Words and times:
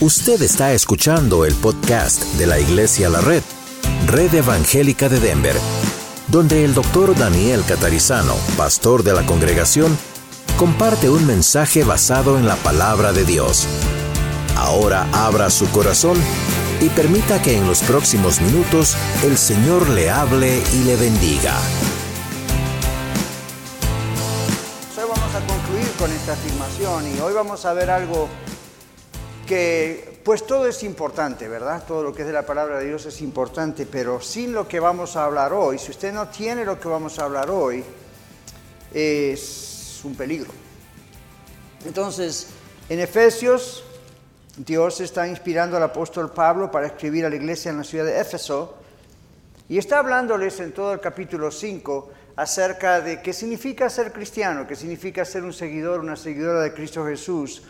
Usted 0.00 0.42
está 0.42 0.72
escuchando 0.72 1.44
el 1.44 1.54
podcast 1.54 2.24
de 2.34 2.48
la 2.48 2.58
Iglesia 2.58 3.08
La 3.08 3.20
Red, 3.20 3.44
Red 4.08 4.34
Evangélica 4.34 5.08
de 5.08 5.20
Denver, 5.20 5.54
donde 6.26 6.64
el 6.64 6.74
doctor 6.74 7.16
Daniel 7.16 7.62
Catarizano, 7.66 8.34
pastor 8.56 9.04
de 9.04 9.12
la 9.12 9.24
congregación, 9.24 9.96
comparte 10.56 11.08
un 11.08 11.24
mensaje 11.24 11.84
basado 11.84 12.36
en 12.36 12.48
la 12.48 12.56
palabra 12.56 13.12
de 13.12 13.24
Dios. 13.24 13.68
Ahora 14.56 15.06
abra 15.12 15.48
su 15.48 15.70
corazón 15.70 16.18
y 16.80 16.88
permita 16.88 17.40
que 17.40 17.56
en 17.56 17.64
los 17.64 17.80
próximos 17.80 18.40
minutos 18.40 18.96
el 19.22 19.38
Señor 19.38 19.88
le 19.90 20.10
hable 20.10 20.60
y 20.74 20.84
le 20.84 20.96
bendiga. 20.96 21.56
Hoy 24.96 25.04
vamos 25.08 25.34
a 25.34 25.46
concluir 25.46 25.88
con 26.00 26.10
esta 26.10 26.32
afirmación 26.32 27.16
y 27.16 27.20
hoy 27.20 27.32
vamos 27.32 27.64
a 27.64 27.72
ver 27.74 27.90
algo 27.90 28.28
que 29.44 30.20
pues 30.24 30.46
todo 30.46 30.66
es 30.66 30.82
importante, 30.82 31.48
¿verdad? 31.48 31.84
Todo 31.86 32.02
lo 32.02 32.14
que 32.14 32.22
es 32.22 32.26
de 32.26 32.32
la 32.32 32.46
palabra 32.46 32.78
de 32.78 32.86
Dios 32.86 33.06
es 33.06 33.20
importante, 33.20 33.86
pero 33.86 34.20
sin 34.20 34.52
lo 34.52 34.66
que 34.66 34.80
vamos 34.80 35.16
a 35.16 35.24
hablar 35.24 35.52
hoy, 35.52 35.78
si 35.78 35.90
usted 35.90 36.12
no 36.12 36.28
tiene 36.28 36.64
lo 36.64 36.80
que 36.80 36.88
vamos 36.88 37.18
a 37.18 37.24
hablar 37.24 37.50
hoy, 37.50 37.84
es 38.92 40.00
un 40.04 40.14
peligro. 40.14 40.50
Entonces, 41.84 42.48
en 42.88 43.00
Efesios, 43.00 43.84
Dios 44.56 45.00
está 45.00 45.26
inspirando 45.26 45.76
al 45.76 45.82
apóstol 45.82 46.32
Pablo 46.32 46.70
para 46.70 46.86
escribir 46.86 47.26
a 47.26 47.30
la 47.30 47.36
iglesia 47.36 47.70
en 47.70 47.78
la 47.78 47.84
ciudad 47.84 48.04
de 48.04 48.20
Éfeso 48.20 48.76
y 49.68 49.78
está 49.78 49.98
hablándoles 49.98 50.60
en 50.60 50.72
todo 50.72 50.92
el 50.92 51.00
capítulo 51.00 51.50
5 51.50 52.10
acerca 52.36 53.00
de 53.00 53.20
qué 53.20 53.32
significa 53.32 53.90
ser 53.90 54.12
cristiano, 54.12 54.66
qué 54.66 54.76
significa 54.76 55.24
ser 55.24 55.44
un 55.44 55.52
seguidor, 55.52 56.00
una 56.00 56.16
seguidora 56.16 56.60
de 56.60 56.72
Cristo 56.72 57.04
Jesús 57.04 57.62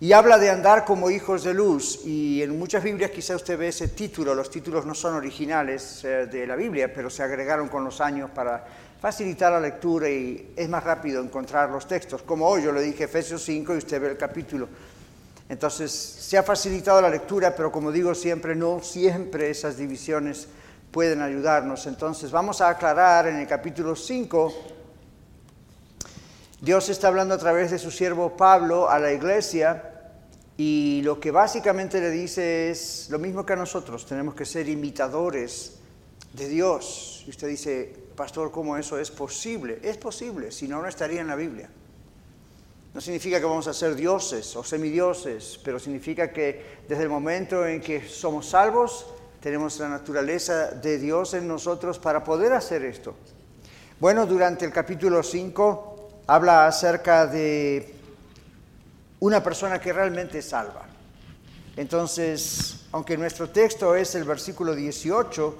y 0.00 0.12
habla 0.12 0.38
de 0.38 0.50
andar 0.50 0.84
como 0.84 1.10
hijos 1.10 1.42
de 1.42 1.54
luz. 1.54 2.00
Y 2.04 2.42
en 2.42 2.56
muchas 2.58 2.82
Biblias 2.84 3.10
quizá 3.10 3.34
usted 3.34 3.58
ve 3.58 3.68
ese 3.68 3.88
título. 3.88 4.34
Los 4.34 4.50
títulos 4.50 4.86
no 4.86 4.94
son 4.94 5.14
originales 5.14 6.04
eh, 6.04 6.26
de 6.26 6.46
la 6.46 6.54
Biblia, 6.54 6.92
pero 6.92 7.10
se 7.10 7.22
agregaron 7.22 7.68
con 7.68 7.84
los 7.84 8.00
años 8.00 8.30
para 8.30 8.64
facilitar 9.00 9.52
la 9.52 9.60
lectura 9.60 10.08
y 10.08 10.52
es 10.56 10.68
más 10.68 10.84
rápido 10.84 11.22
encontrar 11.22 11.70
los 11.70 11.86
textos. 11.86 12.22
Como 12.22 12.46
hoy 12.46 12.62
yo 12.62 12.72
le 12.72 12.82
dije 12.82 13.04
Efesios 13.04 13.42
5 13.44 13.74
y 13.74 13.78
usted 13.78 14.00
ve 14.00 14.10
el 14.10 14.16
capítulo. 14.16 14.68
Entonces 15.48 15.90
se 15.90 16.36
ha 16.38 16.42
facilitado 16.42 17.00
la 17.00 17.08
lectura, 17.08 17.54
pero 17.56 17.72
como 17.72 17.90
digo 17.90 18.14
siempre, 18.14 18.54
no 18.54 18.80
siempre 18.82 19.50
esas 19.50 19.76
divisiones 19.78 20.46
pueden 20.92 21.22
ayudarnos. 21.22 21.86
Entonces 21.86 22.30
vamos 22.30 22.60
a 22.60 22.68
aclarar 22.68 23.26
en 23.26 23.36
el 23.36 23.46
capítulo 23.48 23.96
5 23.96 24.77
Dios 26.60 26.88
está 26.88 27.06
hablando 27.06 27.34
a 27.34 27.38
través 27.38 27.70
de 27.70 27.78
su 27.78 27.92
siervo 27.92 28.36
Pablo 28.36 28.90
a 28.90 28.98
la 28.98 29.12
iglesia 29.12 30.10
y 30.56 31.02
lo 31.04 31.20
que 31.20 31.30
básicamente 31.30 32.00
le 32.00 32.10
dice 32.10 32.70
es 32.70 33.06
lo 33.10 33.20
mismo 33.20 33.46
que 33.46 33.52
a 33.52 33.56
nosotros, 33.56 34.04
tenemos 34.04 34.34
que 34.34 34.44
ser 34.44 34.68
imitadores 34.68 35.78
de 36.32 36.48
Dios. 36.48 37.22
Y 37.28 37.30
usted 37.30 37.46
dice, 37.46 37.94
pastor, 38.16 38.50
¿cómo 38.50 38.76
eso 38.76 38.98
es 38.98 39.08
posible? 39.12 39.78
Es 39.84 39.98
posible, 39.98 40.50
si 40.50 40.66
no, 40.66 40.82
no 40.82 40.88
estaría 40.88 41.20
en 41.20 41.28
la 41.28 41.36
Biblia. 41.36 41.70
No 42.92 43.00
significa 43.00 43.38
que 43.38 43.46
vamos 43.46 43.68
a 43.68 43.72
ser 43.72 43.94
dioses 43.94 44.56
o 44.56 44.64
semidioses, 44.64 45.60
pero 45.62 45.78
significa 45.78 46.32
que 46.32 46.80
desde 46.88 47.04
el 47.04 47.08
momento 47.08 47.64
en 47.64 47.80
que 47.80 48.08
somos 48.08 48.48
salvos, 48.48 49.06
tenemos 49.40 49.78
la 49.78 49.88
naturaleza 49.88 50.72
de 50.72 50.98
Dios 50.98 51.34
en 51.34 51.46
nosotros 51.46 52.00
para 52.00 52.24
poder 52.24 52.52
hacer 52.52 52.84
esto. 52.84 53.14
Bueno, 54.00 54.26
durante 54.26 54.64
el 54.64 54.72
capítulo 54.72 55.22
5 55.22 55.97
habla 56.28 56.66
acerca 56.66 57.26
de 57.26 57.94
una 59.20 59.42
persona 59.42 59.80
que 59.80 59.94
realmente 59.94 60.42
salva. 60.42 60.84
Entonces, 61.74 62.84
aunque 62.92 63.16
nuestro 63.16 63.48
texto 63.48 63.94
es 63.94 64.14
el 64.14 64.24
versículo 64.24 64.74
18, 64.74 65.56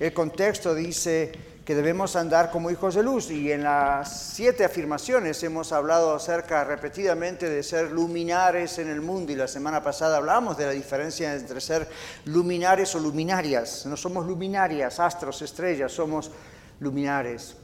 el 0.00 0.12
contexto 0.12 0.74
dice 0.74 1.32
que 1.64 1.74
debemos 1.74 2.16
andar 2.16 2.50
como 2.50 2.70
hijos 2.70 2.96
de 2.96 3.02
luz 3.04 3.30
y 3.30 3.52
en 3.52 3.62
las 3.62 4.32
siete 4.34 4.64
afirmaciones 4.64 5.40
hemos 5.44 5.70
hablado 5.70 6.14
acerca 6.14 6.64
repetidamente 6.64 7.48
de 7.48 7.62
ser 7.62 7.92
luminares 7.92 8.78
en 8.78 8.88
el 8.88 9.00
mundo 9.00 9.30
y 9.30 9.36
la 9.36 9.46
semana 9.46 9.82
pasada 9.82 10.16
hablamos 10.16 10.58
de 10.58 10.66
la 10.66 10.72
diferencia 10.72 11.32
entre 11.32 11.60
ser 11.60 11.88
luminares 12.24 12.92
o 12.96 12.98
luminarias. 12.98 13.86
No 13.86 13.96
somos 13.96 14.26
luminarias, 14.26 14.98
astros, 14.98 15.42
estrellas, 15.42 15.92
somos 15.92 16.32
luminares. 16.80 17.54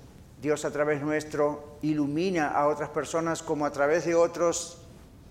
Dios 0.41 0.65
a 0.65 0.71
través 0.71 1.01
nuestro 1.01 1.79
ilumina 1.83 2.49
a 2.49 2.69
otras 2.69 2.91
personas 2.91 3.43
como 3.43 3.67
a 3.67 3.71
través 3.71 4.05
de 4.05 4.15
otros 4.15 4.79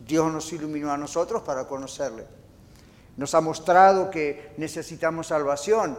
Dios 0.06 0.32
nos 0.32 0.52
iluminó 0.52 0.92
a 0.92 0.98
nosotros 0.98 1.44
para 1.44 1.66
conocerle. 1.66 2.26
Nos 3.16 3.34
ha 3.36 3.42
mostrado 3.42 4.10
que 4.10 4.54
necesitamos 4.58 5.28
salvación 5.28 5.98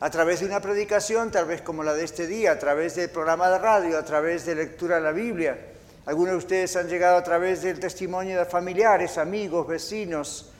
a 0.00 0.10
través 0.10 0.40
de 0.40 0.46
una 0.46 0.60
predicación, 0.60 1.30
tal 1.30 1.46
vez 1.46 1.62
como 1.62 1.82
la 1.82 1.94
de 1.94 2.04
este 2.04 2.26
día, 2.26 2.52
a 2.52 2.58
través 2.58 2.96
del 2.96 3.10
programa 3.10 3.50
de 3.50 3.58
radio, 3.58 3.98
a 3.98 4.04
través 4.04 4.46
de 4.46 4.54
lectura 4.54 4.96
de 4.96 5.02
la 5.02 5.12
Biblia. 5.12 5.58
Algunos 6.06 6.32
de 6.32 6.38
ustedes 6.38 6.76
han 6.76 6.88
llegado 6.88 7.16
a 7.16 7.22
través 7.22 7.62
del 7.62 7.78
testimonio 7.78 8.38
de 8.38 8.44
familiares, 8.44 9.18
amigos, 9.18 9.66
vecinos, 9.66 10.50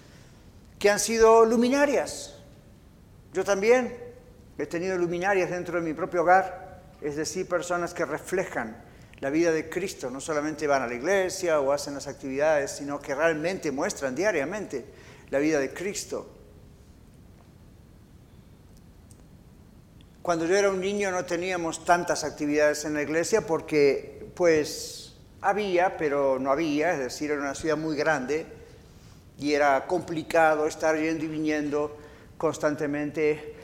que 0.79 0.91
han 0.91 0.99
sido 0.99 1.45
luminarias. 1.45 2.37
Yo 3.33 3.45
también 3.45 3.97
he 4.59 4.67
tenido 4.67 4.97
luminarias 4.99 5.51
dentro 5.51 5.77
de 5.77 5.87
mi 5.87 5.95
propio 5.95 6.23
hogar 6.23 6.60
es 7.01 7.17
decir, 7.17 7.49
personas 7.49 7.95
que 7.95 8.05
reflejan 8.05 8.77
la 9.21 9.31
vida 9.31 9.53
de 9.53 9.69
Cristo, 9.69 10.11
no 10.11 10.21
solamente 10.21 10.67
van 10.67 10.83
a 10.83 10.87
la 10.87 10.95
iglesia 10.95 11.61
o 11.61 11.73
hacen 11.73 11.95
las 11.95 12.07
actividades, 12.07 12.73
sino 12.73 13.01
que 13.01 13.15
realmente 13.15 13.71
muestran 13.71 14.15
diariamente 14.15 14.85
la 15.31 15.39
vida 15.39 15.59
de 15.59 15.73
Cristo. 15.73 16.37
Cuando 20.23 20.47
yo 20.47 20.57
era 20.57 20.71
un 20.71 20.81
niño 20.81 21.11
no 21.11 21.25
teníamos 21.25 21.85
tantas 21.85 22.25
actividades 22.25 22.85
en 22.85 22.95
la 22.95 23.03
iglesia 23.03 23.47
porque 23.47 24.31
pues 24.35 25.15
había, 25.41 25.97
pero 25.97 26.39
no 26.39 26.51
había, 26.51 26.93
es 26.93 26.99
decir, 26.99 27.31
era 27.31 27.41
una 27.41 27.55
ciudad 27.55 27.77
muy 27.77 27.97
grande 27.97 28.47
y 29.39 29.55
era 29.55 29.87
complicado 29.87 30.67
estar 30.67 30.99
yendo 30.99 31.25
y 31.25 31.29
viniendo 31.29 31.97
constantemente 32.37 33.55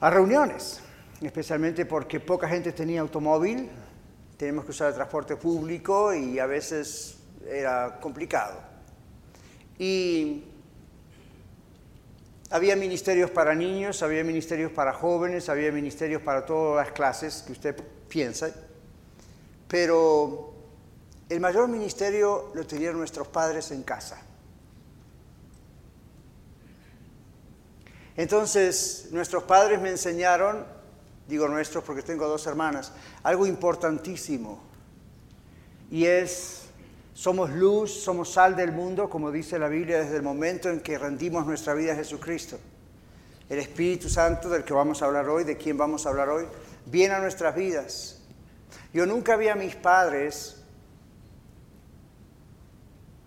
a 0.00 0.10
reuniones 0.10 0.80
especialmente 1.26 1.86
porque 1.86 2.20
poca 2.20 2.48
gente 2.48 2.72
tenía 2.72 3.00
automóvil, 3.00 3.68
tenemos 4.36 4.64
que 4.64 4.70
usar 4.70 4.88
el 4.88 4.94
transporte 4.94 5.36
público 5.36 6.14
y 6.14 6.38
a 6.38 6.46
veces 6.46 7.18
era 7.46 8.00
complicado. 8.00 8.58
Y 9.78 10.44
había 12.50 12.74
ministerios 12.74 13.30
para 13.30 13.54
niños, 13.54 14.02
había 14.02 14.24
ministerios 14.24 14.72
para 14.72 14.92
jóvenes, 14.92 15.48
había 15.48 15.70
ministerios 15.70 16.22
para 16.22 16.44
todas 16.46 16.84
las 16.86 16.94
clases 16.94 17.42
que 17.46 17.52
usted 17.52 17.76
piensa, 18.08 18.50
pero 19.68 20.54
el 21.28 21.38
mayor 21.38 21.68
ministerio 21.68 22.50
lo 22.54 22.66
tenían 22.66 22.96
nuestros 22.96 23.28
padres 23.28 23.70
en 23.70 23.82
casa. 23.82 24.20
Entonces, 28.16 29.08
nuestros 29.12 29.44
padres 29.44 29.80
me 29.80 29.90
enseñaron 29.90 30.79
digo 31.30 31.48
nuestros 31.48 31.84
porque 31.84 32.02
tengo 32.02 32.26
dos 32.28 32.46
hermanas, 32.46 32.92
algo 33.22 33.46
importantísimo. 33.46 34.60
Y 35.90 36.04
es, 36.04 36.64
somos 37.14 37.50
luz, 37.50 38.02
somos 38.02 38.32
sal 38.32 38.56
del 38.56 38.72
mundo, 38.72 39.08
como 39.08 39.30
dice 39.30 39.58
la 39.58 39.68
Biblia, 39.68 40.00
desde 40.00 40.16
el 40.16 40.22
momento 40.22 40.68
en 40.68 40.80
que 40.80 40.98
rendimos 40.98 41.46
nuestra 41.46 41.72
vida 41.74 41.92
a 41.92 41.96
Jesucristo. 41.96 42.58
El 43.48 43.58
Espíritu 43.58 44.08
Santo 44.08 44.48
del 44.48 44.64
que 44.64 44.72
vamos 44.72 45.02
a 45.02 45.06
hablar 45.06 45.28
hoy, 45.28 45.44
de 45.44 45.56
quien 45.56 45.78
vamos 45.78 46.06
a 46.06 46.10
hablar 46.10 46.28
hoy, 46.28 46.44
viene 46.86 47.14
a 47.14 47.20
nuestras 47.20 47.54
vidas. 47.54 48.20
Yo 48.92 49.06
nunca 49.06 49.36
vi 49.36 49.48
a 49.48 49.54
mis 49.54 49.74
padres 49.76 50.56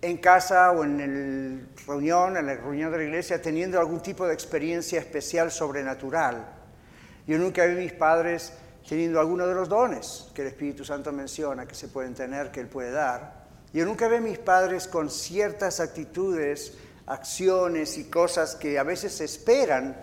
en 0.01 0.17
casa 0.17 0.71
o 0.71 0.83
en 0.83 1.69
reunión, 1.87 2.35
en 2.35 2.45
la 2.45 2.55
reunión 2.55 2.91
de 2.91 2.97
la 2.97 3.03
iglesia, 3.05 3.41
teniendo 3.41 3.79
algún 3.79 4.01
tipo 4.01 4.27
de 4.27 4.33
experiencia 4.33 4.99
especial 4.99 5.51
sobrenatural. 5.51 6.62
Yo 7.25 7.37
nunca 7.37 7.65
vi 7.65 7.75
mis 7.75 7.93
padres 7.93 8.53
teniendo 8.87 9.19
alguno 9.19 9.47
de 9.47 9.55
los 9.55 9.69
dones 9.69 10.27
que 10.33 10.41
el 10.41 10.49
Espíritu 10.49 10.83
Santo 10.83 11.11
menciona 11.11 11.65
que 11.65 11.75
se 11.75 11.87
pueden 11.87 12.13
tener, 12.13 12.51
que 12.51 12.59
Él 12.59 12.67
puede 12.67 12.91
dar. 12.91 13.43
Yo 13.73 13.85
nunca 13.85 14.07
vi 14.07 14.19
mis 14.19 14.39
padres 14.39 14.87
con 14.87 15.09
ciertas 15.09 15.79
actitudes, 15.79 16.73
acciones 17.05 17.97
y 17.97 18.05
cosas 18.05 18.55
que 18.55 18.77
a 18.77 18.83
veces 18.83 19.13
se 19.13 19.25
esperan 19.25 19.95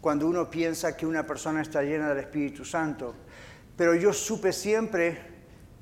cuando 0.00 0.26
uno 0.26 0.50
piensa 0.50 0.96
que 0.96 1.06
una 1.06 1.26
persona 1.26 1.62
está 1.62 1.82
llena 1.82 2.08
del 2.08 2.18
Espíritu 2.18 2.64
Santo. 2.64 3.14
Pero 3.76 3.94
yo 3.94 4.12
supe 4.12 4.52
siempre 4.52 5.18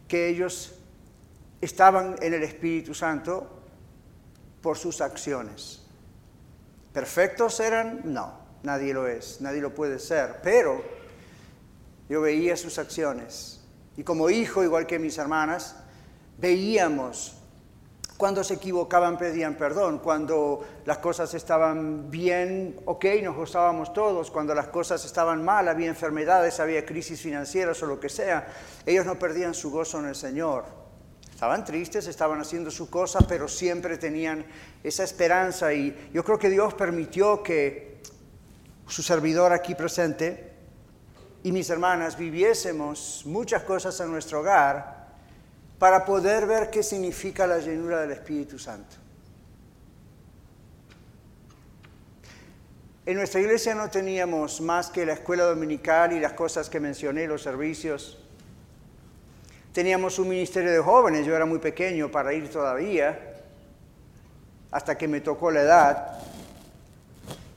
que 0.08 0.28
ellos 0.28 0.74
estaban 1.60 2.16
en 2.20 2.34
el 2.34 2.42
Espíritu 2.42 2.92
Santo 2.92 3.62
por 4.60 4.76
sus 4.76 5.00
acciones. 5.00 5.82
¿Perfectos 6.92 7.60
eran? 7.60 8.02
No. 8.04 8.41
Nadie 8.62 8.94
lo 8.94 9.08
es, 9.08 9.40
nadie 9.40 9.60
lo 9.60 9.74
puede 9.74 9.98
ser, 9.98 10.36
pero 10.42 10.82
yo 12.08 12.20
veía 12.20 12.56
sus 12.56 12.78
acciones. 12.78 13.60
Y 13.96 14.04
como 14.04 14.30
hijo, 14.30 14.62
igual 14.62 14.86
que 14.86 14.98
mis 14.98 15.18
hermanas, 15.18 15.76
veíamos 16.38 17.38
Cuando 18.16 18.44
se 18.44 18.54
equivocaban 18.54 19.18
pedían 19.18 19.56
perdón, 19.56 19.98
cuando 19.98 20.64
las 20.84 20.98
cosas 20.98 21.34
estaban 21.34 22.08
bien, 22.08 22.78
ok, 22.84 23.04
nos 23.20 23.34
gozábamos 23.34 23.92
todos, 23.92 24.30
cuando 24.30 24.54
las 24.54 24.68
cosas 24.68 25.04
estaban 25.04 25.44
mal, 25.44 25.66
había 25.66 25.88
enfermedades, 25.88 26.60
había 26.60 26.86
crisis 26.86 27.20
financieras 27.20 27.82
o 27.82 27.86
lo 27.86 27.98
que 27.98 28.08
sea, 28.08 28.46
ellos 28.86 29.06
no 29.06 29.18
perdían 29.18 29.54
su 29.54 29.72
gozo 29.72 29.98
en 29.98 30.06
el 30.06 30.14
Señor. 30.14 30.66
Estaban 31.34 31.64
tristes, 31.64 32.06
estaban 32.06 32.40
haciendo 32.40 32.70
su 32.70 32.88
cosa, 32.88 33.18
pero 33.26 33.48
siempre 33.48 33.98
tenían 33.98 34.46
esa 34.84 35.02
esperanza 35.02 35.74
y 35.74 36.10
yo 36.12 36.22
creo 36.22 36.38
que 36.38 36.50
Dios 36.50 36.74
permitió 36.74 37.42
que 37.42 38.00
su 38.92 39.02
servidor 39.02 39.54
aquí 39.54 39.74
presente 39.74 40.52
y 41.42 41.50
mis 41.50 41.70
hermanas 41.70 42.18
viviésemos 42.18 43.22
muchas 43.24 43.62
cosas 43.62 43.98
en 44.00 44.10
nuestro 44.10 44.40
hogar 44.40 45.08
para 45.78 46.04
poder 46.04 46.44
ver 46.44 46.68
qué 46.68 46.82
significa 46.82 47.46
la 47.46 47.58
llenura 47.58 48.02
del 48.02 48.10
Espíritu 48.10 48.58
Santo. 48.58 48.96
En 53.06 53.16
nuestra 53.16 53.40
iglesia 53.40 53.74
no 53.74 53.88
teníamos 53.88 54.60
más 54.60 54.90
que 54.90 55.06
la 55.06 55.14
escuela 55.14 55.44
dominical 55.44 56.12
y 56.12 56.20
las 56.20 56.34
cosas 56.34 56.68
que 56.68 56.78
mencioné, 56.78 57.26
los 57.26 57.42
servicios. 57.42 58.18
Teníamos 59.72 60.18
un 60.18 60.28
ministerio 60.28 60.70
de 60.70 60.80
jóvenes, 60.80 61.24
yo 61.24 61.34
era 61.34 61.46
muy 61.46 61.60
pequeño 61.60 62.10
para 62.10 62.34
ir 62.34 62.50
todavía, 62.50 63.40
hasta 64.70 64.98
que 64.98 65.08
me 65.08 65.22
tocó 65.22 65.50
la 65.50 65.62
edad. 65.62 66.31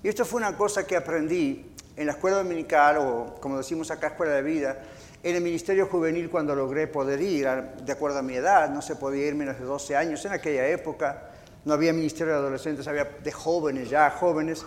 Y 0.06 0.08
esto 0.08 0.24
fue 0.24 0.38
una 0.38 0.56
cosa 0.56 0.86
que 0.86 0.96
aprendí 0.96 1.66
en 1.96 2.06
la 2.06 2.12
escuela 2.12 2.38
dominical, 2.38 2.98
o 3.00 3.36
como 3.42 3.58
decimos 3.58 3.90
acá, 3.90 4.10
escuela 4.10 4.34
de 4.34 4.44
vida, 4.44 4.78
en 5.24 5.36
el 5.36 5.42
ministerio 5.42 5.88
juvenil 5.88 6.30
cuando 6.30 6.54
logré 6.54 6.86
poder 6.86 7.20
ir, 7.20 7.48
de 7.84 7.92
acuerdo 7.92 8.20
a 8.20 8.22
mi 8.22 8.36
edad, 8.36 8.70
no 8.70 8.84
se 8.84 8.98
podía 8.98 9.26
ir 9.26 9.34
menos 9.34 9.58
de 9.58 9.66
12 9.66 9.96
años 9.96 10.24
en 10.26 10.34
aquella 10.34 10.68
época, 10.68 11.32
no 11.66 11.74
había 11.74 11.92
ministerio 11.92 12.34
de 12.34 12.40
adolescentes, 12.40 12.88
había 12.88 13.06
de 13.06 13.32
jóvenes 13.32 13.90
ya, 13.90 14.12
jóvenes, 14.12 14.64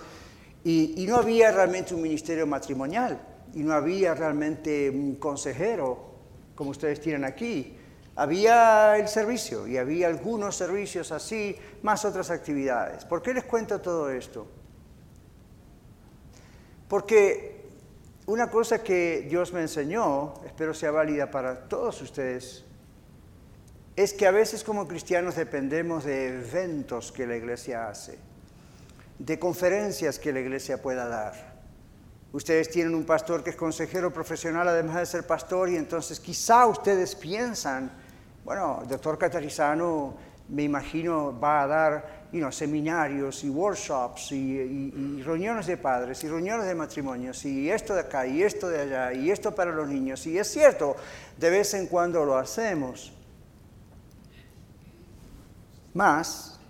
y, 0.65 1.07
no 1.09 1.15
había 1.15 1.53
realmente 1.53 1.95
un 1.95 2.03
ministerio 2.03 2.45
matrimonial, 2.45 3.21
y 3.55 3.61
no 3.61 3.75
había 3.75 4.15
realmente 4.15 4.91
un 4.91 5.15
consejero 5.21 6.15
como 6.57 6.71
ustedes 6.71 7.01
tienen 7.01 7.25
aquí. 7.25 7.77
Había 8.17 8.97
el 8.97 9.07
servicio 9.07 9.69
y 9.69 9.77
había 9.77 10.09
algunos 10.09 10.57
servicios 10.57 11.13
así, 11.13 11.55
más 11.83 12.05
otras 12.05 12.29
actividades. 12.33 13.05
¿Por 13.05 13.23
qué 13.23 13.35
les 13.35 13.45
cuento 13.45 13.81
todo 13.81 14.11
esto? 14.11 14.58
Porque 16.89 17.59
una 18.27 18.51
cosa 18.51 18.83
que 18.83 19.27
Dios 19.29 19.53
me 19.53 19.61
enseñó, 19.61 20.35
espero 20.45 20.75
sea 20.75 20.91
válida 20.91 21.31
para 21.31 21.69
todos 21.69 22.01
ustedes, 22.03 22.65
es 23.97 24.13
que 24.13 24.27
a 24.27 24.31
veces 24.31 24.63
como 24.65 24.87
cristianos 24.87 25.37
dependemos 25.37 26.05
de 26.05 26.29
eventos 26.29 27.11
que 27.11 27.27
la 27.27 27.37
iglesia 27.37 27.89
hace, 27.89 28.19
de 29.19 29.39
conferencias 29.39 30.19
que 30.19 30.33
la 30.33 30.41
iglesia 30.41 30.81
pueda 30.81 31.09
dar. 31.09 31.59
Ustedes 32.33 32.71
tienen 32.71 32.95
un 32.95 33.05
pastor 33.05 33.43
que 33.43 33.51
es 33.51 33.57
consejero 33.57 34.13
profesional 34.13 34.69
además 34.69 34.97
de 34.97 35.07
ser 35.07 35.27
pastor 35.27 35.71
y 35.71 35.77
entonces 35.77 36.21
quizá 36.21 36.67
ustedes 36.67 37.15
piensan, 37.15 37.91
bueno, 38.45 38.83
doctor 38.87 39.19
Catarizano 39.19 40.15
me 40.49 40.63
imagino 40.63 41.39
va 41.39 41.63
a 41.63 41.67
dar 41.67 42.19
seminarios 42.51 43.45
y 43.45 43.51
workshops 43.51 44.33
y, 44.33 45.23
reuniones 45.23 45.67
de 45.67 45.77
padres 45.77 46.23
y 46.25 46.29
reuniones 46.29 46.67
de 46.67 46.75
matrimonios 46.75 47.45
y 47.45 47.71
esto 47.71 47.95
de 47.95 48.01
acá 48.01 48.27
y 48.27 48.43
esto 48.43 48.69
de 48.69 48.81
allá 48.81 49.13
y 49.13 49.31
esto 49.31 49.55
para 49.55 49.73
los 49.73 49.89
niños. 49.89 50.27
Y 50.27 50.39
es 50.39 50.49
cierto, 50.51 50.97
de 51.37 51.51
vez 51.51 51.75
en 51.75 51.87
cuando 51.87 52.25
lo 52.25 52.37
hacemos. 52.37 53.13
Más, 55.95 56.61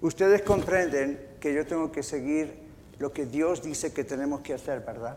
ustedes 0.00 0.42
comprenden 0.42 1.36
que 1.40 1.54
yo 1.54 1.66
tengo 1.66 1.90
que 1.90 2.02
seguir 2.02 2.68
lo 2.98 3.12
que 3.12 3.24
Dios 3.24 3.62
dice 3.62 3.92
que 3.92 4.04
tenemos 4.04 4.40
que 4.40 4.54
hacer, 4.54 4.80
¿verdad? 4.80 5.16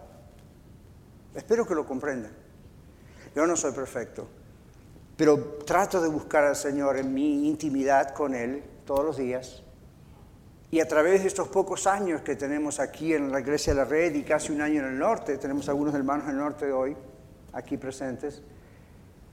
Espero 1.36 1.68
que 1.68 1.76
lo 1.76 1.86
comprendan. 1.86 2.32
Yo 3.36 3.46
no 3.46 3.58
soy 3.58 3.74
perfecto 3.74 4.28
pero 5.16 5.38
trato 5.66 6.02
de 6.02 6.08
buscar 6.08 6.44
al 6.44 6.56
Señor 6.56 6.98
en 6.98 7.14
mi 7.14 7.48
intimidad 7.48 8.14
con 8.14 8.34
Él 8.34 8.64
todos 8.86 9.06
los 9.06 9.18
días. 9.18 9.64
Y 10.72 10.80
a 10.80 10.88
través 10.88 11.22
de 11.22 11.28
estos 11.28 11.50
pocos 11.50 11.86
años 11.86 12.22
que 12.22 12.36
tenemos 12.36 12.80
aquí 12.80 13.14
en 13.14 13.32
la 13.32 13.40
Iglesia 13.40 13.74
de 13.74 13.80
la 13.80 13.86
Red 13.86 14.16
y 14.16 14.24
casi 14.24 14.52
un 14.52 14.62
año 14.62 14.82
en 14.82 14.88
el 14.94 14.98
norte, 14.98 15.38
tenemos 15.38 15.70
algunos 15.70 15.94
hermanos 15.94 16.26
del 16.26 16.38
norte 16.38 16.72
hoy 16.72 16.96
aquí 17.54 17.78
presentes, 17.78 18.42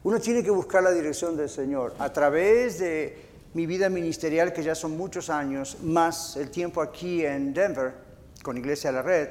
uno 0.03 0.21
tiene 0.21 0.43
que 0.43 0.51
buscar 0.51 0.83
la 0.83 0.93
dirección 0.93 1.37
del 1.37 1.49
Señor. 1.49 1.95
A 1.99 2.13
través 2.13 2.79
de 2.79 3.31
mi 3.55 3.67
vida 3.67 3.89
ministerial, 3.89 4.53
que 4.53 4.63
ya 4.63 4.75
son 4.75 4.97
muchos 4.97 5.29
años, 5.31 5.79
más 5.83 6.37
el 6.37 6.51
tiempo 6.51 6.81
aquí 6.81 7.25
en 7.25 7.53
Denver, 7.53 7.95
con 8.43 8.57
Iglesia 8.57 8.91
de 8.91 8.97
la 8.97 9.03
Red, 9.03 9.29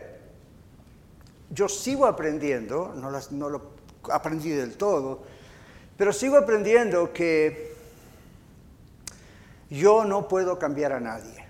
yo 1.51 1.67
sigo 1.67 2.05
aprendiendo, 2.05 2.93
no, 2.95 3.11
no 3.31 3.49
lo 3.49 3.61
aprendí 4.11 4.49
del 4.49 4.77
todo, 4.77 5.23
pero 5.99 6.13
sigo 6.13 6.37
aprendiendo 6.37 7.11
que 7.11 7.75
yo 9.69 10.05
no 10.05 10.29
puedo 10.29 10.57
cambiar 10.57 10.93
a 10.93 11.01
nadie. 11.01 11.45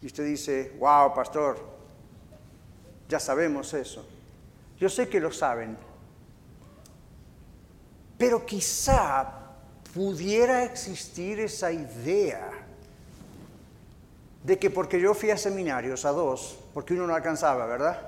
Y 0.00 0.06
usted 0.06 0.24
dice, 0.24 0.76
wow, 0.78 1.12
pastor, 1.12 1.58
ya 3.08 3.18
sabemos 3.18 3.74
eso. 3.74 4.06
Yo 4.78 4.88
sé 4.88 5.08
que 5.08 5.18
lo 5.18 5.32
saben. 5.32 5.76
Pero 8.16 8.46
quizá 8.46 9.28
pudiera 9.92 10.62
existir 10.62 11.40
esa 11.40 11.72
idea 11.72 12.48
de 14.44 14.56
que 14.56 14.70
porque 14.70 15.00
yo 15.00 15.14
fui 15.14 15.32
a 15.32 15.36
seminarios, 15.36 16.04
a 16.04 16.12
dos, 16.12 16.60
porque 16.72 16.94
uno 16.94 17.08
no 17.08 17.14
alcanzaba, 17.16 17.66
¿verdad? 17.66 18.00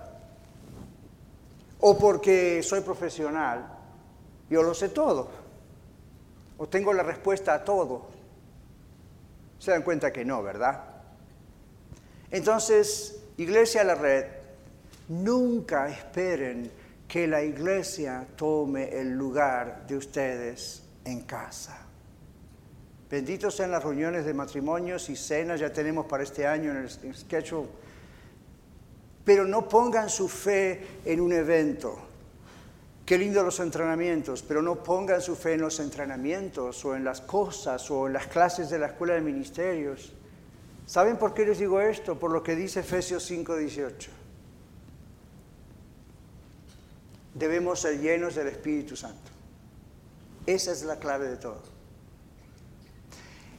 O 1.81 1.99
porque 1.99 2.63
soy 2.63 2.83
profesional, 2.83 3.74
yo 4.51 4.63
lo 4.63 4.75
sé 4.75 4.91
todo. 4.91 5.29
O 6.59 6.69
tengo 6.69 6.93
la 6.93 7.03
respuesta 7.03 7.55
a 7.55 7.65
todo. 7.65 8.07
Se 9.59 9.71
dan 9.71 9.83
cuenta 9.83 10.13
que 10.13 10.25
no, 10.25 10.43
¿verdad? 10.43 10.85
Entonces, 12.31 13.21
iglesia 13.37 13.81
a 13.81 13.85
la 13.85 13.95
red, 13.95 14.27
nunca 15.09 15.89
esperen 15.89 16.71
que 17.09 17.27
la 17.27 17.43
iglesia 17.43 18.27
tome 18.37 18.89
el 18.99 19.13
lugar 19.13 19.87
de 19.87 19.97
ustedes 19.97 20.83
en 21.05 21.23
casa. 21.23 21.79
Benditos 23.11 23.55
sean 23.55 23.71
las 23.71 23.85
reuniones 23.85 24.25
de 24.25 24.35
matrimonios 24.35 25.09
y 25.11 25.17
cenas, 25.17 25.61
ya 25.61 25.73
tenemos 25.73 26.07
para 26.07 26.23
este 26.23 26.47
año 26.47 26.73
en 26.73 26.79
el 26.79 27.15
schedule. 27.15 27.69
Pero 29.25 29.45
no 29.45 29.69
pongan 29.69 30.09
su 30.11 30.29
fe 30.29 30.85
en 31.05 31.21
un 31.21 31.33
evento 31.33 32.04
Qué 33.05 33.19
lindo 33.19 33.43
los 33.43 33.61
entrenamientos, 33.61 34.43
pero 34.43 34.63
no 34.63 34.83
pongan 34.83 35.21
su 35.21 35.37
fe 35.37 35.55
en 35.55 35.61
los 35.61 35.79
entrenamientos 35.79 36.83
o 36.87 36.97
en 36.97 37.05
las 37.05 37.21
cosas 37.21 37.91
o 37.91 38.07
en 38.07 38.15
las 38.15 38.29
clases 38.29 38.71
de 38.71 38.79
la 38.79 38.87
escuela 38.87 39.15
de 39.15 39.21
ministerios. 39.21 40.13
¿Saben 40.87 41.19
por 41.19 41.35
qué 41.35 41.45
les 41.45 41.59
digo 41.59 41.81
esto? 41.81 42.19
Por 42.19 42.31
lo 42.31 42.43
que 42.43 42.57
dice 42.57 42.81
Efesios 42.81 43.31
5:18. 43.31 44.11
Debemos 47.35 47.81
ser 47.81 48.01
llenos 48.01 48.35
del 48.37 48.49
Espíritu 48.49 48.97
Santo. 48.97 49.31
Esa 50.47 50.73
es 50.73 50.83
la 50.85 50.99
clave 50.99 51.29
de 51.29 51.37
todo. 51.37 51.74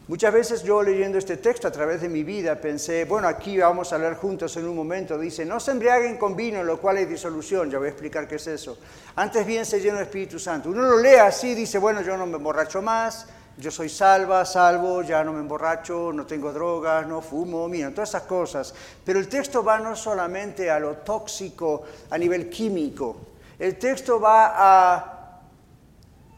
Muchas 0.07 0.31
veces 0.31 0.61
yo 0.61 0.83
leyendo 0.83 1.17
este 1.17 1.37
texto 1.37 1.67
a 1.67 1.71
través 1.71 1.99
de 1.99 2.09
mi 2.09 2.23
vida 2.23 2.53
pensé, 2.61 3.05
bueno, 3.05 3.27
aquí 3.27 3.57
vamos 3.57 3.91
a 3.91 3.97
leer 3.97 4.13
juntos 4.13 4.55
en 4.55 4.67
un 4.67 4.75
momento, 4.75 5.17
dice, 5.17 5.43
no 5.45 5.59
se 5.59 5.71
embriaguen 5.71 6.17
con 6.17 6.35
vino, 6.35 6.63
lo 6.63 6.79
cual 6.79 6.97
hay 6.97 7.05
disolución, 7.05 7.71
ya 7.71 7.79
voy 7.79 7.87
a 7.87 7.89
explicar 7.89 8.27
qué 8.27 8.35
es 8.35 8.45
eso. 8.45 8.77
Antes 9.15 9.43
bien 9.47 9.65
se 9.65 9.79
llena 9.79 9.97
el 9.97 10.03
Espíritu 10.03 10.37
Santo. 10.37 10.69
Uno 10.69 10.83
lo 10.83 10.99
lee 10.99 11.15
así, 11.15 11.55
dice, 11.55 11.79
bueno, 11.79 12.03
yo 12.03 12.15
no 12.17 12.27
me 12.27 12.37
emborracho 12.37 12.83
más, 12.83 13.25
yo 13.57 13.71
soy 13.71 13.89
salva, 13.89 14.45
salvo, 14.45 15.01
ya 15.01 15.23
no 15.23 15.33
me 15.33 15.39
emborracho, 15.39 16.13
no 16.13 16.27
tengo 16.27 16.53
drogas, 16.53 17.07
no 17.07 17.19
fumo, 17.19 17.67
mira, 17.67 17.89
todas 17.89 18.09
esas 18.09 18.23
cosas. 18.23 18.75
Pero 19.03 19.17
el 19.17 19.27
texto 19.27 19.63
va 19.63 19.79
no 19.79 19.95
solamente 19.95 20.69
a 20.69 20.79
lo 20.79 20.97
tóxico 20.97 21.81
a 22.11 22.17
nivel 22.19 22.47
químico, 22.47 23.17
el 23.57 23.79
texto 23.79 24.19
va 24.19 24.53
a 24.55 25.11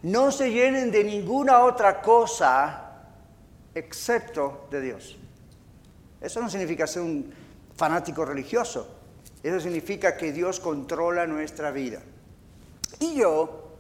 no 0.03 0.31
se 0.31 0.51
llenen 0.51 0.89
de 0.89 1.03
ninguna 1.03 1.65
otra 1.65 2.01
cosa 2.01 2.87
excepto 3.77 4.67
de 4.72 4.81
Dios. 4.81 5.17
Eso 6.19 6.41
no 6.41 6.50
significa 6.50 6.88
ser 6.88 7.03
un 7.03 7.31
fanático 7.75 8.25
religioso, 8.25 8.88
eso 9.43 9.60
significa 9.60 10.17
que 10.17 10.31
Dios 10.31 10.60
controla 10.60 11.27
nuestra 11.27 11.72
vida. 11.72 12.01
Y 13.00 13.15
yo 13.15 13.77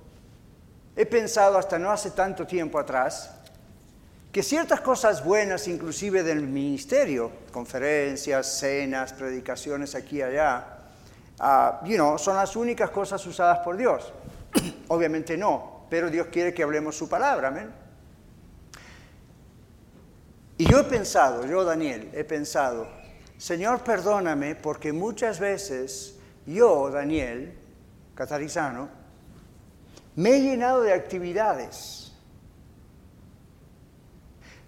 he 0.95 1.05
pensado 1.05 1.57
hasta 1.57 1.79
no 1.79 1.91
hace 1.91 2.11
tanto 2.11 2.45
tiempo 2.45 2.77
atrás 2.77 3.31
que 4.31 4.43
ciertas 4.43 4.81
cosas 4.81 5.23
buenas, 5.23 5.67
inclusive 5.67 6.21
del 6.21 6.41
ministerio, 6.41 7.31
conferencias, 7.51 8.59
cenas, 8.59 9.13
predicaciones 9.13 9.95
aquí 9.95 10.17
y 10.17 10.21
allá, 10.21 10.77
uh, 11.39 12.17
son 12.19 12.35
las 12.35 12.55
únicas 12.55 12.91
cosas 12.91 13.25
usadas 13.25 13.59
por 13.59 13.77
Dios. 13.77 14.13
Obviamente 14.89 15.37
no, 15.37 15.87
pero 15.89 16.11
Dios 16.11 16.27
quiere 16.27 16.53
que 16.53 16.61
hablemos 16.61 16.95
su 16.95 17.09
palabra, 17.09 17.47
amén. 17.47 17.86
Y 20.57 20.65
yo 20.65 20.79
he 20.79 20.83
pensado, 20.83 21.45
yo 21.45 21.63
Daniel, 21.63 22.09
he 22.13 22.23
pensado, 22.23 22.87
Señor, 23.37 23.83
perdóname 23.83 24.55
porque 24.55 24.91
muchas 24.91 25.39
veces 25.39 26.17
yo, 26.47 26.89
Daniel, 26.89 27.53
catarizano, 28.15 28.89
me 30.15 30.35
he 30.35 30.41
llenado 30.41 30.81
de 30.81 30.93
actividades, 30.93 32.11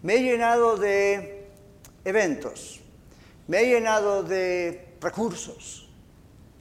me 0.03 0.15
he 0.15 0.21
llenado 0.21 0.77
de 0.77 1.49
eventos, 2.05 2.81
me 3.47 3.61
he 3.61 3.65
llenado 3.65 4.21
de 4.21 4.95
recursos, 5.01 5.89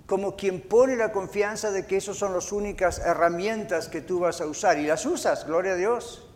como 0.07 0.37
quien 0.37 0.63
pone 0.63 0.97
la 0.97 1.13
confianza 1.13 1.71
de 1.71 1.85
que 1.85 1.99
esas 1.99 2.17
son 2.17 2.33
las 2.33 2.51
únicas 2.51 2.99
herramientas 2.99 3.89
que 3.89 4.01
tú 4.01 4.21
vas 4.21 4.41
a 4.41 4.47
usar. 4.47 4.79
Y 4.79 4.87
las 4.87 5.05
usas, 5.05 5.47
gloria 5.47 5.73
a 5.73 5.77
Dios. 5.77 6.27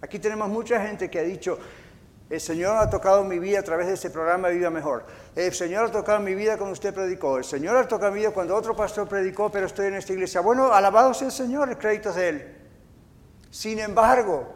Aquí 0.00 0.18
tenemos 0.18 0.48
mucha 0.48 0.80
gente 0.80 1.10
que 1.10 1.18
ha 1.18 1.22
dicho, 1.22 1.58
el 2.32 2.40
Señor 2.40 2.78
ha 2.78 2.88
tocado 2.88 3.22
mi 3.24 3.38
vida 3.38 3.58
a 3.58 3.62
través 3.62 3.88
de 3.88 3.92
ese 3.92 4.08
programa 4.08 4.48
Vida 4.48 4.70
Mejor. 4.70 5.04
El 5.36 5.52
Señor 5.52 5.84
ha 5.84 5.92
tocado 5.92 6.18
mi 6.18 6.34
vida 6.34 6.56
cuando 6.56 6.72
usted 6.72 6.94
predicó. 6.94 7.36
El 7.36 7.44
Señor 7.44 7.76
ha 7.76 7.86
tocado 7.86 8.10
mi 8.10 8.20
vida 8.20 8.30
cuando 8.30 8.56
otro 8.56 8.74
pastor 8.74 9.06
predicó, 9.06 9.50
pero 9.50 9.66
estoy 9.66 9.88
en 9.88 9.96
esta 9.96 10.14
iglesia. 10.14 10.40
Bueno, 10.40 10.72
alabado 10.72 11.12
sea 11.12 11.26
el 11.26 11.32
Señor, 11.32 11.68
el 11.68 11.76
crédito 11.76 12.08
es 12.08 12.14
de 12.14 12.28
Él. 12.30 12.56
Sin 13.50 13.78
embargo, 13.80 14.46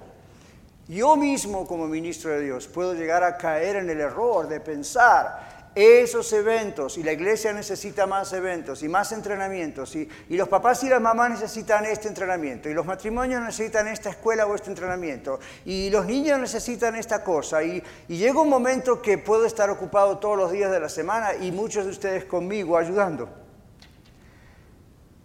yo 0.88 1.16
mismo 1.16 1.66
como 1.66 1.86
ministro 1.86 2.30
de 2.30 2.40
Dios 2.40 2.66
puedo 2.66 2.94
llegar 2.94 3.22
a 3.22 3.36
caer 3.36 3.76
en 3.76 3.90
el 3.90 4.00
error 4.00 4.48
de 4.48 4.58
pensar 4.60 5.55
esos 5.76 6.32
eventos, 6.32 6.96
y 6.96 7.02
la 7.02 7.12
iglesia 7.12 7.52
necesita 7.52 8.06
más 8.06 8.32
eventos 8.32 8.82
y 8.82 8.88
más 8.88 9.12
entrenamientos, 9.12 9.94
y, 9.94 10.08
los 10.30 10.48
papás 10.48 10.82
y 10.84 10.88
las 10.88 11.02
mamás 11.02 11.32
necesitan 11.32 11.84
este 11.84 12.08
entrenamiento, 12.08 12.70
y 12.70 12.74
los 12.74 12.86
matrimonios 12.86 13.42
necesitan 13.42 13.86
esta 13.86 14.08
escuela 14.08 14.46
o 14.46 14.54
este 14.54 14.70
entrenamiento, 14.70 15.38
y 15.66 15.90
los 15.90 16.06
niños 16.06 16.40
necesitan 16.40 16.96
esta 16.96 17.22
cosa, 17.22 17.62
y, 17.62 17.82
y 18.08 18.16
llega 18.16 18.40
un 18.40 18.48
momento 18.48 19.02
que 19.02 19.18
puedo 19.18 19.44
estar 19.44 19.68
ocupado 19.68 20.16
todos 20.16 20.38
los 20.38 20.50
días 20.50 20.70
de 20.70 20.80
la 20.80 20.88
semana 20.88 21.34
y 21.34 21.52
muchos 21.52 21.84
de 21.84 21.90
ustedes 21.90 22.24
conmigo 22.24 22.78
ayudando. 22.78 23.28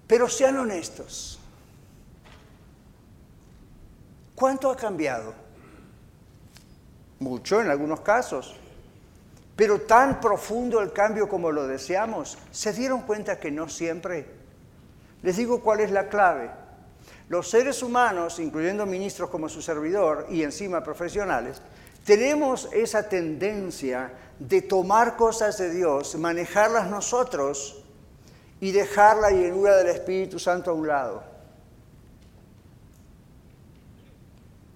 Pero 0.05 0.27
sean 0.27 0.57
honestos. 0.57 1.39
¿Cuánto 4.35 4.69
ha 4.69 4.75
cambiado? 4.75 5.33
Mucho 7.19 7.61
en 7.61 7.69
algunos 7.69 8.01
casos 8.01 8.57
pero 9.55 9.81
tan 9.81 10.19
profundo 10.19 10.81
el 10.81 10.91
cambio 10.91 11.27
como 11.27 11.51
lo 11.51 11.67
deseamos, 11.67 12.37
se 12.51 12.73
dieron 12.73 13.01
cuenta 13.01 13.39
que 13.39 13.51
no 13.51 13.69
siempre. 13.69 14.25
Les 15.21 15.37
digo 15.37 15.61
cuál 15.61 15.81
es 15.81 15.91
la 15.91 16.09
clave. 16.09 16.49
Los 17.29 17.49
seres 17.49 17.83
humanos, 17.83 18.39
incluyendo 18.39 18.85
ministros 18.85 19.29
como 19.29 19.49
su 19.49 19.61
servidor 19.61 20.27
y 20.29 20.43
encima 20.43 20.83
profesionales, 20.83 21.61
tenemos 22.05 22.67
esa 22.73 23.07
tendencia 23.07 24.11
de 24.39 24.61
tomar 24.61 25.15
cosas 25.15 25.57
de 25.57 25.69
Dios, 25.69 26.15
manejarlas 26.15 26.89
nosotros 26.89 27.83
y 28.59 28.71
dejar 28.71 29.17
la 29.17 29.29
llenura 29.29 29.77
del 29.77 29.87
Espíritu 29.87 30.39
Santo 30.39 30.71
a 30.71 30.73
un 30.73 30.87
lado. 30.87 31.30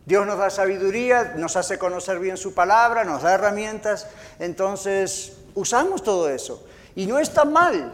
Dios 0.05 0.27
nos 0.27 0.37
da 0.37 0.51
sabiduría, 0.51 1.33
nos 1.35 1.55
hace 1.55 1.79
conocer 1.79 2.19
bien 2.19 2.37
su 2.37 2.53
palabra, 2.53 3.03
nos 3.03 3.23
da 3.23 3.33
herramientas, 3.33 4.07
entonces 4.37 5.37
usamos 5.55 6.03
todo 6.03 6.29
eso. 6.29 6.63
Y 6.95 7.07
no 7.07 7.17
está 7.17 7.43
mal, 7.43 7.91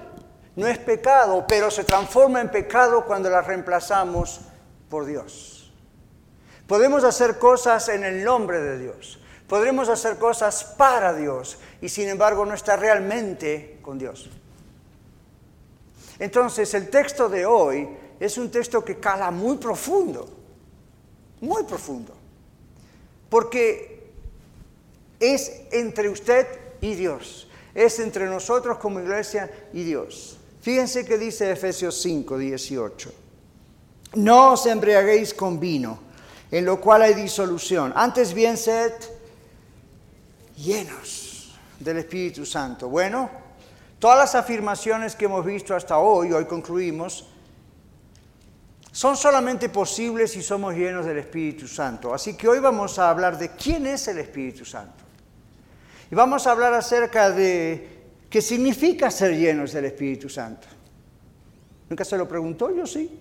no 0.57 0.67
es 0.67 0.77
pecado, 0.77 1.45
pero 1.47 1.71
se 1.71 1.85
transforma 1.85 2.41
en 2.41 2.49
pecado 2.49 3.05
cuando 3.05 3.29
la 3.29 3.41
reemplazamos 3.41 4.41
por 4.89 5.05
Dios. 5.05 5.71
Podemos 6.67 7.05
hacer 7.05 7.39
cosas 7.39 7.87
en 7.87 8.03
el 8.03 8.23
nombre 8.25 8.59
de 8.59 8.77
Dios, 8.77 9.19
podremos 9.47 9.87
hacer 9.87 10.17
cosas 10.17 10.65
para 10.65 11.13
Dios 11.13 11.57
y 11.81 11.87
sin 11.87 12.09
embargo 12.09 12.45
no 12.45 12.53
está 12.53 12.75
realmente 12.75 13.79
con 13.81 13.97
Dios. 13.97 14.29
Entonces 16.19 16.73
el 16.73 16.89
texto 16.89 17.29
de 17.29 17.45
hoy 17.45 17.89
es 18.19 18.37
un 18.37 18.51
texto 18.51 18.83
que 18.83 18.99
cala 18.99 19.31
muy 19.31 19.57
profundo 19.57 20.40
muy 21.41 21.63
profundo, 21.63 22.13
porque 23.29 24.11
es 25.19 25.51
entre 25.71 26.09
usted 26.09 26.47
y 26.79 26.95
Dios, 26.95 27.47
es 27.75 27.99
entre 27.99 28.25
nosotros 28.25 28.77
como 28.77 28.99
iglesia 28.99 29.51
y 29.73 29.83
Dios. 29.83 30.37
Fíjense 30.61 31.05
que 31.05 31.17
dice 31.17 31.51
Efesios 31.51 31.99
5, 32.01 32.37
18. 32.37 33.13
No 34.13 34.53
os 34.53 34.65
embriaguéis 34.65 35.33
con 35.33 35.59
vino, 35.59 35.99
en 36.51 36.65
lo 36.65 36.79
cual 36.79 37.01
hay 37.01 37.13
disolución. 37.13 37.93
Antes 37.95 38.33
bien 38.33 38.57
sed 38.57 38.93
llenos 40.57 41.55
del 41.79 41.97
Espíritu 41.97 42.45
Santo. 42.45 42.89
Bueno, 42.89 43.29
todas 43.99 44.17
las 44.17 44.35
afirmaciones 44.35 45.15
que 45.15 45.25
hemos 45.25 45.45
visto 45.45 45.75
hasta 45.75 45.97
hoy, 45.97 46.31
hoy 46.31 46.45
concluimos, 46.45 47.30
son 48.91 49.15
solamente 49.15 49.69
posibles 49.69 50.31
si 50.31 50.41
somos 50.41 50.75
llenos 50.75 51.05
del 51.05 51.17
Espíritu 51.17 51.67
Santo. 51.67 52.13
Así 52.13 52.35
que 52.35 52.47
hoy 52.47 52.59
vamos 52.59 52.99
a 52.99 53.09
hablar 53.09 53.37
de 53.37 53.51
quién 53.51 53.87
es 53.87 54.07
el 54.07 54.17
Espíritu 54.17 54.65
Santo. 54.65 55.03
Y 56.11 56.15
vamos 56.15 56.45
a 56.45 56.51
hablar 56.51 56.73
acerca 56.73 57.31
de 57.31 58.01
qué 58.29 58.41
significa 58.41 59.09
ser 59.09 59.37
llenos 59.37 59.71
del 59.71 59.85
Espíritu 59.85 60.27
Santo. 60.27 60.67
¿Nunca 61.89 62.03
se 62.03 62.17
lo 62.17 62.27
preguntó? 62.27 62.69
Yo 62.75 62.85
sí. 62.85 63.17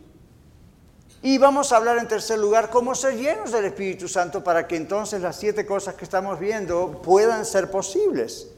Y 1.23 1.39
vamos 1.39 1.73
a 1.73 1.77
hablar 1.77 1.99
en 1.99 2.09
tercer 2.09 2.39
lugar 2.39 2.71
cómo 2.71 2.95
ser 2.95 3.17
llenos 3.17 3.53
del 3.53 3.67
Espíritu 3.67 4.09
Santo 4.09 4.43
para 4.43 4.67
que 4.67 4.75
entonces 4.75 5.21
las 5.21 5.37
siete 5.37 5.65
cosas 5.67 5.95
que 5.95 6.05
estamos 6.05 6.41
viendo 6.41 7.01
puedan 7.03 7.45
ser 7.45 7.71
posibles. 7.71 8.49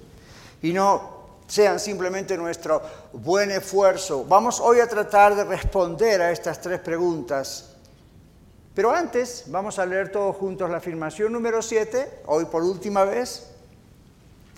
Y 0.63 0.73
no 0.73 1.22
sean 1.53 1.79
simplemente 1.79 2.35
nuestro 2.39 2.81
buen 3.13 3.51
esfuerzo. 3.51 4.25
Vamos 4.25 4.59
hoy 4.59 4.81
a 4.81 4.87
tratar 4.87 5.35
de 5.37 5.45
responder 5.45 6.23
a 6.23 6.31
estas 6.31 6.59
tres 6.63 6.81
preguntas. 6.81 7.75
Pero 8.75 8.91
antes 8.91 9.45
vamos 9.49 9.79
a 9.79 9.85
leer 9.85 10.11
todos 10.11 10.35
juntos 10.37 10.71
la 10.71 10.79
afirmación 10.79 11.31
número 11.31 11.61
7, 11.61 12.23
hoy 12.25 12.47
por 12.47 12.63
última 12.63 13.05
vez, 13.05 13.51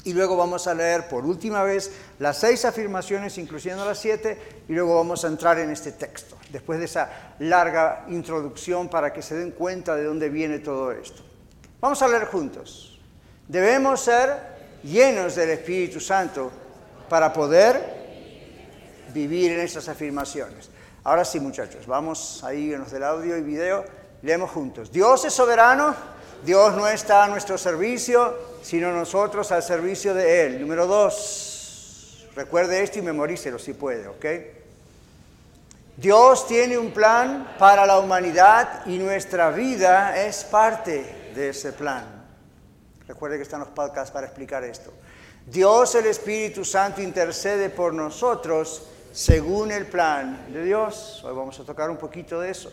y 0.05 0.13
luego 0.13 0.37
vamos 0.37 0.69
a 0.69 0.75
leer 0.75 1.09
por 1.09 1.27
última 1.27 1.65
vez 1.65 1.91
las 2.21 2.39
seis 2.39 2.65
afirmaciones, 2.65 3.39
incluyendo 3.39 3.85
las 3.85 3.99
siete, 3.99 4.39
y 4.69 4.73
luego 4.73 4.95
vamos 4.95 5.25
a 5.25 5.27
entrar 5.27 5.59
en 5.59 5.71
este 5.71 5.91
texto, 5.91 6.37
después 6.53 6.79
de 6.79 6.85
esa 6.85 7.35
larga 7.41 8.05
introducción 8.07 8.89
para 8.89 9.13
que 9.13 9.21
se 9.21 9.35
den 9.35 9.51
cuenta 9.51 9.97
de 9.97 10.05
dónde 10.05 10.29
viene 10.29 10.61
todo 10.61 10.93
esto. 10.93 11.25
Vamos 11.81 12.01
a 12.03 12.07
leer 12.07 12.27
juntos. 12.27 13.01
Debemos 13.49 14.01
ser 14.01 14.55
llenos 14.85 15.35
del 15.35 15.51
Espíritu 15.51 15.99
Santo 15.99 16.63
para 17.09 17.33
poder 17.33 18.05
vivir 19.13 19.53
en 19.53 19.61
esas 19.61 19.89
afirmaciones. 19.89 20.71
Ahora 21.05 21.25
sí, 21.25 21.39
muchachos, 21.39 21.87
vamos 21.87 22.43
en 22.51 22.79
los 22.81 22.91
del 22.91 23.05
audio 23.05 23.37
y 23.37 23.43
video, 23.43 23.85
leemos 24.23 24.51
juntos. 24.51 24.91
Dios 24.91 25.25
es 25.25 25.33
soberano, 25.33 25.95
Dios 26.45 26.75
no 26.75 26.89
está 26.89 27.25
a 27.25 27.29
nuestro 27.29 27.59
servicio, 27.59 28.35
sino 28.63 28.91
nosotros 28.93 29.53
al 29.53 29.63
servicio 29.63 30.15
de 30.15 30.47
Él. 30.47 30.61
Número 30.61 30.87
dos, 30.87 32.27
recuerde 32.35 32.83
esto 32.83 32.99
y 32.99 33.03
memorícelo 33.03 33.59
si 33.59 33.75
puede, 33.75 34.09
¿ok? 34.09 34.27
Dios 35.97 36.49
tiene 36.49 36.77
un 36.77 36.91
plan 36.91 37.55
para 37.59 37.87
la 37.87 37.99
humanidad 38.01 38.85
y 38.87 38.99
nuestra 38.99 39.51
vida 39.51 40.25
es 40.25 40.43
parte 40.43 41.33
de 41.35 41.51
ese 41.51 41.73
plan. 41.73 42.25
Recuerde 43.07 43.37
que 43.37 43.43
están 43.43 43.61
los 43.61 43.69
podcasts 43.69 44.11
para 44.11 44.27
explicar 44.27 44.65
esto. 44.65 44.93
Dios 45.47 45.95
el 45.95 46.07
Espíritu 46.07 46.65
Santo 46.65 47.03
intercede 47.03 47.69
por 47.69 47.93
nosotros 47.93 48.89
según 49.13 49.73
el 49.73 49.87
plan 49.87 50.47
de 50.51 50.65
Dios. 50.65 51.23
Hoy 51.23 51.35
vamos 51.35 51.61
a 51.61 51.65
tocar 51.65 51.91
un 51.91 51.99
poquito 51.99 52.41
de 52.41 52.51
eso. 52.51 52.73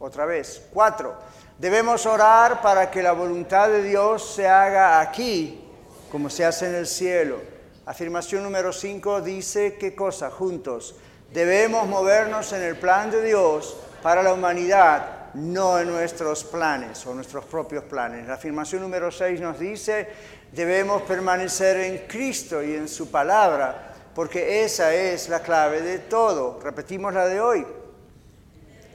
Otra 0.00 0.26
vez. 0.26 0.62
Cuatro. 0.72 1.14
Debemos 1.58 2.06
orar 2.06 2.60
para 2.60 2.90
que 2.90 3.02
la 3.02 3.12
voluntad 3.12 3.68
de 3.68 3.84
Dios 3.84 4.34
se 4.34 4.48
haga 4.48 5.00
aquí 5.00 5.64
como 6.10 6.28
se 6.28 6.44
hace 6.44 6.66
en 6.66 6.74
el 6.74 6.86
cielo. 6.88 7.40
Afirmación 7.86 8.42
número 8.42 8.72
cinco 8.72 9.20
dice, 9.20 9.76
¿qué 9.76 9.94
cosa? 9.94 10.28
Juntos. 10.28 10.96
Debemos 11.32 11.86
movernos 11.86 12.52
en 12.52 12.62
el 12.62 12.76
plan 12.76 13.10
de 13.12 13.22
Dios 13.22 13.76
para 14.02 14.22
la 14.22 14.32
humanidad, 14.32 15.32
no 15.34 15.78
en 15.78 15.88
nuestros 15.88 16.44
planes 16.44 17.06
o 17.06 17.14
nuestros 17.14 17.44
propios 17.44 17.84
planes. 17.84 18.26
La 18.26 18.34
afirmación 18.34 18.82
número 18.82 19.10
seis 19.10 19.40
nos 19.40 19.58
dice, 19.58 20.08
debemos 20.52 21.02
permanecer 21.02 21.76
en 21.78 22.06
Cristo 22.06 22.62
y 22.62 22.74
en 22.74 22.88
su 22.88 23.10
palabra, 23.10 23.94
porque 24.14 24.64
esa 24.64 24.94
es 24.94 25.28
la 25.28 25.40
clave 25.40 25.80
de 25.80 25.98
todo. 25.98 26.60
Repetimos 26.62 27.12
la 27.14 27.26
de 27.26 27.40
hoy. 27.40 27.66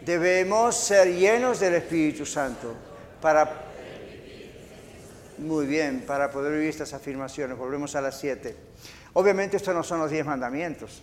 Debemos 0.05 0.75
ser 0.75 1.13
llenos 1.13 1.59
del 1.59 1.75
Espíritu 1.75 2.25
Santo 2.25 2.73
para... 3.21 3.61
Muy 5.37 5.65
bien, 5.65 6.03
para 6.05 6.29
poder 6.29 6.53
vivir 6.53 6.69
estas 6.69 6.93
afirmaciones. 6.93 7.57
Volvemos 7.57 7.95
a 7.95 8.01
las 8.01 8.19
siete. 8.19 8.55
Obviamente 9.13 9.57
estos 9.57 9.73
no 9.73 9.83
son 9.83 9.99
los 9.99 10.11
diez 10.11 10.25
mandamientos. 10.25 11.01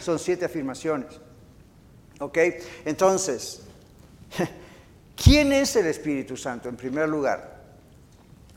Son 0.00 0.18
siete 0.18 0.44
afirmaciones. 0.44 1.18
¿Ok? 2.20 2.38
Entonces, 2.84 3.62
¿quién 5.16 5.52
es 5.52 5.76
el 5.76 5.86
Espíritu 5.86 6.36
Santo 6.36 6.68
en 6.68 6.76
primer 6.76 7.08
lugar? 7.08 7.57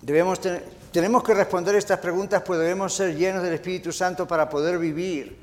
Debemos 0.01 0.39
tenemos 0.91 1.23
que 1.23 1.33
responder 1.33 1.75
estas 1.75 1.99
preguntas, 1.99 2.43
pues 2.45 2.59
debemos 2.59 2.93
ser 2.93 3.15
llenos 3.15 3.43
del 3.43 3.53
Espíritu 3.53 3.93
Santo 3.93 4.27
para 4.27 4.49
poder 4.49 4.77
vivir 4.77 5.37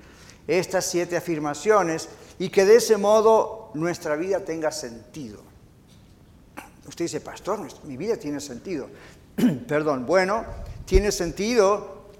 estas 0.46 0.84
siete 0.84 1.16
afirmaciones 1.16 2.08
y 2.38 2.50
que 2.50 2.66
de 2.66 2.76
ese 2.76 2.98
modo 2.98 3.70
nuestra 3.72 4.14
vida 4.14 4.40
tenga 4.40 4.70
sentido. 4.70 5.42
Usted 6.86 7.06
dice, 7.06 7.20
pastor, 7.20 7.66
mi 7.84 7.96
vida 7.96 8.16
tiene 8.16 8.40
sentido. 8.40 8.88
Perdón, 9.68 10.04
bueno, 10.04 10.44
tiene 10.84 11.12
sentido 11.12 12.10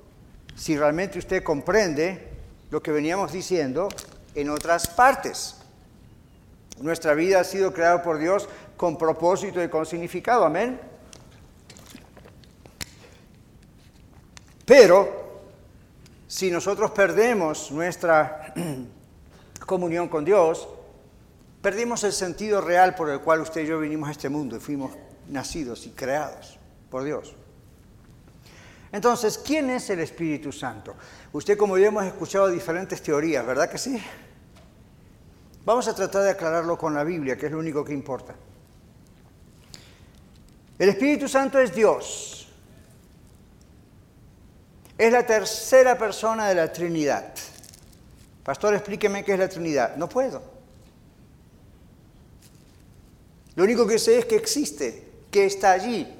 si 0.56 0.76
realmente 0.76 1.18
usted 1.18 1.42
comprende 1.42 2.28
lo 2.70 2.82
que 2.82 2.92
veníamos 2.92 3.32
diciendo 3.32 3.88
en 4.34 4.48
otras 4.48 4.88
partes. 4.88 5.56
Nuestra 6.80 7.12
vida 7.12 7.40
ha 7.40 7.44
sido 7.44 7.74
creada 7.74 8.02
por 8.02 8.18
Dios 8.18 8.48
con 8.76 8.96
propósito 8.96 9.62
y 9.62 9.68
con 9.68 9.84
significado, 9.84 10.44
amén. 10.44 10.87
Pero 14.68 15.40
si 16.26 16.50
nosotros 16.50 16.90
perdemos 16.90 17.70
nuestra 17.72 18.52
comunión 19.66 20.08
con 20.08 20.26
Dios, 20.26 20.68
perdimos 21.62 22.04
el 22.04 22.12
sentido 22.12 22.60
real 22.60 22.94
por 22.94 23.08
el 23.08 23.20
cual 23.20 23.40
usted 23.40 23.62
y 23.62 23.66
yo 23.66 23.80
vinimos 23.80 24.10
a 24.10 24.12
este 24.12 24.28
mundo 24.28 24.56
y 24.56 24.60
fuimos 24.60 24.92
nacidos 25.26 25.86
y 25.86 25.90
creados 25.90 26.58
por 26.90 27.02
Dios. 27.02 27.34
Entonces, 28.92 29.38
¿quién 29.38 29.70
es 29.70 29.88
el 29.88 30.00
Espíritu 30.00 30.52
Santo? 30.52 30.94
Usted, 31.32 31.56
como 31.56 31.78
ya 31.78 31.86
hemos 31.86 32.04
escuchado 32.04 32.48
diferentes 32.48 33.02
teorías, 33.02 33.46
¿verdad 33.46 33.70
que 33.70 33.78
sí? 33.78 33.98
Vamos 35.64 35.88
a 35.88 35.94
tratar 35.94 36.24
de 36.24 36.30
aclararlo 36.30 36.76
con 36.76 36.92
la 36.92 37.04
Biblia, 37.04 37.38
que 37.38 37.46
es 37.46 37.52
lo 37.52 37.58
único 37.58 37.82
que 37.82 37.94
importa. 37.94 38.34
El 40.78 40.90
Espíritu 40.90 41.26
Santo 41.26 41.58
es 41.58 41.74
Dios, 41.74 42.37
es 44.98 45.12
la 45.12 45.24
tercera 45.24 45.96
persona 45.96 46.48
de 46.48 46.56
la 46.56 46.72
Trinidad. 46.72 47.32
Pastor, 48.42 48.74
explíqueme 48.74 49.24
qué 49.24 49.34
es 49.34 49.38
la 49.38 49.48
Trinidad. 49.48 49.96
No 49.96 50.08
puedo. 50.08 50.42
Lo 53.54 53.64
único 53.64 53.86
que 53.86 53.98
sé 53.98 54.18
es 54.18 54.24
que 54.24 54.36
existe, 54.36 55.08
que 55.30 55.46
está 55.46 55.70
allí. 55.70 56.14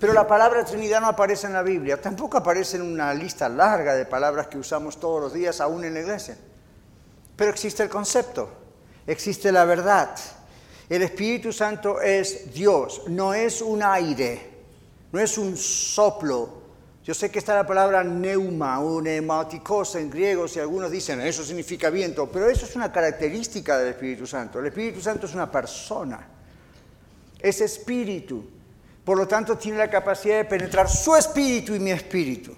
Pero 0.00 0.12
la 0.12 0.26
palabra 0.26 0.64
Trinidad 0.64 1.00
no 1.00 1.08
aparece 1.08 1.46
en 1.46 1.52
la 1.52 1.62
Biblia. 1.62 2.00
Tampoco 2.00 2.38
aparece 2.38 2.76
en 2.76 2.82
una 2.82 3.14
lista 3.14 3.48
larga 3.48 3.94
de 3.94 4.04
palabras 4.04 4.48
que 4.48 4.58
usamos 4.58 4.98
todos 4.98 5.20
los 5.20 5.32
días, 5.32 5.60
aún 5.60 5.84
en 5.84 5.94
la 5.94 6.00
iglesia. 6.00 6.36
Pero 7.36 7.50
existe 7.50 7.84
el 7.84 7.88
concepto, 7.88 8.50
existe 9.06 9.52
la 9.52 9.64
verdad. 9.64 10.10
El 10.88 11.02
Espíritu 11.02 11.52
Santo 11.52 12.00
es 12.00 12.52
Dios, 12.52 13.02
no 13.06 13.34
es 13.34 13.60
un 13.60 13.82
aire, 13.82 14.40
no 15.12 15.20
es 15.20 15.38
un 15.38 15.56
soplo, 15.56 16.57
yo 17.08 17.14
sé 17.14 17.30
que 17.30 17.38
está 17.38 17.54
la 17.54 17.66
palabra 17.66 18.04
neuma 18.04 18.80
o 18.80 19.00
neumáticos 19.00 19.94
en 19.94 20.10
griego, 20.10 20.46
si 20.46 20.60
algunos 20.60 20.90
dicen 20.90 21.22
eso 21.22 21.42
significa 21.42 21.88
viento, 21.88 22.30
pero 22.30 22.50
eso 22.50 22.66
es 22.66 22.76
una 22.76 22.92
característica 22.92 23.78
del 23.78 23.94
Espíritu 23.94 24.26
Santo. 24.26 24.58
El 24.58 24.66
Espíritu 24.66 25.00
Santo 25.00 25.24
es 25.24 25.32
una 25.32 25.50
persona, 25.50 26.20
es 27.40 27.62
espíritu. 27.62 28.46
Por 29.06 29.16
lo 29.16 29.26
tanto, 29.26 29.56
tiene 29.56 29.78
la 29.78 29.88
capacidad 29.88 30.36
de 30.36 30.44
penetrar 30.44 30.86
su 30.86 31.16
espíritu 31.16 31.74
y 31.74 31.80
mi 31.80 31.92
espíritu. 31.92 32.54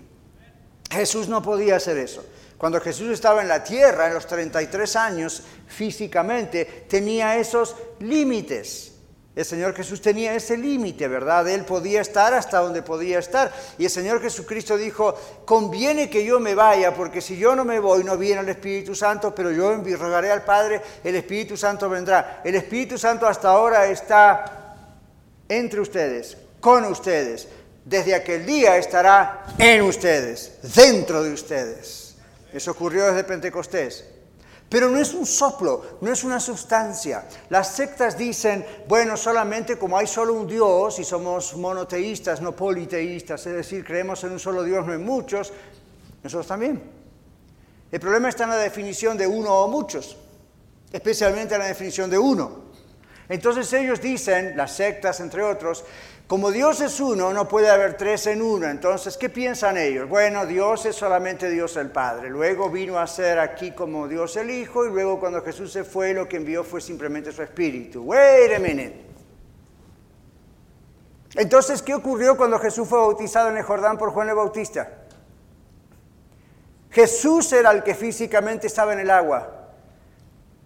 Jesús 0.90 1.28
no 1.28 1.40
podía 1.40 1.76
hacer 1.76 1.99
eso. 1.99 2.25
Cuando 2.59 2.80
Jesús 2.80 3.09
estaba 3.11 3.42
en 3.42 3.49
la 3.49 3.62
tierra, 3.62 4.09
en 4.09 4.14
los 4.14 4.26
33 4.26 4.97
años, 4.97 5.45
físicamente, 5.69 6.87
tenía 6.88 7.37
esos 7.37 7.76
límites. 8.00 8.95
El 9.40 9.47
Señor 9.47 9.75
Jesús 9.75 10.02
tenía 10.02 10.35
ese 10.35 10.54
límite, 10.54 11.09
¿verdad? 11.09 11.49
Él 11.49 11.64
podía 11.64 12.02
estar 12.02 12.35
hasta 12.35 12.59
donde 12.59 12.82
podía 12.82 13.18
estar. 13.18 13.50
Y 13.79 13.85
el 13.85 13.90
Señor 13.90 14.20
Jesucristo 14.20 14.76
dijo, 14.76 15.14
conviene 15.46 16.11
que 16.11 16.26
yo 16.26 16.38
me 16.38 16.55
vaya, 16.55 16.92
porque 16.92 17.22
si 17.22 17.38
yo 17.38 17.57
no 17.57 17.64
me 17.64 17.81
voy, 17.81 18.05
no 18.05 18.18
viene 18.18 18.42
el 18.42 18.50
Espíritu 18.50 18.94
Santo, 18.94 19.35
pero 19.35 19.50
yo 19.50 19.83
rogaré 19.96 20.31
al 20.31 20.44
Padre, 20.44 20.83
el 21.03 21.16
Espíritu 21.16 21.57
Santo 21.57 21.88
vendrá. 21.88 22.42
El 22.44 22.55
Espíritu 22.55 22.98
Santo 22.98 23.26
hasta 23.26 23.48
ahora 23.48 23.87
está 23.87 24.85
entre 25.48 25.81
ustedes, 25.81 26.37
con 26.61 26.85
ustedes. 26.85 27.48
Desde 27.83 28.14
aquel 28.14 28.44
día 28.44 28.76
estará 28.76 29.46
en 29.57 29.81
ustedes, 29.81 30.59
dentro 30.74 31.22
de 31.22 31.33
ustedes. 31.33 32.14
Eso 32.53 32.72
ocurrió 32.72 33.07
desde 33.07 33.24
Pentecostés. 33.24 34.05
Pero 34.70 34.88
no 34.88 35.00
es 35.00 35.14
un 35.14 35.26
soplo, 35.26 35.98
no 36.00 36.12
es 36.12 36.22
una 36.22 36.38
sustancia. 36.38 37.26
Las 37.48 37.74
sectas 37.74 38.16
dicen, 38.16 38.64
bueno, 38.87 39.16
solamente 39.16 39.76
como 39.76 39.98
hay 39.98 40.06
solo 40.06 40.33
un 40.33 40.46
Dios 40.46 41.00
y 41.00 41.04
somos 41.04 41.56
monoteístas, 41.56 42.40
no 42.40 42.54
politeístas, 42.54 43.44
es 43.46 43.52
decir, 43.52 43.85
creemos 43.85 44.22
en 44.22 44.30
un 44.30 44.38
solo 44.38 44.62
Dios, 44.62 44.87
no 44.87 44.94
en 44.94 45.04
muchos, 45.04 45.52
nosotros 46.22 46.46
también. 46.46 46.80
El 47.90 47.98
problema 47.98 48.28
está 48.28 48.44
en 48.44 48.50
la 48.50 48.59
definición 48.59 49.18
de 49.18 49.26
uno 49.26 49.52
o 49.52 49.66
muchos, 49.66 50.16
especialmente 50.92 51.54
en 51.54 51.61
la 51.62 51.66
definición 51.66 52.09
de 52.09 52.18
uno. 52.18 52.70
Entonces 53.28 53.72
ellos 53.72 54.00
dicen, 54.00 54.56
las 54.56 54.76
sectas 54.76 55.18
entre 55.18 55.42
otros, 55.42 55.85
como 56.31 56.53
Dios 56.53 56.81
es 56.81 57.01
uno, 57.01 57.33
no 57.33 57.49
puede 57.49 57.69
haber 57.71 57.97
tres 57.97 58.29
en 58.29 58.40
uno. 58.40 58.69
Entonces, 58.69 59.16
¿qué 59.16 59.29
piensan 59.29 59.77
ellos? 59.77 60.09
Bueno, 60.09 60.47
Dios 60.47 60.87
es 60.87 60.95
solamente 60.95 61.51
Dios 61.51 61.77
el 61.77 61.90
Padre. 61.90 62.31
Luego 62.31 62.71
vino 62.71 63.01
a 63.01 63.09
ser 63.09 63.40
aquí 63.40 63.73
como 63.73 64.07
Dios 64.07 64.37
el 64.37 64.49
Hijo 64.49 64.87
y 64.87 64.90
luego 64.90 65.19
cuando 65.19 65.43
Jesús 65.43 65.73
se 65.73 65.83
fue, 65.83 66.14
lo 66.14 66.29
que 66.29 66.37
envió 66.37 66.62
fue 66.62 66.81
simplemente 66.81 67.33
su 67.33 67.43
Espíritu. 67.43 68.03
Wait 68.05 68.53
a 68.55 68.61
minute. 68.61 69.07
Entonces, 71.35 71.83
¿qué 71.83 71.95
ocurrió 71.95 72.37
cuando 72.37 72.61
Jesús 72.61 72.87
fue 72.87 73.01
bautizado 73.01 73.49
en 73.51 73.57
el 73.57 73.64
Jordán 73.64 73.99
por 73.99 74.12
Juan 74.12 74.29
el 74.29 74.37
Bautista? 74.37 74.88
Jesús 76.90 77.53
era 77.53 77.73
el 77.73 77.83
que 77.83 77.97
físicamente 77.97 78.69
estaba 78.69 78.93
en 78.93 79.01
el 79.01 79.11
agua. 79.11 79.60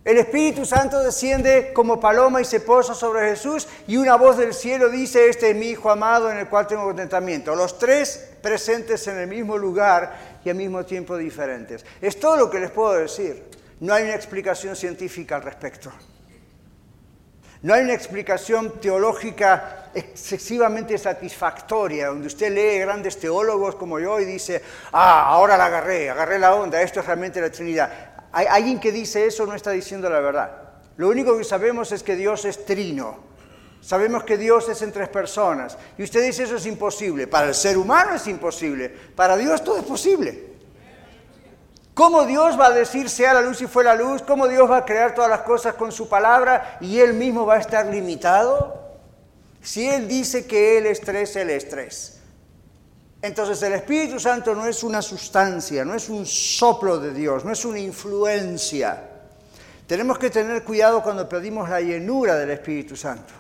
El 0.05 0.19
Espíritu 0.19 0.67
Santo 0.67 1.03
desciende 1.03 1.73
como 1.73 1.99
paloma 1.99 2.43
y 2.43 2.45
se 2.45 2.61
posa 2.61 2.95
sobre 2.95 3.31
Jesús 3.31 3.67
y 3.87 3.97
una 3.97 4.17
voz 4.17 4.37
del 4.37 4.53
cielo 4.53 4.91
dice, 4.91 5.31
este 5.31 5.51
es 5.51 5.57
mi 5.57 5.69
Hijo 5.69 5.91
amado 5.91 6.31
en 6.31 6.37
el 6.37 6.49
cual 6.49 6.67
tengo 6.67 6.85
contentamiento. 6.85 7.55
Los 7.55 7.79
tres 7.79 8.33
presentes 8.43 9.07
en 9.09 9.17
el 9.17 9.27
mismo 9.27 9.57
lugar 9.57 10.41
y 10.45 10.51
al 10.51 10.57
mismo 10.57 10.85
tiempo 10.85 11.17
diferentes. 11.17 11.87
Es 12.03 12.21
todo 12.21 12.37
lo 12.37 12.51
que 12.51 12.61
les 12.61 12.71
puedo 12.71 12.93
decir. 12.93 13.45
No 13.81 13.95
hay 13.95 14.05
una 14.05 14.15
explicación 14.15 14.77
científica 14.77 15.37
al 15.37 15.43
respecto. 15.43 15.91
No 17.63 17.73
hay 17.73 17.85
una 17.85 17.95
explicación 17.95 18.79
teológica 18.79 19.91
excesivamente 19.95 20.99
satisfactoria, 20.99 22.09
donde 22.09 22.27
usted 22.27 22.53
lee 22.53 22.81
grandes 22.81 23.19
teólogos 23.19 23.77
como 23.77 23.99
yo 23.99 24.21
y 24.21 24.27
dice, 24.27 24.61
ah, 24.93 25.25
ahora 25.29 25.57
la 25.57 25.65
agarré, 25.65 26.11
agarré 26.11 26.39
la 26.39 26.55
onda, 26.55 26.83
esto 26.83 27.01
es 27.01 27.07
realmente 27.07 27.41
la 27.41 27.49
Trinidad. 27.49 28.14
Hay, 28.35 28.47
alguien 28.47 28.81
que 28.81 28.93
dice 28.93 29.27
eso 29.27 29.47
no 29.47 29.55
está 29.55 29.71
diciendo 29.71 30.11
la 30.11 30.21
verdad. 30.21 30.51
Lo 30.97 31.09
único 31.09 31.39
que 31.39 31.45
sabemos 31.45 31.93
es 31.93 32.03
que 32.03 32.17
Dios 32.17 32.45
es 32.45 32.65
trino. 32.67 33.19
Sabemos 33.81 34.25
que 34.25 34.37
Dios 34.37 34.69
es 34.69 34.83
en 34.83 34.93
tres 34.93 35.09
personas. 35.09 35.79
Y 35.97 36.03
usted 36.03 36.25
dice 36.25 36.43
eso 36.43 36.57
es 36.57 36.67
imposible. 36.67 37.27
Para 37.27 37.49
el 37.49 37.55
ser 37.55 37.79
humano 37.79 38.15
es 38.15 38.27
imposible. 38.27 38.89
Para 38.89 39.37
Dios 39.37 39.63
todo 39.63 39.79
es 39.79 39.85
posible. 39.85 40.55
¿Cómo 41.95 42.25
Dios 42.25 42.59
va 42.59 42.67
a 42.67 42.71
decir 42.73 43.09
sea 43.09 43.35
la 43.35 43.41
luz 43.41 43.63
y 43.63 43.69
fue 43.69 43.85
la 43.85 43.95
luz? 43.95 44.23
¿Cómo 44.23 44.49
Dios 44.49 44.69
va 44.69 44.79
a 44.79 44.85
crear 44.85 45.15
todas 45.15 45.31
las 45.31 45.43
cosas 45.43 45.75
con 45.75 45.93
su 45.93 46.09
palabra 46.09 46.79
y 46.81 46.99
Él 46.99 47.15
mismo 47.15 47.47
va 47.47 47.55
a 47.55 47.61
estar 47.61 47.87
limitado? 47.87 48.83
Si 49.63 49.89
Él 49.89 50.09
dice 50.09 50.45
que 50.45 50.79
Él 50.79 50.87
es 50.87 51.01
tres, 51.01 51.37
Él 51.37 51.51
es 51.51 51.69
tres. 51.69 52.14
Entonces 53.25 53.63
el 53.63 53.73
Espíritu 53.73 54.21
Santo 54.21 54.55
no 54.55 54.67
es 54.67 54.83
una 54.83 55.01
sustancia, 55.01 55.83
no 55.83 55.95
es 55.95 56.11
un 56.11 56.27
soplo 56.27 56.99
de 56.99 57.11
Dios, 57.15 57.43
no 57.43 57.53
es 57.53 57.65
una 57.65 57.79
influencia. 57.79 59.03
Tenemos 59.87 60.19
que 60.19 60.29
tener 60.29 60.63
cuidado 60.63 61.03
cuando 61.03 61.27
pedimos 61.27 61.71
la 61.71 61.81
llenura 61.81 62.35
del 62.35 62.51
Espíritu 62.51 62.95
Santo. 62.95 63.33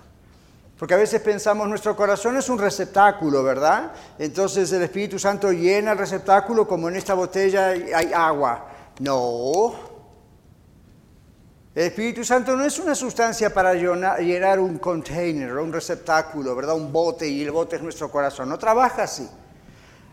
Porque 0.78 0.94
a 0.94 0.96
veces 0.96 1.20
pensamos, 1.20 1.68
nuestro 1.68 1.94
corazón 1.94 2.34
es 2.38 2.48
un 2.48 2.58
receptáculo, 2.58 3.42
¿verdad? 3.44 3.92
Entonces 4.18 4.72
el 4.72 4.84
Espíritu 4.84 5.18
Santo 5.18 5.52
llena 5.52 5.92
el 5.92 5.98
receptáculo 5.98 6.66
como 6.66 6.88
en 6.88 6.96
esta 6.96 7.12
botella 7.12 7.66
hay 7.66 8.10
agua. 8.14 8.66
No. 9.00 9.74
El 11.74 11.84
Espíritu 11.84 12.24
Santo 12.24 12.56
no 12.56 12.64
es 12.64 12.78
una 12.78 12.94
sustancia 12.94 13.52
para 13.52 13.74
llenar 13.74 14.60
un 14.60 14.78
container, 14.78 15.52
un 15.58 15.74
receptáculo, 15.74 16.56
¿verdad? 16.56 16.74
Un 16.74 16.90
bote 16.90 17.28
y 17.28 17.42
el 17.42 17.50
bote 17.50 17.76
es 17.76 17.82
nuestro 17.82 18.10
corazón. 18.10 18.48
No 18.48 18.58
trabaja 18.58 19.02
así. 19.02 19.28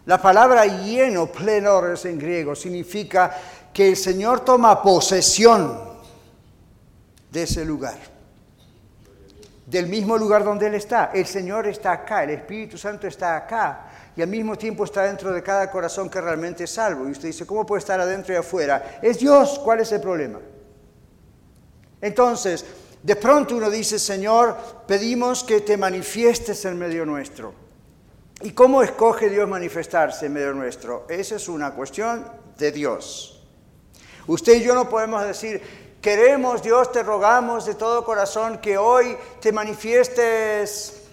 La 0.06 0.22
palabra 0.22 0.66
lleno, 0.66 1.32
plenores 1.32 2.06
en 2.06 2.18
griego, 2.18 2.56
significa 2.56 3.36
que 3.72 3.90
el 3.90 3.96
Señor 3.96 4.42
toma 4.42 4.82
posesión 4.82 5.92
de 7.32 7.44
ese 7.44 7.64
lugar, 7.64 7.98
del 9.66 9.88
mismo 9.88 10.18
lugar 10.18 10.44
donde 10.44 10.68
Él 10.68 10.74
está. 10.74 11.12
El 11.14 11.26
Señor 11.26 11.68
está 11.68 11.92
acá, 11.94 12.24
el 12.24 12.32
Espíritu 12.32 12.78
Santo 12.78 13.08
está 13.08 13.38
acá 13.38 13.88
y 14.16 14.22
al 14.22 14.28
mismo 14.28 14.58
tiempo 14.58 14.84
está 14.84 15.04
dentro 15.04 15.32
de 15.32 15.42
cada 15.42 15.70
corazón 15.72 16.10
que 16.10 16.20
realmente 16.20 16.66
es 16.66 16.72
salvo. 16.72 17.08
Y 17.08 17.12
usted 17.12 17.30
dice, 17.30 17.46
¿cómo 17.46 17.66
puede 17.66 17.80
estar 17.80 18.00
adentro 18.00 18.34
y 18.34 18.38
afuera? 18.38 19.00
Es 19.02 19.20
Dios, 19.20 19.60
¿cuál 19.64 19.80
es 19.80 19.92
el 19.92 20.02
problema? 20.02 20.40
Entonces, 22.02 22.66
de 23.04 23.16
pronto 23.16 23.56
uno 23.56 23.70
dice, 23.70 24.00
Señor, 24.00 24.58
pedimos 24.88 25.44
que 25.44 25.62
te 25.62 25.78
manifiestes 25.78 26.66
en 26.66 26.78
medio 26.78 27.06
nuestro. 27.06 27.54
¿Y 28.44 28.52
cómo 28.54 28.82
escoge 28.82 29.30
Dios 29.30 29.48
manifestarse 29.48 30.26
en 30.26 30.34
medio 30.34 30.54
nuestro? 30.54 31.06
Esa 31.08 31.36
es 31.36 31.48
una 31.48 31.76
cuestión 31.76 32.26
de 32.58 32.72
Dios. 32.72 33.44
Usted 34.26 34.56
y 34.56 34.64
yo 34.64 34.74
no 34.74 34.90
podemos 34.90 35.24
decir, 35.24 35.62
queremos 36.02 36.64
Dios, 36.64 36.92
te 36.92 37.04
rogamos 37.04 37.68
de 37.68 37.76
todo 37.76 38.04
corazón 38.04 38.58
que 38.58 38.80
hoy 38.80 39.16
te 39.40 39.52
manifiestes, 39.52 41.04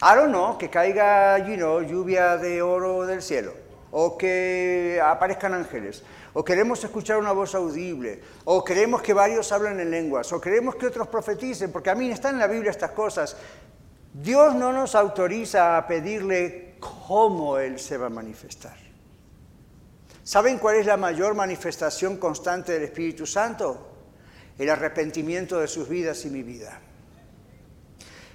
I 0.00 0.14
don't 0.14 0.28
know, 0.28 0.56
que 0.56 0.70
caiga 0.70 1.38
you 1.38 1.56
know, 1.56 1.80
lluvia 1.80 2.36
de 2.36 2.62
oro 2.62 3.04
del 3.04 3.20
cielo, 3.20 3.54
o 3.90 4.16
que 4.16 5.00
aparezcan 5.04 5.54
ángeles, 5.54 6.04
o 6.34 6.44
queremos 6.44 6.84
escuchar 6.84 7.16
una 7.18 7.32
voz 7.32 7.56
audible, 7.56 8.20
o 8.44 8.62
queremos 8.62 9.02
que 9.02 9.12
varios 9.12 9.50
hablen 9.50 9.80
en 9.80 9.90
lenguas, 9.90 10.32
o 10.32 10.40
queremos 10.40 10.76
que 10.76 10.86
otros 10.86 11.08
profeticen, 11.08 11.72
porque 11.72 11.90
a 11.90 11.96
mí 11.96 12.08
están 12.10 12.34
en 12.34 12.40
la 12.40 12.46
Biblia 12.46 12.70
estas 12.70 12.92
cosas. 12.92 13.36
Dios 14.12 14.54
no 14.54 14.72
nos 14.72 14.94
autoriza 14.94 15.76
a 15.76 15.86
pedirle 15.86 16.76
cómo 16.80 17.58
Él 17.58 17.78
se 17.78 17.96
va 17.96 18.06
a 18.06 18.10
manifestar. 18.10 18.76
¿Saben 20.22 20.58
cuál 20.58 20.76
es 20.76 20.86
la 20.86 20.96
mayor 20.96 21.34
manifestación 21.34 22.16
constante 22.18 22.72
del 22.72 22.82
Espíritu 22.82 23.26
Santo? 23.26 23.86
El 24.58 24.68
arrepentimiento 24.68 25.60
de 25.60 25.68
sus 25.68 25.88
vidas 25.88 26.24
y 26.26 26.30
mi 26.30 26.42
vida. 26.42 26.80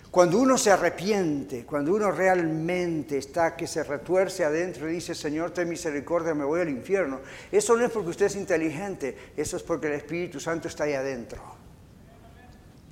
Cuando 0.10 0.38
uno 0.38 0.60
se 0.60 0.70
arrepiente, 0.70 1.66
cuando 1.66 1.94
uno 1.94 2.12
realmente 2.12 3.18
está 3.18 3.56
que 3.56 3.66
se 3.66 3.84
retuerce 3.84 4.46
adentro 4.46 4.88
y 4.88 4.94
dice, 4.94 5.16
Señor, 5.16 5.52
ten 5.52 5.68
misericordia, 5.68 6.36
me 6.36 6.44
voy 6.46 6.62
al 6.62 6.70
infierno, 6.70 7.20
eso 7.52 7.76
no 7.76 7.84
es 7.84 7.92
porque 7.92 8.12
usted 8.12 8.28
es 8.28 8.36
inteligente, 8.36 9.18
eso 9.36 9.58
es 9.58 9.64
porque 9.64 9.88
el 9.88 9.94
Espíritu 9.94 10.40
Santo 10.40 10.68
está 10.68 10.84
ahí 10.84 10.94
adentro. 10.94 11.63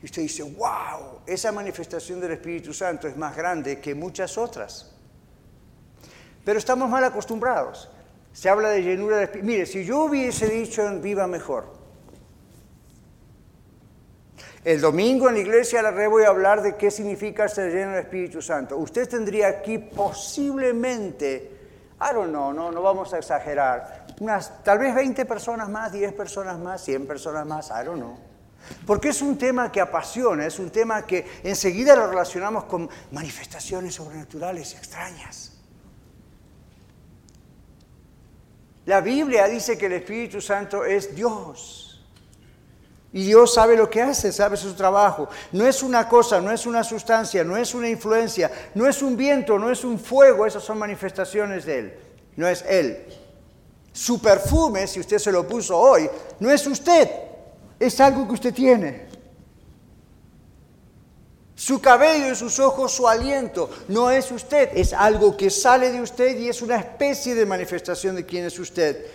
Y 0.01 0.05
usted 0.05 0.23
dice, 0.23 0.43
wow, 0.43 1.21
esa 1.27 1.51
manifestación 1.51 2.19
del 2.19 2.31
Espíritu 2.31 2.73
Santo 2.73 3.07
es 3.07 3.15
más 3.15 3.35
grande 3.35 3.79
que 3.79 3.93
muchas 3.93 4.37
otras. 4.37 4.91
Pero 6.43 6.57
estamos 6.57 6.89
mal 6.89 7.03
acostumbrados. 7.03 7.89
Se 8.33 8.49
habla 8.49 8.69
de 8.69 8.81
llenura 8.81 9.17
de 9.17 9.25
Espíritu. 9.25 9.45
Mire, 9.45 9.65
si 9.65 9.85
yo 9.85 10.05
hubiese 10.05 10.47
dicho 10.47 10.87
en 10.87 11.01
viva 11.01 11.27
mejor, 11.27 11.81
el 14.63 14.81
domingo 14.81 15.27
en 15.27 15.35
la 15.35 15.41
iglesia 15.41 15.81
la 15.81 15.91
voy 16.07 16.23
a 16.23 16.29
hablar 16.29 16.61
de 16.61 16.75
qué 16.75 16.89
significa 16.89 17.47
ser 17.47 17.71
lleno 17.71 17.91
del 17.91 18.01
Espíritu 18.01 18.41
Santo. 18.41 18.77
Usted 18.77 19.07
tendría 19.07 19.47
aquí 19.49 19.77
posiblemente, 19.77 21.51
I 21.99 22.13
don't 22.13 22.29
know, 22.29 22.53
no, 22.53 22.71
no 22.71 22.81
vamos 22.81 23.13
a 23.13 23.17
exagerar, 23.17 24.05
unas 24.19 24.63
tal 24.63 24.77
vez 24.77 24.93
20 24.93 25.25
personas 25.25 25.67
más, 25.67 25.91
10 25.91 26.13
personas 26.13 26.59
más, 26.59 26.83
100 26.83 27.07
personas 27.07 27.45
más, 27.45 27.69
I 27.69 27.83
don't 27.85 27.99
know. 27.99 28.30
Porque 28.85 29.09
es 29.09 29.21
un 29.21 29.37
tema 29.37 29.71
que 29.71 29.81
apasiona, 29.81 30.45
es 30.45 30.59
un 30.59 30.69
tema 30.69 31.05
que 31.05 31.25
enseguida 31.43 31.95
lo 31.95 32.07
relacionamos 32.07 32.65
con 32.65 32.89
manifestaciones 33.11 33.95
sobrenaturales 33.95 34.73
extrañas. 34.73 35.51
La 38.85 39.01
Biblia 39.01 39.47
dice 39.47 39.77
que 39.77 39.85
el 39.85 39.93
Espíritu 39.93 40.41
Santo 40.41 40.83
es 40.83 41.15
Dios. 41.15 41.87
Y 43.13 43.25
Dios 43.25 43.53
sabe 43.53 43.75
lo 43.75 43.89
que 43.89 44.01
hace, 44.01 44.31
sabe 44.31 44.55
su 44.55 44.73
trabajo. 44.73 45.27
No 45.51 45.67
es 45.67 45.83
una 45.83 46.07
cosa, 46.07 46.39
no 46.39 46.49
es 46.51 46.65
una 46.65 46.83
sustancia, 46.83 47.43
no 47.43 47.57
es 47.57 47.75
una 47.75 47.89
influencia, 47.89 48.49
no 48.73 48.87
es 48.87 49.01
un 49.01 49.17
viento, 49.17 49.59
no 49.59 49.69
es 49.69 49.83
un 49.83 49.99
fuego, 49.99 50.45
esas 50.45 50.63
son 50.63 50.77
manifestaciones 50.77 51.65
de 51.65 51.79
Él. 51.79 51.99
No 52.37 52.47
es 52.47 52.63
Él. 52.67 53.05
Su 53.91 54.21
perfume, 54.21 54.87
si 54.87 55.01
usted 55.01 55.19
se 55.19 55.31
lo 55.31 55.45
puso 55.45 55.77
hoy, 55.77 56.09
no 56.39 56.49
es 56.49 56.65
usted, 56.65 57.09
es 57.81 57.99
algo 57.99 58.27
que 58.27 58.33
usted 58.33 58.53
tiene. 58.53 59.09
Su 61.55 61.79
cabello 61.81 62.31
y 62.31 62.35
sus 62.35 62.59
ojos, 62.59 62.93
su 62.93 63.07
aliento, 63.07 63.69
no 63.87 64.09
es 64.09 64.31
usted, 64.31 64.69
es 64.73 64.93
algo 64.93 65.37
que 65.37 65.49
sale 65.49 65.91
de 65.91 66.01
usted 66.01 66.39
y 66.39 66.49
es 66.49 66.61
una 66.61 66.77
especie 66.77 67.35
de 67.35 67.45
manifestación 67.45 68.15
de 68.15 68.25
quién 68.25 68.45
es 68.45 68.57
usted 68.57 69.05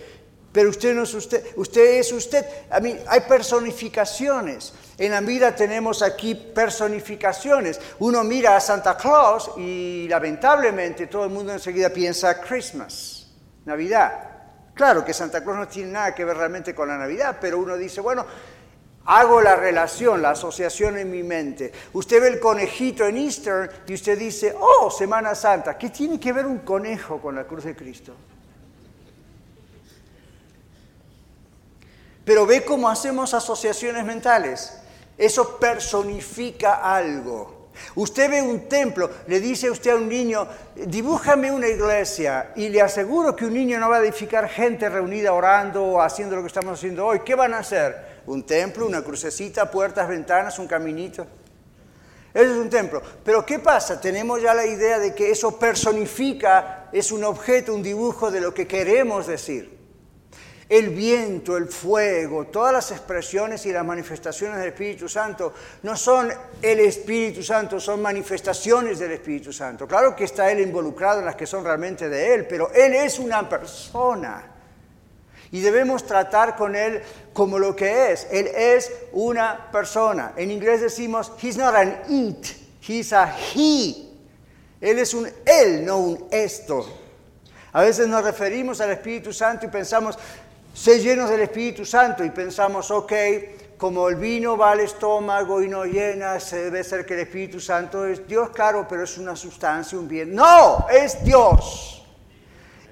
pero 0.57 0.71
usted 0.71 0.95
no 0.95 1.03
es 1.03 1.13
usted, 1.13 1.45
usted 1.55 1.99
es 1.99 2.11
usted. 2.11 2.43
A 2.71 2.79
mí, 2.79 2.97
hay 3.07 3.21
personificaciones. 3.21 4.73
En 4.97 5.11
la 5.11 5.21
vida 5.21 5.55
tenemos 5.55 6.01
aquí 6.01 6.33
personificaciones. 6.33 7.79
Uno 7.99 8.23
mira 8.23 8.55
a 8.55 8.59
Santa 8.59 8.97
Claus 8.97 9.51
y 9.57 10.07
lamentablemente 10.09 11.05
todo 11.05 11.25
el 11.25 11.29
mundo 11.29 11.53
enseguida 11.53 11.89
piensa 11.89 12.41
Christmas, 12.41 13.27
Navidad. 13.65 14.13
Claro 14.73 15.05
que 15.05 15.13
Santa 15.13 15.43
Claus 15.43 15.57
no 15.57 15.67
tiene 15.67 15.91
nada 15.91 16.15
que 16.15 16.25
ver 16.25 16.35
realmente 16.35 16.73
con 16.73 16.87
la 16.87 16.97
Navidad, 16.97 17.37
pero 17.39 17.59
uno 17.59 17.77
dice, 17.77 18.01
bueno, 18.01 18.25
hago 19.07 19.41
la 19.41 19.55
relación, 19.55 20.21
la 20.21 20.31
asociación 20.31 20.97
en 20.97 21.09
mi 21.09 21.23
mente. 21.23 21.71
Usted 21.93 22.21
ve 22.21 22.27
el 22.27 22.39
conejito 22.39 23.05
en 23.05 23.17
Easter 23.17 23.83
y 23.87 23.93
usted 23.93 24.17
dice, 24.17 24.53
oh, 24.59 24.91
Semana 24.91 25.33
Santa, 25.33 25.77
¿qué 25.77 25.89
tiene 25.89 26.19
que 26.19 26.33
ver 26.33 26.45
un 26.45 26.59
conejo 26.59 27.19
con 27.19 27.35
la 27.35 27.45
cruz 27.45 27.63
de 27.63 27.75
Cristo? 27.75 28.13
Pero 32.25 32.45
ve 32.45 32.65
cómo 32.65 32.89
hacemos 32.89 33.33
asociaciones 33.33 34.03
mentales. 34.03 34.77
Eso 35.17 35.57
personifica 35.57 36.93
algo. 36.93 37.69
Usted 37.95 38.29
ve 38.29 38.41
un 38.41 38.67
templo, 38.67 39.09
le 39.27 39.39
dice 39.39 39.69
usted 39.69 39.91
a 39.91 39.95
un 39.95 40.09
niño, 40.09 40.47
dibújame 40.75 41.51
una 41.51 41.67
iglesia, 41.67 42.51
y 42.55 42.69
le 42.69 42.81
aseguro 42.81 43.35
que 43.35 43.45
un 43.45 43.53
niño 43.53 43.79
no 43.79 43.89
va 43.89 43.97
a 43.97 43.99
edificar 43.99 44.49
gente 44.49 44.89
reunida 44.89 45.31
orando 45.31 45.83
o 45.83 46.01
haciendo 46.01 46.35
lo 46.35 46.41
que 46.41 46.47
estamos 46.47 46.73
haciendo 46.73 47.05
hoy. 47.05 47.21
¿Qué 47.21 47.35
van 47.35 47.53
a 47.53 47.59
hacer? 47.59 48.06
Un 48.27 48.45
templo, 48.45 48.85
una 48.85 49.03
crucecita, 49.03 49.71
puertas, 49.71 50.07
ventanas, 50.07 50.59
un 50.59 50.67
caminito. 50.67 51.25
Eso 52.33 52.51
es 52.51 52.57
un 52.57 52.69
templo. 52.69 53.01
Pero 53.23 53.45
¿qué 53.45 53.57
pasa? 53.57 53.99
Tenemos 53.99 54.41
ya 54.41 54.53
la 54.53 54.65
idea 54.65 54.99
de 54.99 55.15
que 55.15 55.31
eso 55.31 55.57
personifica, 55.57 56.89
es 56.91 57.11
un 57.11 57.23
objeto, 57.23 57.73
un 57.73 57.81
dibujo 57.81 58.29
de 58.29 58.41
lo 58.41 58.53
que 58.53 58.67
queremos 58.67 59.25
decir. 59.25 59.75
El 60.69 60.89
viento, 60.89 61.55
el 61.55 61.67
fuego, 61.67 62.47
todas 62.47 62.73
las 62.73 62.91
expresiones 62.91 63.65
y 63.65 63.71
las 63.71 63.85
manifestaciones 63.85 64.59
del 64.59 64.67
Espíritu 64.67 65.07
Santo 65.07 65.53
no 65.83 65.95
son 65.95 66.29
el 66.61 66.79
Espíritu 66.81 67.41
Santo, 67.41 67.79
son 67.79 68.01
manifestaciones 68.01 68.99
del 68.99 69.13
Espíritu 69.13 69.53
Santo. 69.53 69.87
Claro 69.87 70.13
que 70.13 70.25
está 70.25 70.51
Él 70.51 70.59
involucrado 70.59 71.19
en 71.19 71.25
las 71.25 71.37
que 71.37 71.47
son 71.47 71.63
realmente 71.63 72.09
de 72.09 72.33
Él, 72.33 72.45
pero 72.47 72.69
Él 72.73 72.93
es 72.93 73.17
una 73.17 73.47
persona. 73.47 74.56
Y 75.51 75.61
debemos 75.61 76.05
tratar 76.05 76.55
con 76.55 76.75
Él 76.75 77.01
como 77.33 77.57
lo 77.59 77.75
que 77.75 78.11
es. 78.11 78.27
Él 78.31 78.47
es 78.47 78.91
una 79.13 79.71
persona. 79.71 80.33
En 80.35 80.51
inglés 80.51 80.81
decimos, 80.81 81.31
He's 81.41 81.57
not 81.57 81.75
an 81.75 82.01
it, 82.09 82.47
He's 82.87 83.13
a 83.13 83.33
He. 83.53 84.07
Él 84.81 84.99
es 84.99 85.13
un 85.13 85.29
Él, 85.45 85.85
no 85.85 85.97
un 85.97 86.27
esto. 86.31 86.85
A 87.73 87.81
veces 87.81 88.07
nos 88.07 88.23
referimos 88.23 88.81
al 88.81 88.91
Espíritu 88.91 89.31
Santo 89.31 89.65
y 89.65 89.69
pensamos, 89.69 90.17
Sé 90.77 90.99
llenos 90.99 91.31
del 91.31 91.39
Espíritu 91.39 91.83
Santo 91.83 92.23
y 92.23 92.29
pensamos, 92.29 92.91
ok, 92.91 93.11
como 93.77 94.09
el 94.09 94.15
vino 94.15 94.55
va 94.55 94.73
al 94.73 94.81
estómago 94.81 95.59
y 95.63 95.67
no 95.67 95.85
llena, 95.85 96.39
se 96.39 96.65
debe 96.65 96.83
ser 96.83 97.03
que 97.03 97.15
el 97.15 97.21
Espíritu 97.21 97.59
Santo 97.59 98.05
es 98.05 98.27
Dios, 98.27 98.51
claro, 98.51 98.85
pero 98.87 99.03
es 99.03 99.17
una 99.17 99.35
sustancia, 99.35 99.97
un 99.97 100.07
bien. 100.07 100.35
No, 100.35 100.85
es 100.87 101.23
Dios. 101.23 102.05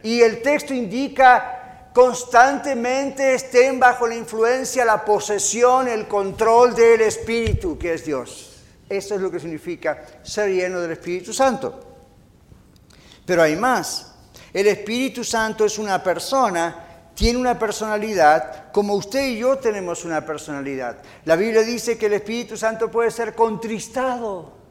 Y 0.02 0.20
el 0.20 0.42
texto 0.42 0.74
indica 0.74 1.65
constantemente 1.96 3.36
estén 3.36 3.80
bajo 3.80 4.06
la 4.06 4.16
influencia, 4.16 4.84
la 4.84 5.06
posesión, 5.06 5.88
el 5.88 6.10
control 6.10 6.76
del 6.76 7.00
Espíritu, 7.00 7.78
que 7.78 7.94
es 7.94 8.04
Dios. 8.04 8.52
Eso 8.90 9.16
es 9.16 9.22
lo 9.22 9.32
que 9.32 9.40
significa 9.40 10.06
ser 10.22 10.50
lleno 10.50 10.82
del 10.82 10.92
Espíritu 10.92 11.32
Santo. 11.32 11.80
Pero 13.26 13.42
hay 13.42 13.56
más. 13.56 14.14
El 14.54 14.68
Espíritu 14.68 15.24
Santo 15.24 15.64
es 15.64 15.80
una 15.80 16.04
persona 16.04 16.82
tiene 17.16 17.40
una 17.40 17.58
personalidad 17.58 18.74
como 18.74 18.94
usted 18.96 19.26
y 19.28 19.38
yo 19.38 19.58
tenemos 19.58 20.04
una 20.04 20.26
personalidad. 20.26 20.98
La 21.24 21.38
Biblia 21.38 21.62
dice 21.62 21.98
que 21.98 22.08
el 22.08 22.14
Espíritu 22.14 22.58
Santo 22.58 22.92
puede 22.92 23.10
ser 23.10 23.34
contristado. 23.34 24.65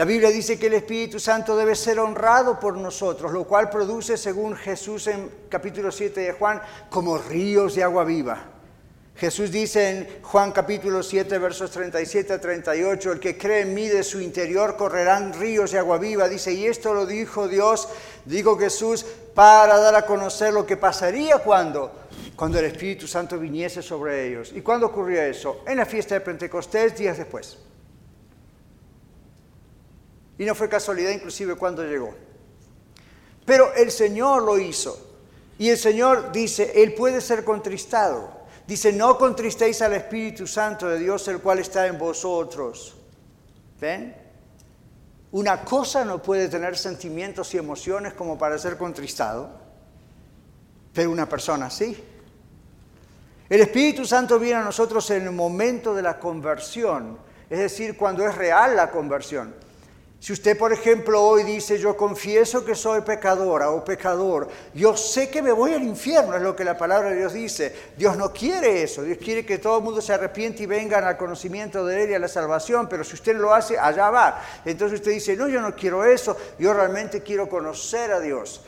La 0.00 0.06
Biblia 0.06 0.30
dice 0.30 0.58
que 0.58 0.68
el 0.68 0.72
Espíritu 0.72 1.20
Santo 1.20 1.54
debe 1.54 1.74
ser 1.74 2.00
honrado 2.00 2.58
por 2.58 2.74
nosotros, 2.74 3.32
lo 3.32 3.44
cual 3.44 3.68
produce, 3.68 4.16
según 4.16 4.56
Jesús 4.56 5.06
en 5.08 5.30
capítulo 5.50 5.92
7 5.92 6.20
de 6.20 6.32
Juan, 6.32 6.62
como 6.88 7.18
ríos 7.18 7.74
de 7.74 7.82
agua 7.82 8.04
viva. 8.04 8.44
Jesús 9.14 9.50
dice 9.50 9.90
en 9.90 10.22
Juan 10.22 10.52
capítulo 10.52 11.02
7, 11.02 11.36
versos 11.36 11.70
37 11.70 12.32
a 12.32 12.40
38, 12.40 13.12
el 13.12 13.20
que 13.20 13.36
cree 13.36 13.60
en 13.60 13.74
mí 13.74 13.88
de 13.88 14.02
su 14.02 14.22
interior 14.22 14.74
correrán 14.78 15.34
ríos 15.34 15.72
de 15.72 15.78
agua 15.78 15.98
viva. 15.98 16.30
Dice, 16.30 16.50
y 16.54 16.64
esto 16.64 16.94
lo 16.94 17.04
dijo 17.04 17.46
Dios, 17.46 17.86
dijo 18.24 18.56
Jesús, 18.56 19.04
para 19.34 19.78
dar 19.78 19.94
a 19.96 20.06
conocer 20.06 20.54
lo 20.54 20.64
que 20.64 20.78
pasaría 20.78 21.40
cuando, 21.40 21.92
cuando 22.36 22.58
el 22.58 22.64
Espíritu 22.64 23.06
Santo 23.06 23.38
viniese 23.38 23.82
sobre 23.82 24.28
ellos. 24.28 24.50
¿Y 24.54 24.62
cuándo 24.62 24.86
ocurrió 24.86 25.20
eso? 25.20 25.60
En 25.66 25.76
la 25.76 25.84
fiesta 25.84 26.14
de 26.14 26.22
Pentecostés, 26.22 26.96
días 26.96 27.18
después. 27.18 27.58
Y 30.40 30.46
no 30.46 30.54
fue 30.54 30.70
casualidad 30.70 31.10
inclusive 31.10 31.54
cuando 31.54 31.84
llegó. 31.84 32.14
Pero 33.44 33.74
el 33.74 33.90
Señor 33.90 34.42
lo 34.42 34.58
hizo. 34.58 34.98
Y 35.58 35.68
el 35.68 35.76
Señor 35.76 36.32
dice, 36.32 36.82
Él 36.82 36.94
puede 36.94 37.20
ser 37.20 37.44
contristado. 37.44 38.40
Dice, 38.66 38.90
no 38.90 39.18
contristéis 39.18 39.82
al 39.82 39.92
Espíritu 39.92 40.46
Santo 40.46 40.88
de 40.88 40.98
Dios, 40.98 41.28
el 41.28 41.40
cual 41.40 41.58
está 41.58 41.86
en 41.86 41.98
vosotros. 41.98 42.96
¿Ven? 43.78 44.16
Una 45.32 45.62
cosa 45.62 46.06
no 46.06 46.22
puede 46.22 46.48
tener 46.48 46.78
sentimientos 46.78 47.52
y 47.52 47.58
emociones 47.58 48.14
como 48.14 48.38
para 48.38 48.56
ser 48.56 48.78
contristado, 48.78 49.50
pero 50.94 51.10
una 51.10 51.28
persona 51.28 51.68
sí. 51.68 52.02
El 53.46 53.60
Espíritu 53.60 54.06
Santo 54.06 54.38
viene 54.38 54.60
a 54.60 54.64
nosotros 54.64 55.10
en 55.10 55.24
el 55.24 55.32
momento 55.32 55.94
de 55.94 56.00
la 56.00 56.18
conversión, 56.18 57.18
es 57.50 57.58
decir, 57.58 57.98
cuando 57.98 58.26
es 58.26 58.34
real 58.34 58.74
la 58.74 58.90
conversión. 58.90 59.68
Si 60.20 60.34
usted, 60.34 60.58
por 60.58 60.70
ejemplo, 60.70 61.22
hoy 61.22 61.44
dice, 61.44 61.78
yo 61.78 61.96
confieso 61.96 62.62
que 62.62 62.74
soy 62.74 63.00
pecadora 63.00 63.70
o 63.70 63.82
pecador, 63.82 64.48
yo 64.74 64.94
sé 64.94 65.30
que 65.30 65.40
me 65.40 65.50
voy 65.50 65.72
al 65.72 65.82
infierno, 65.82 66.36
es 66.36 66.42
lo 66.42 66.54
que 66.54 66.62
la 66.62 66.76
palabra 66.76 67.08
de 67.08 67.16
Dios 67.16 67.32
dice. 67.32 67.74
Dios 67.96 68.18
no 68.18 68.30
quiere 68.30 68.82
eso, 68.82 69.02
Dios 69.02 69.16
quiere 69.16 69.46
que 69.46 69.56
todo 69.56 69.78
el 69.78 69.84
mundo 69.84 70.02
se 70.02 70.12
arrepiente 70.12 70.64
y 70.64 70.66
vengan 70.66 71.04
al 71.04 71.16
conocimiento 71.16 71.86
de 71.86 72.04
Él 72.04 72.10
y 72.10 72.14
a 72.14 72.18
la 72.18 72.28
salvación, 72.28 72.86
pero 72.86 73.02
si 73.02 73.14
usted 73.14 73.34
lo 73.34 73.54
hace, 73.54 73.78
allá 73.78 74.10
va. 74.10 74.42
Entonces 74.66 75.00
usted 75.00 75.12
dice, 75.12 75.34
no, 75.36 75.48
yo 75.48 75.62
no 75.62 75.74
quiero 75.74 76.04
eso, 76.04 76.36
yo 76.58 76.74
realmente 76.74 77.22
quiero 77.22 77.48
conocer 77.48 78.12
a 78.12 78.20
Dios 78.20 78.60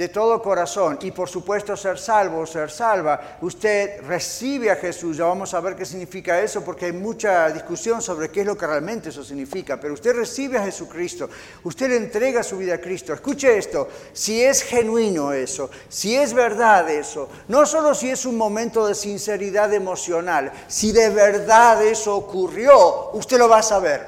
de 0.00 0.08
todo 0.08 0.40
corazón 0.40 0.98
y 1.02 1.10
por 1.10 1.28
supuesto 1.28 1.76
ser 1.76 1.98
salvo 1.98 2.40
o 2.40 2.46
ser 2.46 2.70
salva, 2.70 3.36
usted 3.42 4.00
recibe 4.08 4.70
a 4.70 4.76
Jesús, 4.76 5.18
ya 5.18 5.26
vamos 5.26 5.52
a 5.52 5.60
ver 5.60 5.76
qué 5.76 5.84
significa 5.84 6.40
eso 6.40 6.64
porque 6.64 6.86
hay 6.86 6.92
mucha 6.92 7.50
discusión 7.50 8.00
sobre 8.00 8.30
qué 8.30 8.40
es 8.40 8.46
lo 8.46 8.56
que 8.56 8.66
realmente 8.66 9.10
eso 9.10 9.22
significa, 9.22 9.78
pero 9.78 9.92
usted 9.92 10.14
recibe 10.16 10.56
a 10.56 10.64
Jesucristo, 10.64 11.28
usted 11.64 11.90
le 11.90 11.98
entrega 11.98 12.42
su 12.42 12.56
vida 12.56 12.76
a 12.76 12.80
Cristo. 12.80 13.12
Escuche 13.12 13.58
esto, 13.58 13.88
si 14.14 14.42
es 14.42 14.62
genuino 14.62 15.34
eso, 15.34 15.68
si 15.90 16.16
es 16.16 16.32
verdad 16.32 16.88
eso, 16.88 17.28
no 17.48 17.66
solo 17.66 17.94
si 17.94 18.08
es 18.08 18.24
un 18.24 18.38
momento 18.38 18.86
de 18.86 18.94
sinceridad 18.94 19.74
emocional, 19.74 20.50
si 20.66 20.92
de 20.92 21.10
verdad 21.10 21.84
eso 21.84 22.16
ocurrió, 22.16 23.10
usted 23.12 23.36
lo 23.36 23.50
va 23.50 23.58
a 23.58 23.62
saber, 23.62 24.06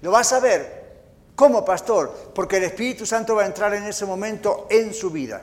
lo 0.00 0.12
va 0.12 0.20
a 0.20 0.24
saber. 0.24 0.79
¿Cómo, 1.40 1.64
pastor? 1.64 2.12
Porque 2.34 2.58
el 2.58 2.64
Espíritu 2.64 3.06
Santo 3.06 3.34
va 3.34 3.44
a 3.44 3.46
entrar 3.46 3.72
en 3.72 3.84
ese 3.84 4.04
momento 4.04 4.66
en 4.68 4.92
su 4.92 5.10
vida. 5.10 5.42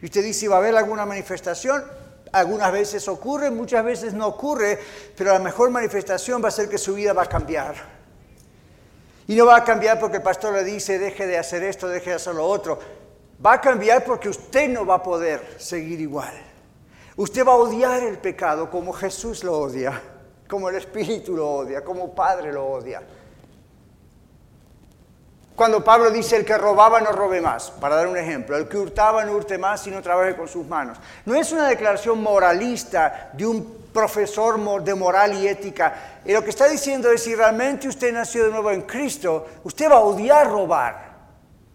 Y 0.00 0.04
usted 0.04 0.22
dice, 0.22 0.46
¿va 0.46 0.54
a 0.54 0.58
haber 0.60 0.76
alguna 0.76 1.04
manifestación? 1.04 1.82
Algunas 2.30 2.70
veces 2.70 3.08
ocurre, 3.08 3.50
muchas 3.50 3.84
veces 3.84 4.14
no 4.14 4.28
ocurre, 4.28 4.78
pero 5.16 5.32
la 5.32 5.40
mejor 5.40 5.70
manifestación 5.70 6.44
va 6.44 6.46
a 6.46 6.52
ser 6.52 6.68
que 6.68 6.78
su 6.78 6.94
vida 6.94 7.12
va 7.12 7.24
a 7.24 7.28
cambiar. 7.28 7.74
Y 9.26 9.34
no 9.34 9.46
va 9.46 9.56
a 9.56 9.64
cambiar 9.64 9.98
porque 9.98 10.18
el 10.18 10.22
pastor 10.22 10.54
le 10.54 10.62
dice, 10.62 11.00
deje 11.00 11.26
de 11.26 11.38
hacer 11.38 11.64
esto, 11.64 11.88
deje 11.88 12.10
de 12.10 12.16
hacer 12.16 12.36
lo 12.36 12.46
otro. 12.46 12.78
Va 13.44 13.54
a 13.54 13.60
cambiar 13.60 14.04
porque 14.04 14.28
usted 14.28 14.68
no 14.68 14.86
va 14.86 14.94
a 14.94 15.02
poder 15.02 15.56
seguir 15.58 16.00
igual. 16.00 16.34
Usted 17.16 17.44
va 17.44 17.54
a 17.54 17.56
odiar 17.56 18.00
el 18.04 18.18
pecado 18.18 18.70
como 18.70 18.92
Jesús 18.92 19.42
lo 19.42 19.58
odia, 19.58 20.00
como 20.48 20.68
el 20.68 20.76
Espíritu 20.76 21.36
lo 21.36 21.50
odia, 21.50 21.82
como 21.82 22.14
Padre 22.14 22.52
lo 22.52 22.64
odia. 22.64 23.02
Cuando 25.56 25.82
Pablo 25.82 26.10
dice 26.10 26.36
el 26.36 26.44
que 26.44 26.58
robaba 26.58 27.00
no 27.00 27.12
robe 27.12 27.40
más, 27.40 27.70
para 27.70 27.96
dar 27.96 28.08
un 28.08 28.18
ejemplo, 28.18 28.58
el 28.58 28.68
que 28.68 28.76
hurtaba 28.76 29.24
no 29.24 29.32
hurte 29.32 29.56
más 29.56 29.86
y 29.86 29.90
no 29.90 30.02
trabaje 30.02 30.36
con 30.36 30.46
sus 30.46 30.66
manos. 30.66 30.98
No 31.24 31.34
es 31.34 31.50
una 31.50 31.66
declaración 31.66 32.22
moralista 32.22 33.30
de 33.32 33.46
un 33.46 33.86
profesor 33.90 34.84
de 34.84 34.94
moral 34.94 35.32
y 35.32 35.48
ética. 35.48 36.20
Y 36.26 36.32
lo 36.34 36.44
que 36.44 36.50
está 36.50 36.68
diciendo 36.68 37.10
es 37.10 37.22
si 37.22 37.34
realmente 37.34 37.88
usted 37.88 38.12
nació 38.12 38.44
de 38.44 38.50
nuevo 38.50 38.70
en 38.70 38.82
Cristo, 38.82 39.46
usted 39.64 39.90
va 39.90 39.94
a 39.94 40.00
odiar 40.00 40.46
robar. 40.46 41.06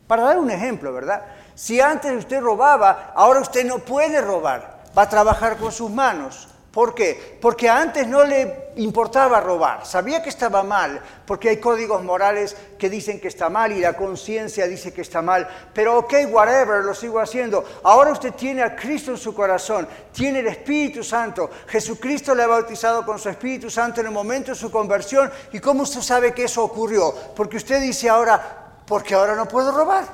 Para 0.05 0.25
dar 0.25 0.37
un 0.37 0.51
ejemplo, 0.51 0.93
¿verdad? 0.93 1.23
Si 1.55 1.81
antes 1.81 2.15
usted 2.15 2.39
robaba, 2.39 3.13
ahora 3.15 3.39
usted 3.39 3.65
no 3.65 3.79
puede 3.79 4.21
robar, 4.21 4.81
va 4.95 5.01
a 5.01 5.09
trabajar 5.09 5.57
con 5.57 5.71
sus 5.71 5.89
manos. 5.89 6.50
¿Por 6.71 6.95
qué? 6.95 7.37
Porque 7.41 7.69
antes 7.69 8.07
no 8.07 8.23
le 8.23 8.71
importaba 8.77 9.41
robar, 9.41 9.85
sabía 9.85 10.23
que 10.23 10.29
estaba 10.29 10.63
mal, 10.63 11.01
porque 11.25 11.49
hay 11.49 11.57
códigos 11.57 12.01
morales 12.01 12.55
que 12.79 12.89
dicen 12.89 13.19
que 13.19 13.27
está 13.27 13.49
mal 13.49 13.73
y 13.73 13.81
la 13.81 13.91
conciencia 13.91 14.65
dice 14.67 14.93
que 14.93 15.01
está 15.01 15.21
mal, 15.21 15.45
pero 15.73 15.97
ok, 15.97 16.13
whatever, 16.29 16.85
lo 16.85 16.93
sigo 16.95 17.19
haciendo. 17.19 17.65
Ahora 17.83 18.13
usted 18.13 18.33
tiene 18.35 18.61
a 18.61 18.73
Cristo 18.73 19.11
en 19.11 19.17
su 19.17 19.35
corazón, 19.35 19.85
tiene 20.13 20.39
el 20.39 20.47
Espíritu 20.47 21.03
Santo, 21.03 21.49
Jesucristo 21.67 22.33
le 22.33 22.43
ha 22.43 22.47
bautizado 22.47 23.05
con 23.05 23.19
su 23.19 23.27
Espíritu 23.27 23.69
Santo 23.69 23.99
en 23.99 24.07
el 24.07 24.13
momento 24.13 24.51
de 24.51 24.57
su 24.57 24.71
conversión. 24.71 25.29
¿Y 25.51 25.59
cómo 25.59 25.83
usted 25.83 25.99
sabe 25.99 26.33
que 26.33 26.45
eso 26.45 26.63
ocurrió? 26.63 27.13
Porque 27.35 27.57
usted 27.57 27.81
dice 27.81 28.07
ahora, 28.07 28.83
porque 28.87 29.13
ahora 29.13 29.35
no 29.35 29.45
puedo 29.45 29.73
robar. 29.73 30.05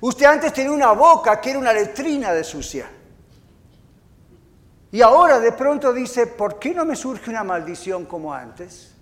Usted 0.00 0.26
antes 0.26 0.52
tenía 0.52 0.70
una 0.70 0.92
boca 0.92 1.40
que 1.40 1.50
era 1.50 1.58
una 1.58 1.72
letrina 1.72 2.32
de 2.32 2.44
sucia. 2.44 2.88
Y 4.92 5.00
ahora 5.00 5.40
de 5.40 5.52
pronto 5.52 5.92
dice, 5.92 6.26
¿por 6.26 6.58
qué 6.58 6.74
no 6.74 6.84
me 6.84 6.94
surge 6.94 7.30
una 7.30 7.42
maldición 7.42 8.04
como 8.04 8.32
antes? 8.32 8.92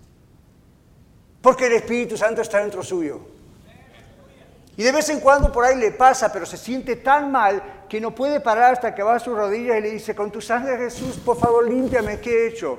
Porque 1.43 1.67
el 1.67 1.73
Espíritu 1.73 2.17
Santo 2.17 2.43
está 2.43 2.59
dentro 2.59 2.83
suyo. 2.85 3.21
Y 4.77 4.85
de 4.85 4.93
vez 4.93 5.09
en 5.11 5.19
cuando 5.19 5.51
por 5.53 5.65
ahí 5.65 5.77
le 5.77 5.91
pasa, 5.91 6.33
pero 6.33 6.47
se 6.47 6.57
siente 6.57 6.97
tan 6.97 7.33
mal 7.33 7.85
que 7.89 8.01
no 8.01 8.15
puede 8.15 8.39
parar 8.39 8.75
hasta 8.75 8.95
que 8.95 9.03
va 9.03 9.17
a 9.17 9.19
sus 9.19 9.37
rodillas 9.37 9.79
y 9.79 9.81
le 9.81 9.91
dice, 9.91 10.15
con 10.15 10.31
tu 10.31 10.41
sangre 10.41 10.79
Jesús, 10.79 11.17
por 11.17 11.37
favor, 11.37 11.69
límpiame, 11.69 12.21
¿qué 12.21 12.31
he 12.31 12.49
hecho? 12.49 12.79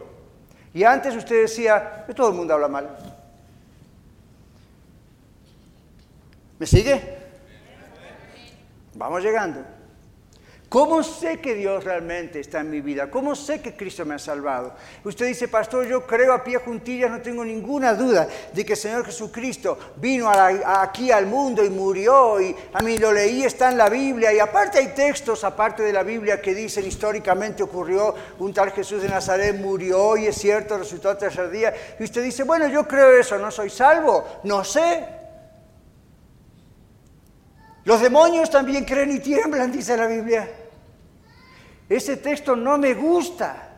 Y 0.73 0.85
antes 0.85 1.13
usted 1.13 1.41
decía, 1.41 2.05
todo 2.15 2.29
el 2.29 2.35
mundo 2.35 2.53
habla 2.53 2.69
mal. 2.69 2.97
¿Me 6.57 6.65
sigue? 6.65 7.17
Vamos 8.95 9.21
llegando. 9.21 9.63
¿Cómo 10.71 11.03
sé 11.03 11.41
que 11.41 11.53
Dios 11.53 11.83
realmente 11.83 12.39
está 12.39 12.61
en 12.61 12.69
mi 12.69 12.79
vida? 12.79 13.11
¿Cómo 13.11 13.35
sé 13.35 13.59
que 13.59 13.75
Cristo 13.75 14.05
me 14.05 14.15
ha 14.15 14.19
salvado? 14.19 14.73
Usted 15.03 15.25
dice, 15.25 15.49
pastor, 15.49 15.85
yo 15.85 16.07
creo 16.07 16.31
a 16.31 16.41
pie 16.45 16.59
juntillas, 16.59 17.11
no 17.11 17.19
tengo 17.19 17.43
ninguna 17.43 17.93
duda 17.93 18.25
de 18.53 18.65
que 18.65 18.71
el 18.71 18.79
Señor 18.79 19.05
Jesucristo 19.05 19.77
vino 19.97 20.31
aquí 20.31 21.11
al 21.11 21.25
mundo 21.25 21.61
y 21.61 21.69
murió 21.69 22.39
y 22.39 22.55
a 22.71 22.81
mí 22.81 22.97
lo 22.97 23.11
leí, 23.11 23.43
está 23.43 23.69
en 23.69 23.77
la 23.77 23.89
Biblia 23.89 24.31
y 24.31 24.39
aparte 24.39 24.79
hay 24.79 24.93
textos 24.95 25.43
aparte 25.43 25.83
de 25.83 25.91
la 25.91 26.03
Biblia 26.03 26.41
que 26.41 26.55
dicen 26.55 26.87
históricamente 26.87 27.63
ocurrió, 27.63 28.15
un 28.39 28.53
tal 28.53 28.71
Jesús 28.71 29.01
de 29.01 29.09
Nazaret 29.09 29.53
murió 29.59 30.15
y 30.15 30.27
es 30.27 30.37
cierto, 30.37 30.77
resultó 30.77 31.09
al 31.09 31.17
tercer 31.17 31.49
día. 31.49 31.73
Y 31.99 32.05
usted 32.05 32.23
dice, 32.23 32.43
bueno, 32.43 32.69
yo 32.69 32.87
creo 32.87 33.19
eso, 33.19 33.37
no 33.37 33.51
soy 33.51 33.69
salvo, 33.69 34.25
no 34.45 34.63
sé. 34.63 35.05
Los 37.83 37.99
demonios 37.99 38.49
también 38.49 38.85
creen 38.85 39.11
y 39.11 39.19
tiemblan, 39.19 39.69
dice 39.69 39.97
la 39.97 40.07
Biblia 40.07 40.60
ese 41.95 42.17
texto 42.17 42.55
no 42.55 42.77
me 42.77 42.93
gusta. 42.93 43.69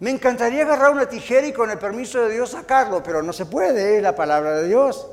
Me 0.00 0.10
encantaría 0.10 0.64
agarrar 0.64 0.90
una 0.90 1.06
tijera 1.06 1.46
y 1.46 1.52
con 1.52 1.70
el 1.70 1.78
permiso 1.78 2.22
de 2.22 2.32
Dios 2.32 2.50
sacarlo, 2.50 3.02
pero 3.02 3.22
no 3.22 3.32
se 3.32 3.46
puede, 3.46 3.96
es 3.96 4.02
la 4.02 4.16
palabra 4.16 4.56
de 4.56 4.66
Dios. 4.66 5.06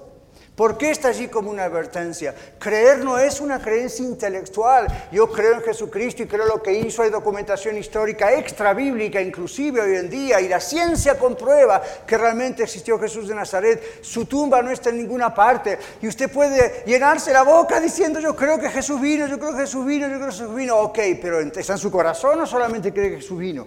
¿Por 0.59 0.77
qué 0.77 0.91
está 0.91 1.07
allí 1.07 1.29
como 1.29 1.49
una 1.51 1.63
advertencia? 1.63 2.35
Creer 2.59 2.97
no 3.05 3.17
es 3.17 3.39
una 3.39 3.61
creencia 3.61 4.03
intelectual. 4.03 4.87
Yo 5.09 5.31
creo 5.31 5.53
en 5.53 5.61
Jesucristo 5.61 6.23
y 6.23 6.27
creo 6.27 6.47
lo 6.47 6.61
que 6.61 6.73
hizo. 6.73 7.01
Hay 7.01 7.09
documentación 7.09 7.77
histórica 7.77 8.33
extra 8.33 8.73
bíblica, 8.73 9.21
inclusive 9.21 9.79
hoy 9.79 9.95
en 9.95 10.09
día, 10.09 10.41
y 10.41 10.49
la 10.49 10.59
ciencia 10.59 11.17
comprueba 11.17 11.81
que 12.05 12.17
realmente 12.17 12.63
existió 12.63 12.99
Jesús 12.99 13.29
de 13.29 13.35
Nazaret. 13.35 14.03
Su 14.03 14.25
tumba 14.25 14.61
no 14.61 14.69
está 14.69 14.89
en 14.89 14.97
ninguna 14.97 15.33
parte. 15.33 15.79
Y 16.01 16.09
usted 16.09 16.29
puede 16.29 16.83
llenarse 16.85 17.31
la 17.31 17.43
boca 17.43 17.79
diciendo 17.79 18.19
yo 18.19 18.35
creo 18.35 18.59
que 18.59 18.69
Jesús 18.69 18.99
vino, 18.99 19.27
yo 19.27 19.39
creo 19.39 19.53
que 19.53 19.61
Jesús 19.61 19.85
vino, 19.85 20.09
yo 20.09 20.15
creo 20.15 20.25
que 20.27 20.33
Jesús 20.33 20.53
vino. 20.53 20.77
Ok, 20.79 20.99
pero 21.21 21.39
¿está 21.39 21.71
en 21.71 21.79
su 21.79 21.89
corazón 21.89 22.41
o 22.41 22.45
solamente 22.45 22.91
cree 22.91 23.11
que 23.11 23.15
Jesús 23.15 23.39
vino? 23.39 23.65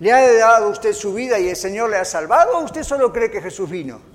¿Le 0.00 0.10
ha 0.10 0.32
dado 0.32 0.70
usted 0.70 0.94
su 0.94 1.12
vida 1.12 1.38
y 1.38 1.50
el 1.50 1.56
Señor 1.56 1.90
le 1.90 1.98
ha 1.98 2.06
salvado 2.06 2.56
o 2.56 2.64
usted 2.64 2.82
solo 2.82 3.12
cree 3.12 3.30
que 3.30 3.42
Jesús 3.42 3.68
vino? 3.68 4.13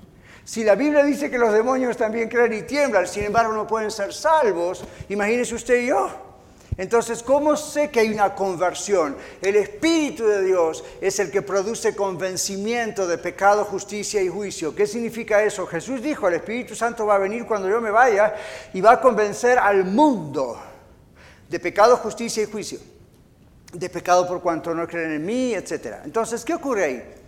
Si 0.50 0.64
la 0.64 0.74
Biblia 0.74 1.04
dice 1.04 1.30
que 1.30 1.38
los 1.38 1.52
demonios 1.52 1.96
también 1.96 2.28
creen 2.28 2.52
y 2.52 2.62
tiemblan, 2.62 3.06
sin 3.06 3.22
embargo 3.22 3.52
no 3.52 3.68
pueden 3.68 3.88
ser 3.88 4.12
salvos, 4.12 4.82
imagínese 5.08 5.54
usted 5.54 5.80
y 5.80 5.86
yo. 5.86 6.10
Entonces, 6.76 7.22
¿cómo 7.22 7.56
sé 7.56 7.88
que 7.88 8.00
hay 8.00 8.12
una 8.12 8.34
conversión? 8.34 9.16
El 9.40 9.54
Espíritu 9.54 10.26
de 10.26 10.42
Dios 10.42 10.82
es 11.00 11.20
el 11.20 11.30
que 11.30 11.42
produce 11.42 11.94
convencimiento 11.94 13.06
de 13.06 13.18
pecado, 13.18 13.64
justicia 13.64 14.20
y 14.20 14.28
juicio. 14.28 14.74
¿Qué 14.74 14.88
significa 14.88 15.40
eso? 15.40 15.68
Jesús 15.68 16.02
dijo, 16.02 16.26
el 16.26 16.34
Espíritu 16.34 16.74
Santo 16.74 17.06
va 17.06 17.14
a 17.14 17.18
venir 17.18 17.46
cuando 17.46 17.68
yo 17.68 17.80
me 17.80 17.92
vaya 17.92 18.34
y 18.72 18.80
va 18.80 18.94
a 18.94 19.00
convencer 19.00 19.56
al 19.56 19.84
mundo 19.84 20.60
de 21.48 21.60
pecado, 21.60 21.96
justicia 21.98 22.42
y 22.42 22.46
juicio. 22.46 22.80
De 23.72 23.88
pecado 23.88 24.26
por 24.26 24.40
cuanto 24.40 24.74
no 24.74 24.88
creen 24.88 25.12
en 25.12 25.24
mí, 25.24 25.54
etc. 25.54 25.98
Entonces, 26.04 26.44
¿qué 26.44 26.54
ocurre 26.54 26.84
ahí? 26.84 27.19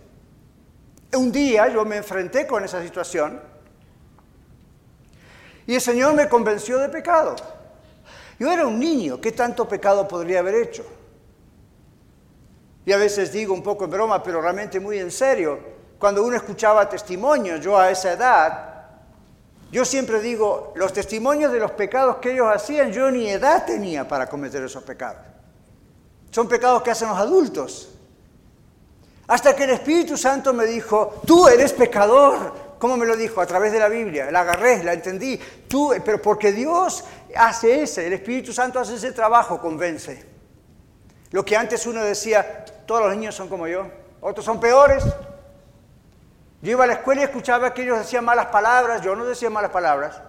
Un 1.15 1.31
día 1.31 1.67
yo 1.67 1.85
me 1.85 1.97
enfrenté 1.97 2.47
con 2.47 2.63
esa 2.63 2.81
situación 2.81 3.39
y 5.65 5.75
el 5.75 5.81
Señor 5.81 6.13
me 6.13 6.27
convenció 6.27 6.77
de 6.77 6.89
pecado. 6.89 7.35
Yo 8.39 8.51
era 8.51 8.65
un 8.65 8.79
niño, 8.79 9.21
¿qué 9.21 9.31
tanto 9.31 9.67
pecado 9.67 10.07
podría 10.07 10.39
haber 10.39 10.55
hecho? 10.55 10.85
Y 12.85 12.91
a 12.91 12.97
veces 12.97 13.31
digo 13.31 13.53
un 13.53 13.63
poco 13.63 13.85
en 13.85 13.91
broma, 13.91 14.21
pero 14.21 14.41
realmente 14.41 14.79
muy 14.79 14.99
en 14.99 15.11
serio, 15.11 15.59
cuando 15.97 16.23
uno 16.23 16.35
escuchaba 16.35 16.89
testimonios, 16.89 17.61
yo 17.61 17.77
a 17.77 17.89
esa 17.91 18.11
edad, 18.11 18.73
yo 19.71 19.85
siempre 19.85 20.19
digo, 20.19 20.73
los 20.75 20.91
testimonios 20.91 21.53
de 21.53 21.59
los 21.59 21.71
pecados 21.71 22.17
que 22.17 22.33
ellos 22.33 22.47
hacían, 22.53 22.91
yo 22.91 23.09
ni 23.09 23.29
edad 23.29 23.65
tenía 23.65 24.07
para 24.07 24.27
cometer 24.27 24.61
esos 24.63 24.83
pecados. 24.83 25.21
Son 26.29 26.47
pecados 26.47 26.81
que 26.81 26.91
hacen 26.91 27.07
los 27.07 27.17
adultos. 27.17 27.92
Hasta 29.27 29.55
que 29.55 29.63
el 29.63 29.71
Espíritu 29.71 30.17
Santo 30.17 30.53
me 30.53 30.65
dijo, 30.65 31.21
tú 31.25 31.47
eres 31.47 31.73
pecador. 31.73 32.73
¿Cómo 32.77 32.97
me 32.97 33.05
lo 33.05 33.15
dijo? 33.15 33.39
A 33.39 33.45
través 33.45 33.71
de 33.71 33.79
la 33.79 33.87
Biblia. 33.87 34.29
La 34.29 34.41
agarré, 34.41 34.83
la 34.83 34.93
entendí. 34.93 35.39
Tú, 35.67 35.93
pero 36.03 36.21
porque 36.21 36.51
Dios 36.51 37.05
hace 37.35 37.83
ese, 37.83 38.05
el 38.07 38.13
Espíritu 38.13 38.51
Santo 38.51 38.79
hace 38.79 38.95
ese 38.95 39.11
trabajo, 39.11 39.59
convence. 39.61 40.25
Lo 41.31 41.43
que 41.45 41.55
antes 41.55 41.87
uno 41.87 42.03
decía, 42.03 42.65
todos 42.85 43.01
los 43.01 43.15
niños 43.15 43.33
son 43.33 43.47
como 43.47 43.67
yo, 43.67 43.87
otros 44.21 44.45
son 44.45 44.59
peores. 44.59 45.03
Yo 46.61 46.71
iba 46.71 46.83
a 46.83 46.87
la 46.87 46.93
escuela 46.93 47.21
y 47.21 47.23
escuchaba 47.23 47.73
que 47.73 47.83
ellos 47.83 47.97
decían 47.97 48.23
malas 48.23 48.47
palabras, 48.47 49.01
yo 49.01 49.15
no 49.15 49.25
decía 49.25 49.49
malas 49.49 49.71
palabras. 49.71 50.21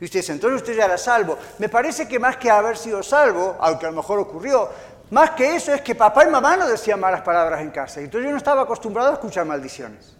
Y 0.00 0.04
usted 0.04 0.20
dice, 0.20 0.32
entonces 0.32 0.62
usted 0.62 0.76
ya 0.76 0.84
era 0.84 0.98
salvo. 0.98 1.38
Me 1.58 1.68
parece 1.68 2.06
que 2.06 2.18
más 2.18 2.36
que 2.36 2.50
haber 2.50 2.76
sido 2.76 3.02
salvo, 3.02 3.56
aunque 3.60 3.86
a 3.86 3.90
lo 3.90 3.96
mejor 3.96 4.18
ocurrió, 4.18 4.68
más 5.10 5.30
que 5.30 5.56
eso 5.56 5.72
es 5.72 5.80
que 5.80 5.94
papá 5.94 6.24
y 6.24 6.30
mamá 6.30 6.56
no 6.56 6.68
decían 6.68 7.00
malas 7.00 7.22
palabras 7.22 7.60
en 7.60 7.70
casa. 7.70 8.00
Entonces 8.00 8.26
yo 8.26 8.30
no 8.30 8.36
estaba 8.36 8.62
acostumbrado 8.62 9.10
a 9.10 9.12
escuchar 9.14 9.46
maldiciones. 9.46 10.14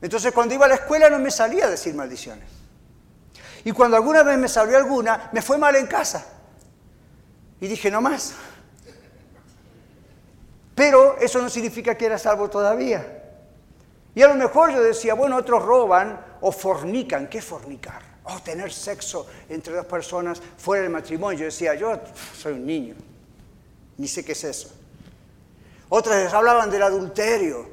Entonces 0.00 0.32
cuando 0.32 0.54
iba 0.54 0.66
a 0.66 0.68
la 0.68 0.76
escuela 0.76 1.10
no 1.10 1.18
me 1.18 1.30
salía 1.30 1.64
a 1.64 1.70
decir 1.70 1.94
maldiciones. 1.94 2.48
Y 3.64 3.72
cuando 3.72 3.96
alguna 3.96 4.22
vez 4.22 4.38
me 4.38 4.48
salió 4.48 4.76
alguna, 4.76 5.28
me 5.32 5.42
fue 5.42 5.58
mal 5.58 5.74
en 5.74 5.86
casa. 5.86 6.24
Y 7.60 7.66
dije, 7.66 7.90
no 7.90 8.00
más. 8.00 8.34
Pero 10.74 11.18
eso 11.18 11.42
no 11.42 11.50
significa 11.50 11.96
que 11.96 12.06
era 12.06 12.18
salvo 12.18 12.48
todavía. 12.48 13.04
Y 14.14 14.22
a 14.22 14.28
lo 14.28 14.34
mejor 14.36 14.72
yo 14.72 14.80
decía, 14.80 15.14
bueno, 15.14 15.36
otros 15.36 15.64
roban 15.64 16.24
o 16.40 16.52
fornican. 16.52 17.26
¿Qué 17.26 17.42
fornicar? 17.42 18.07
O 18.28 18.40
tener 18.40 18.72
sexo 18.72 19.26
entre 19.48 19.74
dos 19.74 19.86
personas 19.86 20.40
fuera 20.58 20.82
del 20.82 20.92
matrimonio. 20.92 21.38
Yo 21.38 21.44
decía, 21.46 21.74
yo 21.74 21.98
soy 22.36 22.54
un 22.54 22.66
niño, 22.66 22.94
ni 23.96 24.06
sé 24.06 24.24
qué 24.24 24.32
es 24.32 24.44
eso. 24.44 24.70
Otras 25.88 26.34
hablaban 26.34 26.70
del 26.70 26.82
adulterio, 26.82 27.66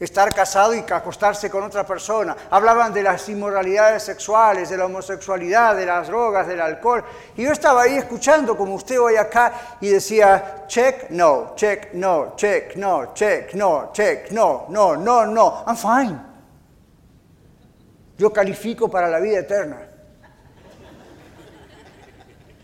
estar 0.00 0.32
casado 0.34 0.74
y 0.74 0.78
acostarse 0.78 1.50
con 1.50 1.62
otra 1.62 1.84
persona. 1.86 2.36
Hablaban 2.50 2.92
de 2.92 3.02
las 3.02 3.28
inmoralidades 3.28 4.02
sexuales, 4.02 4.70
de 4.70 4.76
la 4.76 4.86
homosexualidad, 4.86 5.76
de 5.76 5.86
las 5.86 6.08
drogas, 6.08 6.46
del 6.46 6.60
alcohol. 6.60 7.04
Y 7.36 7.44
yo 7.44 7.52
estaba 7.52 7.82
ahí 7.82 7.96
escuchando 7.96 8.56
como 8.56 8.74
usted 8.74 9.00
hoy 9.00 9.16
acá 9.16 9.78
y 9.80 9.88
decía, 9.88 10.64
check, 10.66 11.10
no, 11.10 11.54
check, 11.54 11.92
no, 11.94 12.34
check, 12.36 12.76
no, 12.76 13.14
check, 13.14 13.54
no, 13.54 13.90
check, 13.92 14.30
no, 14.30 14.66
no, 14.68 14.96
no, 14.96 15.26
no. 15.26 15.64
I'm 15.66 15.76
fine. 15.76 16.27
Yo 18.18 18.32
califico 18.32 18.90
para 18.90 19.08
la 19.08 19.20
vida 19.20 19.38
eterna. 19.38 19.88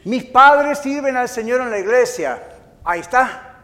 Mis 0.05 0.25
padres 0.25 0.81
sirven 0.81 1.17
al 1.17 1.29
Señor 1.29 1.61
en 1.63 1.71
la 1.71 1.79
iglesia. 1.79 2.43
Ahí 2.85 3.01
está. 3.01 3.55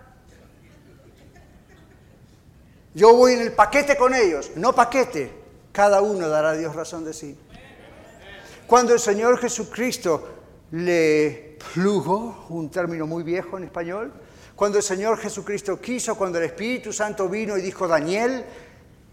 Yo 2.95 3.15
voy 3.15 3.35
en 3.35 3.41
el 3.41 3.53
paquete 3.53 3.97
con 3.97 4.15
ellos, 4.15 4.53
no 4.57 4.73
paquete. 4.73 5.33
Cada 5.73 6.01
uno 6.01 6.29
dará 6.29 6.51
a 6.51 6.57
Dios 6.57 6.75
razón 6.75 7.05
de 7.05 7.13
sí. 7.13 7.39
Cuando 8.67 8.93
el 8.93 9.01
Señor 9.01 9.39
Jesucristo 9.39 10.29
le 10.73 11.59
plugo, 11.75 12.47
un 12.49 12.71
término 12.71 13.07
muy 13.07 13.23
viejo 13.23 13.59
en 13.59 13.65
español, 13.65 14.13
cuando 14.57 14.79
el 14.79 14.85
Señor 14.85 15.19
Jesucristo 15.19 15.81
quiso, 15.81 16.17
cuando 16.17 16.39
el 16.39 16.45
Espíritu 16.45 16.93
Santo 16.93 17.29
vino 17.29 17.57
y 17.57 17.63
dijo, 17.63 17.87
Daniel, 17.87 18.45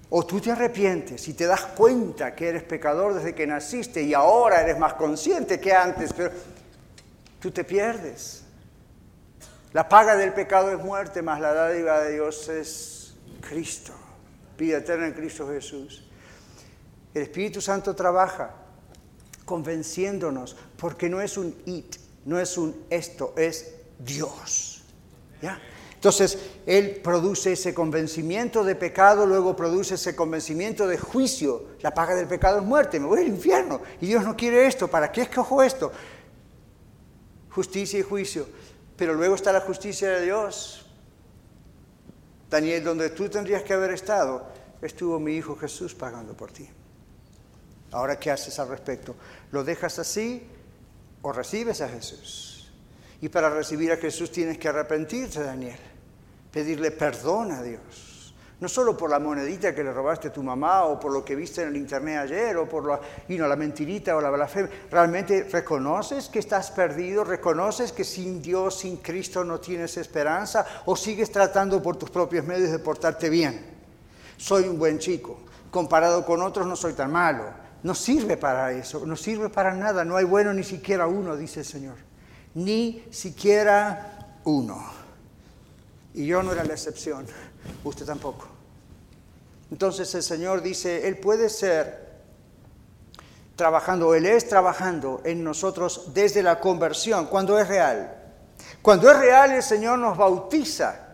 o 0.10 0.26
tú 0.26 0.39
te 0.39 0.52
arrepientes 0.52 1.28
y 1.28 1.34
te 1.34 1.46
das 1.46 1.65
cuenta 1.65 2.34
que 2.34 2.48
eres 2.48 2.63
pecador 2.63 3.13
desde 3.15 3.36
que 3.36 3.46
naciste 3.46 4.02
y 4.02 4.13
ahora 4.13 4.62
eres 4.62 4.80
más 4.80 4.93
consciente 4.93 5.60
que 5.60 5.74
antes, 5.74 6.13
pero 6.13 6.32
tú 7.39 7.52
te 7.52 7.63
pierdes. 7.63 8.43
La 9.74 9.89
paga 9.89 10.15
del 10.15 10.34
pecado 10.34 10.72
es 10.72 10.80
muerte, 10.80 11.22
más 11.22 11.41
la 11.41 11.54
dádiva 11.54 12.00
de 12.02 12.13
Dios 12.13 12.48
es 12.48 13.15
Cristo, 13.41 13.93
vida 14.58 14.78
eterna 14.78 15.08
en 15.08 15.13
Cristo 15.13 15.48
Jesús. 15.50 16.08
El 17.13 17.24
Espíritu 17.24 17.60
Santo 17.60 17.96
trabaja 17.96 18.52
convenciéndonos 19.43 20.56
porque 20.78 21.10
no 21.10 21.22
es 21.22 21.38
un 21.38 21.56
it, 21.65 21.98
no 22.26 22.39
es 22.39 22.58
un 22.58 22.86
esto, 22.89 23.34
es 23.38 23.74
Dios. 24.00 24.84
¿Ya? 25.41 25.60
Entonces, 25.97 26.38
Él 26.67 27.01
produce 27.03 27.53
ese 27.53 27.73
convencimiento 27.73 28.63
de 28.63 28.75
pecado, 28.75 29.25
luego 29.25 29.55
produce 29.55 29.95
ese 29.95 30.15
convencimiento 30.15 30.86
de 30.86 30.99
juicio. 30.99 31.69
La 31.81 31.91
paga 31.91 32.13
del 32.13 32.27
pecado 32.27 32.60
es 32.60 32.63
muerte, 32.63 32.99
me 32.99 33.07
voy 33.07 33.21
al 33.21 33.27
infierno. 33.27 33.81
Y 33.99 34.05
Dios 34.05 34.23
no 34.23 34.38
quiere 34.38 34.67
esto, 34.67 34.88
¿para 34.88 35.12
qué 35.12 35.23
escojo 35.23 35.63
esto? 35.63 35.91
Justicia 37.49 37.97
y 37.97 38.03
juicio. 38.03 38.47
Pero 38.95 39.15
luego 39.15 39.33
está 39.33 39.51
la 39.51 39.62
justicia 39.62 40.12
de 40.12 40.25
Dios. 40.25 40.86
Daniel, 42.47 42.83
donde 42.83 43.10
tú 43.10 43.27
tendrías 43.27 43.63
que 43.63 43.73
haber 43.73 43.89
estado, 43.89 44.45
estuvo 44.83 45.19
mi 45.19 45.33
Hijo 45.33 45.55
Jesús 45.55 45.95
pagando 45.95 46.38
por 46.38 46.51
ti. 46.51 46.69
Ahora, 47.91 48.19
¿qué 48.19 48.29
haces 48.29 48.60
al 48.60 48.69
respecto? 48.69 49.15
¿Lo 49.51 49.63
dejas 49.63 49.97
así 49.97 50.47
o 51.23 51.33
recibes 51.33 51.81
a 51.81 51.89
Jesús? 51.89 52.46
Y 53.21 53.30
para 53.30 53.49
recibir 53.49 53.91
a 53.91 53.97
Jesús 53.97 54.32
tienes 54.32 54.58
que 54.58 54.67
arrepentirte, 54.67 55.41
Daniel, 55.41 55.80
pedirle 56.51 56.91
perdón 56.91 57.51
a 57.51 57.63
Dios. 57.63 58.36
No 58.60 58.67
solo 58.67 58.97
por 58.97 59.10
la 59.12 59.19
monedita 59.19 59.73
que 59.73 59.84
le 59.84 59.93
robaste 59.93 60.30
a 60.30 60.34
tu 60.34 60.41
mamá 60.41 60.86
o 60.86 60.99
por 60.99 61.12
lo 61.12 61.23
que 61.23 61.36
viste 61.36 61.62
en 61.62 61.69
el 61.69 61.77
internet 61.77 62.17
ayer 62.17 62.58
o 62.58 62.67
por 62.67 62.88
la, 62.88 62.99
la 63.47 63.56
mentirita 63.56 64.15
o 64.15 64.21
la 64.21 64.32
blasfemia. 64.32 64.71
¿Realmente 64.89 65.43
reconoces 65.43 66.27
que 66.27 66.39
estás 66.39 66.71
perdido? 66.71 67.23
¿Reconoces 67.23 67.91
que 67.91 68.03
sin 68.03 68.41
Dios, 68.41 68.80
sin 68.80 68.97
Cristo 68.97 69.43
no 69.43 69.60
tienes 69.60 69.97
esperanza? 69.97 70.65
¿O 70.86 70.95
sigues 70.95 71.32
tratando 71.32 71.84
por 71.84 71.97
tus 71.97 72.10
propios 72.10 72.45
medios 72.45 72.71
de 72.71 72.80
portarte 72.80 73.30
bien? 73.30 73.63
Soy 74.38 74.63
un 74.63 74.80
buen 74.80 74.97
chico. 74.97 75.38
Comparado 75.69 76.25
con 76.25 76.41
otros 76.41 76.65
no 76.65 76.75
soy 76.75 76.93
tan 76.93 77.12
malo. 77.12 77.45
No 77.84 77.93
sirve 77.93 78.38
para 78.38 78.71
eso, 78.71 79.06
no 79.06 79.15
sirve 79.15 79.49
para 79.49 79.75
nada. 79.75 80.03
No 80.03 80.17
hay 80.17 80.25
bueno 80.25 80.51
ni 80.51 80.63
siquiera 80.63 81.06
uno, 81.06 81.36
dice 81.36 81.60
el 81.60 81.65
Señor 81.65 82.07
ni 82.55 83.03
siquiera 83.12 84.39
uno. 84.43 84.83
Y 86.13 86.25
yo 86.25 86.41
no 86.41 86.51
era 86.51 86.63
la 86.63 86.73
excepción, 86.73 87.25
usted 87.83 88.05
tampoco. 88.05 88.47
Entonces 89.71 90.13
el 90.15 90.23
Señor 90.23 90.62
dice, 90.62 91.07
Él 91.07 91.17
puede 91.17 91.49
ser 91.49 92.07
trabajando, 93.55 94.15
Él 94.15 94.25
es 94.25 94.47
trabajando 94.47 95.21
en 95.25 95.43
nosotros 95.43 96.13
desde 96.13 96.41
la 96.41 96.60
conversión, 96.60 97.27
cuando 97.27 97.60
es 97.60 97.67
real. 97.67 98.13
Cuando 98.81 99.12
es 99.12 99.17
real 99.17 99.51
el 99.51 99.63
Señor 99.63 99.99
nos 99.99 100.17
bautiza 100.17 101.07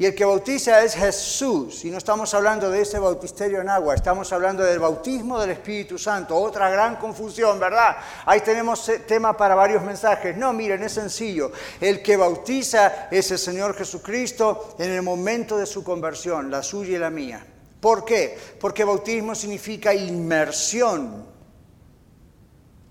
y 0.00 0.06
el 0.06 0.14
que 0.14 0.24
bautiza 0.24 0.82
es 0.82 0.94
Jesús. 0.94 1.84
Y 1.84 1.90
no 1.90 1.98
estamos 1.98 2.32
hablando 2.32 2.70
de 2.70 2.80
ese 2.80 2.98
bautisterio 2.98 3.60
en 3.60 3.68
agua, 3.68 3.94
estamos 3.94 4.32
hablando 4.32 4.64
del 4.64 4.78
bautismo 4.78 5.38
del 5.38 5.50
Espíritu 5.50 5.98
Santo. 5.98 6.34
Otra 6.36 6.70
gran 6.70 6.96
confusión, 6.96 7.60
¿verdad? 7.60 7.98
Ahí 8.24 8.40
tenemos 8.40 8.90
tema 9.06 9.36
para 9.36 9.54
varios 9.54 9.82
mensajes. 9.82 10.34
No, 10.38 10.54
miren, 10.54 10.82
es 10.82 10.92
sencillo. 10.92 11.52
El 11.78 12.00
que 12.00 12.16
bautiza 12.16 13.08
es 13.10 13.30
el 13.30 13.38
Señor 13.38 13.76
Jesucristo 13.76 14.74
en 14.78 14.90
el 14.90 15.02
momento 15.02 15.58
de 15.58 15.66
su 15.66 15.84
conversión, 15.84 16.50
la 16.50 16.62
suya 16.62 16.96
y 16.96 16.98
la 16.98 17.10
mía. 17.10 17.44
¿Por 17.78 18.02
qué? 18.02 18.38
Porque 18.58 18.84
bautismo 18.84 19.34
significa 19.34 19.92
inmersión. 19.92 21.29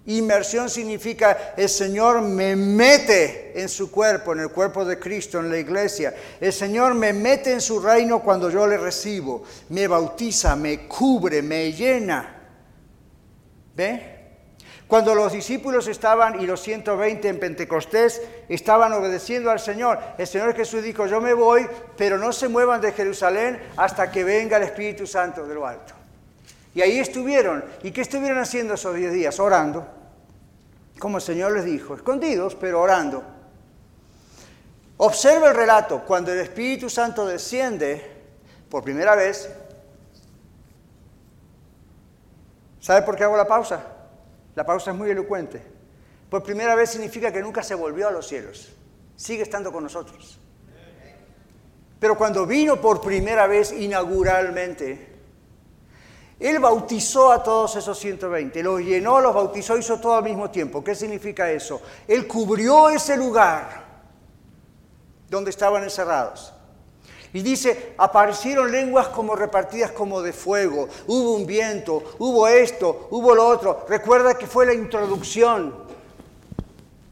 Inmersión 0.06 0.70
significa 0.70 1.54
el 1.56 1.70
Señor 1.70 2.22
me 2.22 2.56
mete 2.56 3.60
en 3.62 3.70
su 3.70 3.92
cuerpo, 3.92 4.34
en 4.34 4.40
el 4.40 4.50
cuerpo 4.50 4.84
de 4.84 4.98
Cristo, 4.98 5.40
en 5.40 5.52
la 5.52 5.58
iglesia. 5.58 6.16
El 6.40 6.54
Señor 6.54 6.96
me 6.96 7.14
mete 7.14 7.52
en 7.52 7.62
su 7.62 7.80
reino 7.80 8.22
cuando 8.22 8.50
yo 8.50 8.66
le 8.66 8.78
recibo. 8.78 9.44
Me 9.70 9.88
bautiza, 9.88 10.56
me 10.56 10.88
cubre, 10.88 11.42
me 11.42 11.72
llena. 11.74 12.36
¿Ve? 13.76 14.20
Cuando 14.88 15.14
los 15.14 15.32
discípulos 15.32 15.88
estaban 15.88 16.42
y 16.42 16.48
los 16.48 16.62
120 16.62 17.28
en 17.28 17.40
Pentecostés 17.40 18.24
estaban 18.50 18.92
obedeciendo 18.94 19.52
al 19.52 19.60
Señor, 19.60 20.00
el 20.18 20.26
Señor 20.26 20.56
Jesús 20.56 20.82
dijo, 20.82 21.06
yo 21.06 21.22
me 21.22 21.36
voy, 21.36 21.68
pero 21.96 22.18
no 22.18 22.34
se 22.34 22.48
muevan 22.48 22.82
de 22.82 22.94
Jerusalén 22.94 23.62
hasta 23.78 24.10
que 24.10 24.24
venga 24.24 24.58
el 24.58 24.64
Espíritu 24.64 25.06
Santo 25.06 25.46
de 25.46 25.54
lo 25.54 25.68
alto. 25.68 25.99
Y 26.74 26.82
ahí 26.82 27.00
estuvieron. 27.00 27.64
¿Y 27.84 27.92
qué 27.92 28.02
estuvieron 28.02 28.40
haciendo 28.40 28.76
esos 28.76 28.96
10 28.96 29.14
días? 29.14 29.40
Orando 29.40 30.00
como 31.00 31.18
el 31.18 31.24
Señor 31.24 31.54
les 31.54 31.66
dijo, 31.66 31.96
escondidos, 31.96 32.56
pero 32.56 32.82
orando. 32.82 33.24
Observa 34.98 35.50
el 35.50 35.56
relato, 35.56 36.04
cuando 36.06 36.34
el 36.34 36.40
Espíritu 36.40 36.90
Santo 36.90 37.26
desciende 37.26 38.18
por 38.70 38.84
primera 38.84 39.16
vez, 39.16 39.50
¿sabe 42.82 43.02
por 43.04 43.16
qué 43.16 43.24
hago 43.24 43.38
la 43.38 43.48
pausa? 43.48 43.82
La 44.56 44.66
pausa 44.66 44.92
es 44.92 44.98
muy 44.98 45.10
elocuente. 45.10 45.64
Por 46.30 46.44
primera 46.44 46.76
vez 46.76 46.92
significa 46.92 47.32
que 47.32 47.42
nunca 47.42 47.64
se 47.64 47.76
volvió 47.76 48.10
a 48.10 48.12
los 48.12 48.28
cielos, 48.28 48.74
sigue 49.16 49.44
estando 49.44 49.72
con 49.72 49.84
nosotros. 49.84 50.38
Pero 51.98 52.18
cuando 52.18 52.46
vino 52.46 52.80
por 52.80 53.02
primera 53.02 53.48
vez 53.48 53.72
inauguralmente, 53.72 55.09
él 56.40 56.60
bautizó 56.60 57.32
a 57.32 57.44
todos 57.44 57.76
esos 57.76 58.00
120, 58.00 58.64
los 58.64 58.80
llenó, 58.80 59.20
los 59.20 59.34
bautizó, 59.34 59.78
hizo 59.78 60.00
todo 60.00 60.16
al 60.16 60.24
mismo 60.24 60.50
tiempo. 60.50 60.82
¿Qué 60.82 60.96
significa 60.96 61.52
eso? 61.52 61.82
Él 62.08 62.28
cubrió 62.28 62.90
ese 62.90 63.18
lugar 63.18 63.86
donde 65.30 65.50
estaban 65.50 65.84
encerrados. 65.84 66.54
Y 67.34 67.42
dice, 67.42 67.94
aparecieron 67.98 68.72
lenguas 68.72 69.10
como 69.10 69.36
repartidas 69.36 69.92
como 69.92 70.22
de 70.22 70.34
fuego, 70.34 70.88
hubo 71.08 71.36
un 71.36 71.46
viento, 71.46 72.16
hubo 72.18 72.48
esto, 72.48 73.08
hubo 73.12 73.36
lo 73.36 73.46
otro. 73.46 73.86
Recuerda 73.88 74.36
que 74.36 74.48
fue 74.48 74.66
la 74.66 74.74
introducción. 74.74 75.89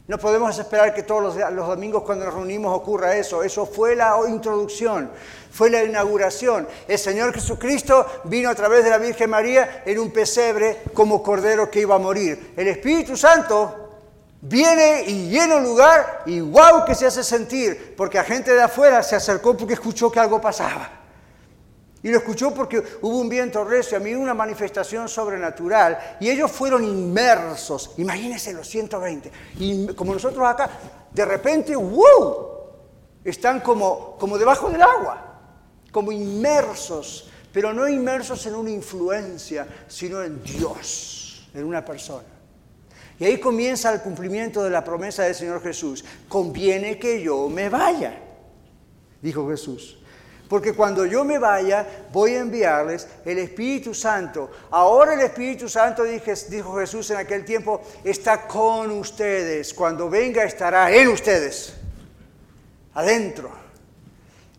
No 0.08 0.18
podemos 0.18 0.58
esperar 0.58 0.92
que 0.94 1.04
todos 1.04 1.36
los, 1.36 1.66
domingos 1.68 2.02
cuando 2.02 2.24
nos 2.24 2.34
reunimos 2.34 2.74
ocurra 2.74 3.14
eso. 3.14 3.42
Eso 3.42 3.66
fue 3.66 3.94
la 3.94 4.18
introducción, 4.28 5.10
fue 5.52 5.70
la 5.70 5.84
inauguración. 5.84 6.66
El 6.88 6.98
Señor 6.98 7.32
Jesucristo 7.34 8.04
vino 8.24 8.50
a 8.50 8.54
través 8.54 8.82
de 8.82 8.90
la 8.90 8.98
Virgen 8.98 9.30
María 9.30 9.82
en 9.84 9.98
un 9.98 10.10
pesebre 10.10 10.82
como 10.94 11.22
cordero 11.22 11.70
que 11.70 11.82
iba 11.82 11.94
a 11.94 11.98
morir. 11.98 12.54
El 12.56 12.68
Espíritu 12.68 13.16
Santo 13.16 13.84
Viene 14.40 15.02
y 15.04 15.28
llena 15.30 15.56
un 15.56 15.64
lugar 15.64 16.22
y 16.24 16.40
wow 16.40 16.84
que 16.86 16.94
se 16.94 17.06
hace 17.06 17.24
sentir, 17.24 17.94
porque 17.96 18.20
a 18.20 18.24
gente 18.24 18.54
de 18.54 18.62
afuera 18.62 19.02
se 19.02 19.16
acercó 19.16 19.56
porque 19.56 19.74
escuchó 19.74 20.12
que 20.12 20.20
algo 20.20 20.40
pasaba. 20.40 20.88
Y 22.02 22.10
lo 22.10 22.18
escuchó 22.18 22.54
porque 22.54 22.82
hubo 23.02 23.18
un 23.18 23.28
viento 23.28 23.64
recio, 23.64 23.96
a 23.96 24.00
mí 24.00 24.14
una 24.14 24.34
manifestación 24.34 25.08
sobrenatural, 25.08 26.16
y 26.20 26.30
ellos 26.30 26.50
fueron 26.50 26.84
inmersos, 26.84 27.92
imagínense 27.96 28.52
los 28.52 28.68
120, 28.68 29.32
y 29.58 29.86
como 29.94 30.12
nosotros 30.12 30.46
acá, 30.46 30.70
de 31.12 31.24
repente, 31.24 31.74
wow, 31.74 32.48
están 33.24 33.60
como, 33.60 34.16
como 34.16 34.38
debajo 34.38 34.70
del 34.70 34.82
agua, 34.82 35.40
como 35.90 36.12
inmersos, 36.12 37.30
pero 37.52 37.72
no 37.72 37.88
inmersos 37.88 38.46
en 38.46 38.54
una 38.54 38.70
influencia, 38.70 39.66
sino 39.88 40.22
en 40.22 40.42
Dios, 40.42 41.48
en 41.52 41.64
una 41.64 41.84
persona. 41.84 42.38
Y 43.18 43.24
ahí 43.24 43.40
comienza 43.40 43.92
el 43.92 44.00
cumplimiento 44.00 44.62
de 44.62 44.70
la 44.70 44.84
promesa 44.84 45.24
del 45.24 45.34
Señor 45.34 45.60
Jesús. 45.60 46.04
Conviene 46.28 46.98
que 46.98 47.20
yo 47.20 47.48
me 47.48 47.68
vaya, 47.68 48.16
dijo 49.20 49.48
Jesús. 49.48 49.97
Porque 50.48 50.72
cuando 50.72 51.04
yo 51.04 51.24
me 51.24 51.38
vaya, 51.38 51.86
voy 52.12 52.34
a 52.34 52.40
enviarles 52.40 53.06
el 53.24 53.38
Espíritu 53.38 53.92
Santo. 53.92 54.50
Ahora 54.70 55.14
el 55.14 55.20
Espíritu 55.20 55.68
Santo, 55.68 56.04
dijo 56.04 56.76
Jesús 56.78 57.10
en 57.10 57.18
aquel 57.18 57.44
tiempo, 57.44 57.82
está 58.02 58.46
con 58.46 58.90
ustedes. 58.92 59.74
Cuando 59.74 60.08
venga 60.08 60.44
estará 60.44 60.90
en 60.90 61.08
ustedes, 61.08 61.74
adentro. 62.94 63.50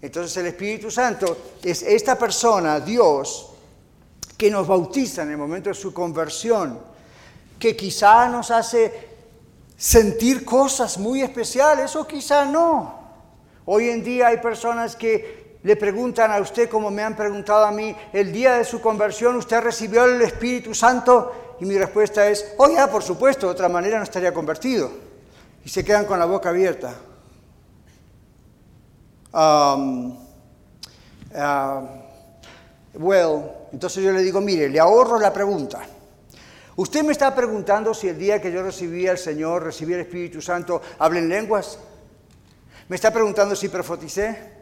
Entonces 0.02 0.38
el 0.38 0.46
Espíritu 0.46 0.92
Santo 0.92 1.56
es 1.64 1.82
esta 1.82 2.18
persona, 2.18 2.80
Dios, 2.80 3.50
que 4.38 4.50
nos 4.50 4.68
bautiza 4.68 5.24
en 5.24 5.32
el 5.32 5.38
momento 5.38 5.70
de 5.70 5.76
su 5.76 5.94
conversión 5.94 6.80
que 7.60 7.76
quizá 7.76 8.30
nos 8.30 8.52
hace 8.52 9.10
sentir 9.78 10.46
cosas 10.46 10.98
muy 10.98 11.22
especiales 11.22 11.96
o 11.96 12.08
quizá 12.08 12.46
no. 12.46 12.98
Hoy 13.66 13.90
en 13.90 14.04
día 14.04 14.28
hay 14.28 14.38
personas 14.38 14.96
que 14.96 15.39
le 15.64 15.76
preguntan 15.76 16.32
a 16.32 16.40
usted, 16.40 16.70
como 16.70 16.90
me 16.90 17.04
han 17.04 17.16
preguntado 17.16 17.66
a 17.66 17.72
mí, 17.72 17.96
el 18.14 18.32
día 18.32 18.54
de 18.54 18.64
su 18.64 18.80
conversión, 18.80 19.36
¿usted 19.36 19.60
recibió 19.60 20.06
el 20.06 20.22
Espíritu 20.22 20.74
Santo? 20.74 21.58
Y 21.60 21.66
mi 21.66 21.78
respuesta 21.78 22.28
es, 22.30 22.54
oh 22.58 22.70
ya, 22.70 22.90
por 22.90 23.04
supuesto, 23.04 23.48
de 23.48 23.52
otra 23.52 23.68
manera 23.68 23.98
no 23.98 24.04
estaría 24.04 24.34
convertido. 24.34 24.90
Y 25.66 25.70
se 25.70 25.84
quedan 25.84 26.06
con 26.06 26.18
la 26.18 26.26
boca 26.26 26.50
abierta. 26.50 26.96
Um, 29.34 30.12
uh, 30.12 31.88
well, 32.94 33.52
entonces 33.74 34.02
yo 34.02 34.14
le 34.14 34.22
digo, 34.22 34.40
mire, 34.40 34.70
le 34.70 34.80
ahorro 34.80 35.20
la 35.20 35.34
pregunta. 35.34 35.82
Usted 36.78 37.04
me 37.04 37.12
está 37.12 37.36
preguntando 37.36 37.94
si 37.94 38.08
el 38.08 38.18
día 38.18 38.42
que 38.42 38.54
yo 38.54 38.64
recibí 38.64 39.06
al 39.08 39.18
Señor, 39.18 39.64
recibí 39.64 39.94
el 39.94 40.00
Espíritu 40.00 40.42
Santo, 40.42 40.82
hablé 41.00 41.20
en 41.20 41.28
lenguas. 41.28 41.78
Me 42.88 42.96
está 42.96 43.12
preguntando 43.12 43.58
si 43.58 43.68
profeticé. 43.68 44.59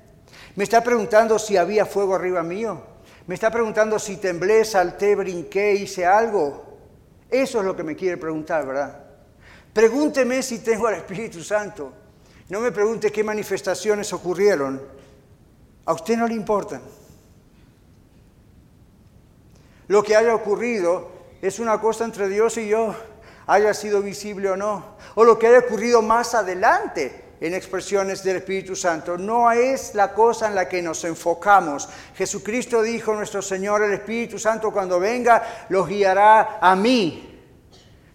Me 0.57 0.63
está 0.63 0.83
preguntando 0.83 1.37
si 1.37 1.55
había 1.55 1.85
fuego 1.85 2.15
arriba 2.15 2.41
mío. 2.41 2.81
Me 3.27 3.35
está 3.35 3.51
preguntando 3.51 3.99
si 3.99 4.17
temblé, 4.17 4.65
salté, 4.65 5.15
brinqué, 5.15 5.75
hice 5.75 6.03
algo. 6.03 6.79
Eso 7.29 7.59
es 7.59 7.65
lo 7.65 7.75
que 7.75 7.83
me 7.83 7.95
quiere 7.95 8.17
preguntar, 8.17 8.65
¿verdad? 8.65 9.03
Pregúnteme 9.71 10.41
si 10.41 10.57
tengo 10.57 10.87
al 10.87 10.95
Espíritu 10.95 11.43
Santo. 11.43 11.93
No 12.49 12.59
me 12.59 12.71
pregunte 12.71 13.11
qué 13.11 13.23
manifestaciones 13.23 14.11
ocurrieron. 14.13 14.81
A 15.85 15.93
usted 15.93 16.17
no 16.17 16.27
le 16.27 16.33
importan. 16.33 16.81
Lo 19.87 20.01
que 20.01 20.15
haya 20.15 20.33
ocurrido 20.33 21.11
es 21.39 21.59
una 21.59 21.79
cosa 21.79 22.03
entre 22.03 22.29
Dios 22.29 22.57
y 22.57 22.67
yo, 22.67 22.95
haya 23.45 23.75
sido 23.75 24.01
visible 24.01 24.49
o 24.49 24.57
no, 24.57 24.97
o 25.13 25.23
lo 25.23 25.37
que 25.37 25.45
haya 25.45 25.59
ocurrido 25.59 26.01
más 26.01 26.33
adelante 26.33 27.26
en 27.39 27.53
expresiones 27.53 28.23
del 28.23 28.37
Espíritu 28.37 28.75
Santo. 28.75 29.17
No 29.17 29.51
es 29.51 29.93
la 29.95 30.13
cosa 30.13 30.47
en 30.47 30.55
la 30.55 30.67
que 30.67 30.81
nos 30.81 31.03
enfocamos. 31.03 31.87
Jesucristo 32.15 32.81
dijo, 32.81 33.13
nuestro 33.13 33.41
Señor, 33.41 33.83
el 33.83 33.93
Espíritu 33.93 34.39
Santo 34.39 34.71
cuando 34.71 34.99
venga, 34.99 35.65
los 35.69 35.87
guiará 35.87 36.59
a 36.61 36.75
mí. 36.75 37.23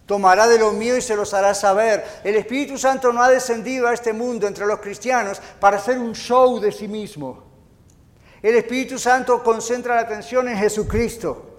Tomará 0.05 0.47
de 0.47 0.59
lo 0.59 0.71
mío 0.73 0.97
y 0.97 1.01
se 1.01 1.15
los 1.15 1.33
hará 1.33 1.53
saber. 1.53 2.03
El 2.23 2.35
Espíritu 2.35 2.77
Santo 2.77 3.13
no 3.13 3.23
ha 3.23 3.29
descendido 3.29 3.87
a 3.87 3.93
este 3.93 4.11
mundo 4.11 4.47
entre 4.47 4.65
los 4.65 4.79
cristianos 4.79 5.41
para 5.59 5.77
hacer 5.77 5.97
un 5.97 6.13
show 6.13 6.59
de 6.59 6.71
sí 6.71 6.87
mismo. 6.87 7.43
El 8.41 8.55
Espíritu 8.55 8.99
Santo 8.99 9.41
concentra 9.41 9.95
la 9.95 10.01
atención 10.01 10.49
en 10.49 10.57
Jesucristo. 10.57 11.52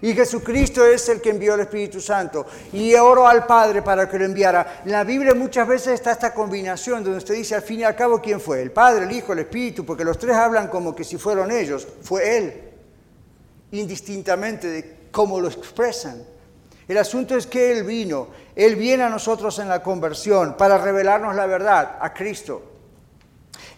Y 0.00 0.14
Jesucristo 0.14 0.84
es 0.86 1.08
el 1.08 1.20
que 1.20 1.30
envió 1.30 1.54
el 1.54 1.60
Espíritu 1.60 2.00
Santo. 2.00 2.46
Y 2.72 2.94
oro 2.94 3.26
al 3.26 3.46
Padre 3.46 3.82
para 3.82 4.08
que 4.08 4.18
lo 4.18 4.24
enviara. 4.24 4.82
En 4.84 4.92
la 4.92 5.04
Biblia 5.04 5.34
muchas 5.34 5.66
veces 5.66 5.94
está 5.94 6.12
esta 6.12 6.32
combinación 6.32 7.02
donde 7.02 7.18
usted 7.18 7.34
dice 7.34 7.56
al 7.56 7.62
fin 7.62 7.80
y 7.80 7.84
al 7.84 7.96
cabo 7.96 8.20
quién 8.20 8.40
fue. 8.40 8.62
El 8.62 8.70
Padre, 8.70 9.04
el 9.04 9.12
Hijo, 9.12 9.32
el 9.32 9.40
Espíritu, 9.40 9.84
porque 9.84 10.04
los 10.04 10.18
tres 10.18 10.36
hablan 10.36 10.68
como 10.68 10.94
que 10.94 11.04
si 11.04 11.18
fueron 11.18 11.50
ellos. 11.50 11.86
Fue 12.02 12.38
Él. 12.38 12.62
Indistintamente 13.72 14.68
de 14.68 14.96
cómo 15.10 15.40
lo 15.40 15.48
expresan. 15.48 16.22
El 16.86 16.96
asunto 16.96 17.36
es 17.36 17.46
que 17.46 17.72
Él 17.72 17.84
vino. 17.84 18.28
Él 18.54 18.76
viene 18.76 19.02
a 19.02 19.08
nosotros 19.08 19.58
en 19.58 19.68
la 19.68 19.82
conversión 19.82 20.56
para 20.56 20.78
revelarnos 20.78 21.34
la 21.34 21.46
verdad 21.46 21.98
a 22.00 22.14
Cristo. 22.14 22.77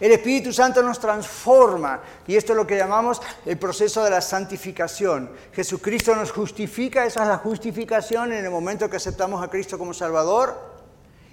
El 0.01 0.13
Espíritu 0.13 0.51
Santo 0.51 0.81
nos 0.81 0.99
transforma 0.99 2.01
y 2.25 2.35
esto 2.35 2.53
es 2.53 2.57
lo 2.57 2.65
que 2.65 2.75
llamamos 2.75 3.21
el 3.45 3.59
proceso 3.59 4.03
de 4.03 4.09
la 4.09 4.19
santificación. 4.19 5.29
Jesucristo 5.53 6.15
nos 6.15 6.31
justifica, 6.31 7.05
esa 7.05 7.21
es 7.21 7.27
la 7.27 7.37
justificación 7.37 8.33
en 8.33 8.43
el 8.43 8.49
momento 8.49 8.89
que 8.89 8.97
aceptamos 8.97 9.43
a 9.43 9.47
Cristo 9.47 9.77
como 9.77 9.93
Salvador. 9.93 10.57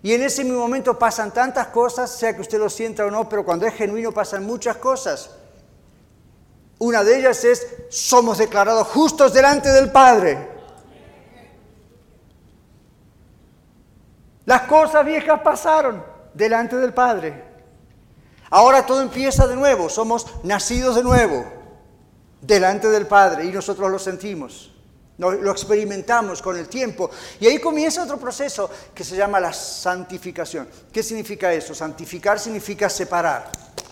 Y 0.03 0.13
en 0.13 0.23
ese 0.23 0.45
mismo 0.45 0.59
momento 0.59 0.99
pasan 0.99 1.33
tantas 1.33 1.69
cosas, 1.69 2.11
sea 2.15 2.35
que 2.35 2.43
usted 2.43 2.59
lo 2.59 2.69
sienta 2.69 3.07
o 3.07 3.11
no, 3.11 3.27
pero 3.27 3.43
cuando 3.43 3.65
es 3.65 3.73
genuino 3.73 4.13
pasan 4.13 4.45
muchas 4.45 4.77
cosas. 4.77 5.31
Una 6.79 7.03
de 7.03 7.21
ellas 7.21 7.43
es, 7.45 7.67
somos 7.89 8.37
declarados 8.37 8.87
justos 8.89 9.33
delante 9.33 9.71
del 9.71 9.91
Padre. 9.91 10.47
Las 14.45 14.63
cosas 14.63 15.07
viejas 15.07 15.41
pasaron 15.41 16.05
delante 16.35 16.77
del 16.77 16.93
Padre. 16.93 17.48
Ahora 18.51 18.87
todo 18.87 19.03
empieza 19.03 19.47
de 19.47 19.57
nuevo, 19.57 19.89
somos 19.89 20.27
nacidos 20.43 20.97
de 20.97 21.03
nuevo 21.03 21.45
delante 22.41 22.89
del 22.89 23.07
Padre 23.07 23.45
y 23.45 23.53
nosotros 23.53 23.91
lo 23.91 23.99
sentimos, 23.99 24.73
lo 25.19 25.51
experimentamos 25.51 26.41
con 26.41 26.57
el 26.57 26.69
tiempo. 26.69 27.11
Y 27.41 27.47
ahí 27.47 27.59
comienza 27.59 28.05
otro 28.05 28.19
proceso 28.19 28.71
que 28.95 29.05
se 29.05 29.17
llama 29.17 29.41
la 29.41 29.53
santificación. 29.53 30.69
¿Qué 30.93 31.03
significa 31.03 31.53
eso? 31.53 31.75
Santificar 31.75 32.39
significa 32.39 32.89
separar. 32.89 33.51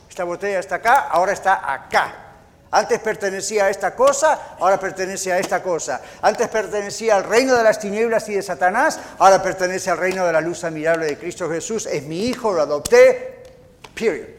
Esta 0.09 0.25
botella 0.25 0.61
está 0.61 0.77
acá, 0.77 1.09
ahora 1.09 1.33
está 1.33 1.73
acá. 1.73 2.23
Antes 2.71 2.99
pertenecía 3.01 3.67
a 3.67 3.71
esta 3.71 3.95
cosa, 3.95 4.57
ahora 4.59 4.79
pertenece 4.79 5.33
a 5.33 5.39
esta 5.39 5.63
cosa. 5.63 6.01
Antes 6.23 6.49
pertenecía 6.49 7.17
al 7.17 7.25
reino 7.25 7.55
de 7.55 7.63
las 7.63 7.79
tinieblas 7.79 8.29
y 8.29 8.35
de 8.35 8.43
Satanás, 8.43 8.99
ahora 9.19 9.43
pertenece 9.43 9.91
al 9.91 9.99
reino 9.99 10.27
de 10.27 10.33
la 10.33 10.41
luz 10.41 10.65
admirable 10.65 11.07
de 11.07 11.19
Cristo 11.19 11.49
Jesús. 11.49 11.87
Es 11.87 12.03
mi 12.05 12.27
hijo, 12.27 12.53
lo 12.53 12.63
adopté. 12.63 13.43
Period. 13.95 14.36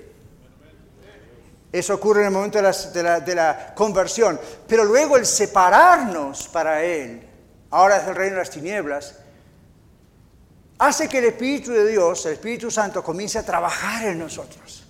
Eso 1.78 1.93
ocurre 1.93 2.21
en 2.21 2.28
el 2.28 2.34
momento 2.34 2.57
de 2.57 3.36
la, 3.36 3.73
conversión. 3.75 4.39
Pero 4.67 4.84
luego 4.84 5.15
el 5.15 5.25
separarnos 5.25 6.47
para 6.47 6.84
Él, 6.84 7.21
ahora 7.69 7.97
es 7.97 8.07
el 8.07 8.15
reino 8.15 8.36
de 8.36 8.41
las 8.41 8.49
tinieblas, 8.49 9.15
hace 10.80 11.07
que 11.07 11.19
el 11.19 11.25
Espíritu 11.25 11.71
de 11.71 11.86
Dios, 11.86 12.25
el 12.25 12.34
Espíritu 12.34 12.71
Santo, 12.71 13.03
comience 13.03 13.38
a 13.38 13.43
trabajar 13.43 14.05
en 14.05 14.17
nosotros. 14.17 14.86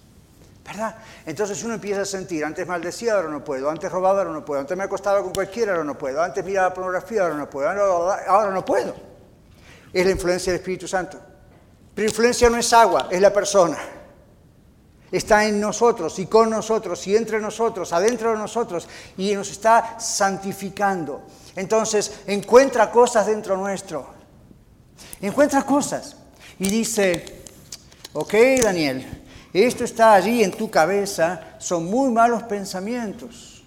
¿Verdad? 0.66 0.96
Entonces 1.26 1.62
uno 1.64 1.74
empieza 1.74 2.02
a 2.02 2.06
sentir, 2.06 2.44
antes 2.44 2.66
maldecía, 2.66 3.16
ahora 3.16 3.30
no 3.30 3.44
puedo, 3.44 3.70
antes 3.70 3.92
robaba, 3.92 4.20
ahora 4.20 4.32
no 4.32 4.44
puedo, 4.44 4.62
antes 4.62 4.78
me 4.78 4.84
acostaba 4.84 5.22
con 5.22 5.34
cualquiera, 5.34 5.72
ahora 5.74 5.84
no 5.84 5.98
puedo, 5.98 6.22
antes 6.22 6.44
miraba 6.44 6.74
pornografía, 6.74 7.24
ahora 7.24 7.36
no 7.36 7.50
puedo, 7.50 7.70
ahora 7.70 8.52
no 8.52 8.66
puedo. 8.66 8.96
Es 9.92 10.06
la 10.06 10.12
influencia 10.12 10.52
del 10.52 10.62
Espíritu 10.62 10.88
Santo. 10.88 11.20
Pero 11.96 12.08
influencia 12.08 12.50
no 12.50 12.58
es 12.58 12.72
agua, 12.72 13.08
es 13.10 13.20
la 13.20 13.32
persona 13.32 13.78
está 15.12 15.46
en 15.46 15.60
nosotros 15.60 16.20
y 16.20 16.26
con 16.26 16.50
nosotros 16.50 17.06
y 17.08 17.16
entre 17.16 17.40
nosotros, 17.40 17.94
adentro 17.94 18.32
de 18.32 18.38
nosotros 18.38 18.88
y 19.18 19.34
nos 19.34 19.50
está 19.52 20.00
santificando. 20.00 21.22
Entonces 21.56 22.22
encuentra 22.28 22.92
cosas 22.92 23.28
dentro 23.28 23.58
nuestro. 23.58 24.08
Encuentra 25.22 25.64
cosas 25.64 26.16
y 26.60 26.70
dice, 26.70 27.44
ok 28.14 28.34
Daniel, 28.62 29.24
Esto 29.54 29.86
está 29.86 30.14
allí 30.14 30.44
en 30.44 30.52
tu 30.52 30.70
cabeza, 30.70 31.56
son 31.58 31.86
muy 31.86 32.12
malos 32.12 32.44
pensamientos 32.44 33.64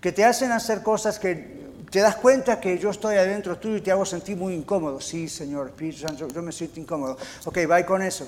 que 0.00 0.10
te 0.10 0.24
hacen 0.24 0.50
hacer 0.50 0.82
cosas 0.82 1.18
que 1.18 1.60
te 1.90 2.00
das 2.00 2.16
cuenta 2.16 2.60
que 2.60 2.78
yo 2.78 2.90
estoy 2.90 3.16
adentro 3.16 3.58
tuyo 3.58 3.76
y 3.76 3.80
te 3.82 3.90
hago 3.90 4.06
sentir 4.06 4.36
muy 4.36 4.54
incómodo. 4.54 5.00
Sí, 5.00 5.28
Señor, 5.28 5.74
yo 5.76 6.42
me 6.42 6.52
siento 6.52 6.80
incómodo. 6.80 7.16
Ok, 7.44 7.58
va 7.70 7.84
con 7.84 8.02
eso. 8.02 8.26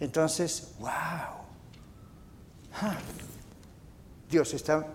Entonces, 0.00 0.74
wow. 0.78 1.44
Dios 4.30 4.52
está 4.54 4.86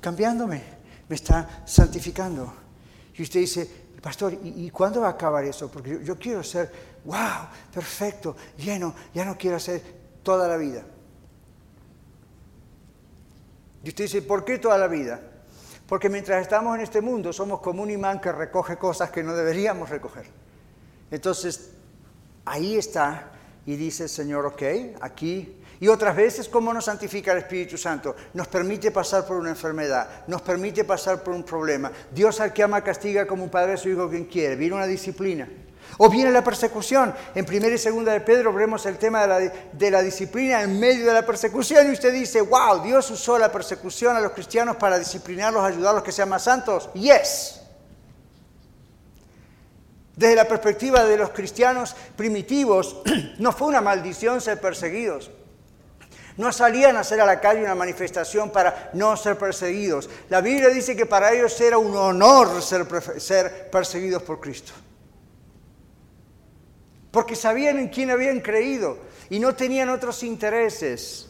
cambiándome, 0.00 0.62
me 1.08 1.16
está 1.16 1.62
santificando. 1.66 2.52
Y 3.14 3.22
usted 3.22 3.40
dice, 3.40 3.70
pastor, 4.00 4.38
¿y, 4.42 4.70
cuándo 4.70 5.00
va 5.00 5.08
a 5.08 5.10
acabar 5.10 5.44
eso? 5.44 5.70
Porque 5.70 5.90
yo, 5.90 6.00
yo 6.00 6.18
quiero 6.18 6.42
ser, 6.42 6.72
wow, 7.04 7.48
perfecto, 7.72 8.36
lleno, 8.58 8.94
ya 9.14 9.24
no 9.24 9.36
quiero 9.36 9.56
hacer 9.56 9.82
toda 10.22 10.48
la 10.48 10.56
vida. 10.56 10.84
Y 13.84 13.88
usted 13.88 14.04
dice, 14.04 14.22
¿por 14.22 14.44
qué 14.44 14.58
toda 14.58 14.78
la 14.78 14.88
vida? 14.88 15.20
Porque 15.86 16.08
mientras 16.08 16.42
estamos 16.42 16.74
en 16.74 16.82
este 16.82 17.00
mundo 17.00 17.32
somos 17.32 17.60
como 17.60 17.82
un 17.82 17.90
imán 17.90 18.20
que 18.20 18.32
recoge 18.32 18.76
cosas 18.76 19.10
que 19.10 19.22
no 19.22 19.34
deberíamos 19.34 19.88
recoger. 19.88 20.26
Entonces, 21.10 21.70
ahí 22.44 22.76
está 22.76 23.30
y 23.66 23.76
dice 23.76 24.08
Señor, 24.08 24.46
ok, 24.46 24.62
aquí. 25.00 25.60
Y 25.78 25.88
otras 25.88 26.16
veces, 26.16 26.48
¿cómo 26.48 26.72
nos 26.72 26.86
santifica 26.86 27.32
el 27.32 27.38
Espíritu 27.38 27.76
Santo? 27.76 28.16
Nos 28.32 28.48
permite 28.48 28.90
pasar 28.90 29.26
por 29.26 29.36
una 29.36 29.50
enfermedad, 29.50 30.24
nos 30.26 30.40
permite 30.40 30.84
pasar 30.84 31.22
por 31.22 31.34
un 31.34 31.42
problema. 31.42 31.92
Dios 32.10 32.40
al 32.40 32.52
que 32.52 32.62
ama 32.62 32.82
castiga 32.82 33.26
como 33.26 33.44
un 33.44 33.50
padre 33.50 33.74
a 33.74 33.76
su 33.76 33.90
hijo 33.90 34.08
quien 34.08 34.24
quiere. 34.24 34.56
Viene 34.56 34.76
una 34.76 34.86
disciplina. 34.86 35.46
O 35.98 36.08
viene 36.08 36.30
la 36.30 36.42
persecución. 36.42 37.14
En 37.34 37.44
primera 37.44 37.74
y 37.74 37.78
segunda 37.78 38.12
de 38.12 38.20
Pedro 38.20 38.52
vemos 38.52 38.86
el 38.86 38.98
tema 38.98 39.22
de 39.22 39.28
la, 39.28 39.52
de 39.72 39.90
la, 39.90 40.02
disciplina 40.02 40.62
en 40.62 40.78
medio 40.80 41.06
de 41.06 41.12
la 41.12 41.24
persecución 41.24 41.88
y 41.88 41.92
usted 41.92 42.12
dice, 42.12 42.40
wow, 42.40 42.82
Dios 42.82 43.10
usó 43.10 43.38
la 43.38 43.52
persecución 43.52 44.16
a 44.16 44.20
los 44.20 44.32
cristianos 44.32 44.76
para 44.76 44.98
disciplinarlos, 44.98 45.62
ayudarlos 45.62 46.02
a 46.02 46.04
que 46.04 46.12
sean 46.12 46.28
más 46.28 46.44
santos. 46.44 46.90
Yes. 46.94 47.65
Desde 50.16 50.34
la 50.34 50.48
perspectiva 50.48 51.04
de 51.04 51.16
los 51.16 51.30
cristianos 51.30 51.94
primitivos, 52.16 53.02
no 53.38 53.52
fue 53.52 53.68
una 53.68 53.80
maldición 53.80 54.40
ser 54.40 54.60
perseguidos. 54.60 55.30
No 56.36 56.52
salían 56.52 56.96
a 56.96 57.00
hacer 57.00 57.20
a 57.20 57.26
la 57.26 57.40
calle 57.40 57.62
una 57.62 57.74
manifestación 57.74 58.50
para 58.50 58.90
no 58.92 59.16
ser 59.16 59.38
perseguidos. 59.38 60.10
La 60.28 60.40
Biblia 60.40 60.68
dice 60.68 60.96
que 60.96 61.06
para 61.06 61.32
ellos 61.32 61.58
era 61.60 61.78
un 61.78 61.96
honor 61.96 62.60
ser, 62.60 62.86
perseguidos 63.70 64.22
por 64.22 64.40
Cristo 64.40 64.72
porque 67.16 67.34
sabían 67.34 67.78
en 67.78 67.88
quién 67.88 68.10
habían 68.10 68.40
creído 68.40 68.98
y 69.30 69.38
no 69.38 69.54
tenían 69.54 69.88
otros 69.88 70.22
intereses. 70.22 71.26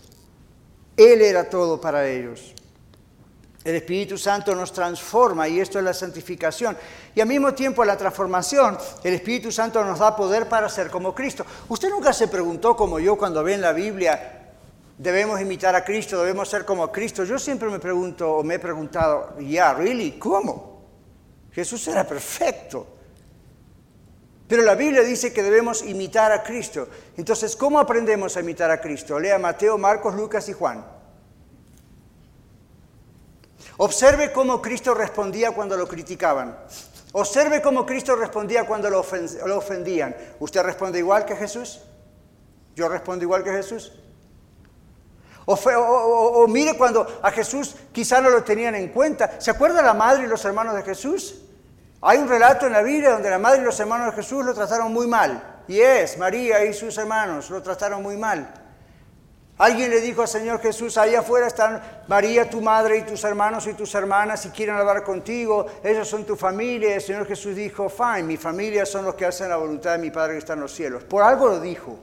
Él 0.96 1.22
era 1.22 1.48
todo 1.48 1.80
para 1.80 2.08
ellos. 2.08 2.55
El 3.66 3.74
Espíritu 3.74 4.16
Santo 4.16 4.54
nos 4.54 4.72
transforma 4.72 5.48
y 5.48 5.58
esto 5.58 5.80
es 5.80 5.84
la 5.84 5.92
santificación. 5.92 6.76
Y 7.16 7.20
al 7.20 7.26
mismo 7.26 7.52
tiempo 7.52 7.84
la 7.84 7.96
transformación, 7.96 8.78
el 9.02 9.14
Espíritu 9.14 9.50
Santo 9.50 9.84
nos 9.84 9.98
da 9.98 10.14
poder 10.14 10.48
para 10.48 10.68
ser 10.68 10.88
como 10.88 11.12
Cristo. 11.12 11.44
Usted 11.68 11.90
nunca 11.90 12.12
se 12.12 12.28
preguntó 12.28 12.76
como 12.76 13.00
yo 13.00 13.18
cuando 13.18 13.42
ve 13.42 13.54
en 13.54 13.62
la 13.62 13.72
Biblia, 13.72 14.52
debemos 14.96 15.40
imitar 15.40 15.74
a 15.74 15.84
Cristo, 15.84 16.20
debemos 16.20 16.48
ser 16.48 16.64
como 16.64 16.92
Cristo. 16.92 17.24
Yo 17.24 17.40
siempre 17.40 17.68
me 17.68 17.80
pregunto 17.80 18.36
o 18.36 18.44
me 18.44 18.54
he 18.54 18.58
preguntado, 18.60 19.34
ya, 19.40 19.74
¿really? 19.74 20.12
¿Cómo? 20.12 20.82
Jesús 21.50 21.88
era 21.88 22.06
perfecto. 22.06 22.86
Pero 24.46 24.62
la 24.62 24.76
Biblia 24.76 25.02
dice 25.02 25.32
que 25.32 25.42
debemos 25.42 25.82
imitar 25.82 26.30
a 26.30 26.44
Cristo. 26.44 26.86
Entonces, 27.16 27.56
¿cómo 27.56 27.80
aprendemos 27.80 28.36
a 28.36 28.40
imitar 28.42 28.70
a 28.70 28.80
Cristo? 28.80 29.18
Lea 29.18 29.40
Mateo, 29.40 29.76
Marcos, 29.76 30.14
Lucas 30.14 30.48
y 30.48 30.52
Juan. 30.52 30.94
Observe 33.78 34.32
cómo 34.32 34.62
Cristo 34.62 34.94
respondía 34.94 35.52
cuando 35.52 35.76
lo 35.76 35.86
criticaban. 35.86 36.56
Observe 37.12 37.62
cómo 37.62 37.84
Cristo 37.86 38.16
respondía 38.16 38.66
cuando 38.66 38.90
lo, 38.90 39.00
ofendían. 39.00 40.16
¿Usted 40.38 40.62
responde 40.62 40.98
igual 40.98 41.24
que 41.24 41.36
Jesús? 41.36 41.80
¿Yo 42.74 42.88
respondo 42.88 43.24
igual 43.24 43.42
que 43.42 43.52
Jesús? 43.52 43.92
O, 45.46 45.54
o, 45.54 46.48
mire 46.48 46.76
cuando 46.76 47.20
a 47.22 47.30
Jesús 47.30 47.76
quizá 47.92 48.20
no 48.20 48.30
lo 48.30 48.42
tenían 48.42 48.74
en 48.74 48.88
cuenta. 48.88 49.40
¿Se 49.40 49.50
acuerda 49.50 49.80
la 49.82 49.94
madre 49.94 50.24
y 50.24 50.26
los 50.26 50.44
hermanos 50.44 50.74
de 50.74 50.82
Jesús? 50.82 51.42
Hay 52.02 52.18
un 52.18 52.28
relato 52.28 52.66
en 52.66 52.72
la 52.72 52.82
Biblia 52.82 53.12
donde 53.12 53.30
la 53.30 53.38
madre 53.38 53.60
y 53.62 53.64
los 53.64 53.78
hermanos 53.78 54.14
de 54.14 54.22
Jesús 54.22 54.44
lo 54.44 54.54
trataron 54.54 54.92
muy 54.92 55.06
mal. 55.06 55.62
Y 55.68 55.80
es, 55.80 56.18
María 56.18 56.64
y 56.64 56.74
sus 56.74 56.96
hermanos 56.98 57.50
lo 57.50 57.62
trataron 57.62 58.02
muy 58.02 58.16
mal. 58.16 58.65
Alguien 59.58 59.88
le 59.88 60.02
dijo 60.02 60.20
al 60.20 60.28
Señor 60.28 60.60
Jesús, 60.60 60.98
ahí 60.98 61.14
afuera 61.14 61.46
están 61.46 61.82
María, 62.08 62.50
tu 62.50 62.60
madre, 62.60 62.98
y 62.98 63.02
tus 63.02 63.24
hermanos 63.24 63.66
y 63.66 63.72
tus 63.72 63.94
hermanas, 63.94 64.44
y 64.44 64.50
quieren 64.50 64.76
hablar 64.76 65.02
contigo, 65.02 65.66
ellos 65.82 66.06
son 66.06 66.24
tu 66.24 66.36
familia. 66.36 66.94
El 66.94 67.00
Señor 67.00 67.26
Jesús 67.26 67.56
dijo, 67.56 67.88
fine, 67.88 68.24
mi 68.24 68.36
familia 68.36 68.84
son 68.84 69.06
los 69.06 69.14
que 69.14 69.24
hacen 69.24 69.48
la 69.48 69.56
voluntad 69.56 69.92
de 69.92 69.98
mi 69.98 70.10
Padre 70.10 70.34
que 70.34 70.38
está 70.40 70.52
en 70.52 70.60
los 70.60 70.74
cielos. 70.74 71.04
Por 71.04 71.22
algo 71.22 71.48
lo 71.48 71.60
dijo. 71.60 71.98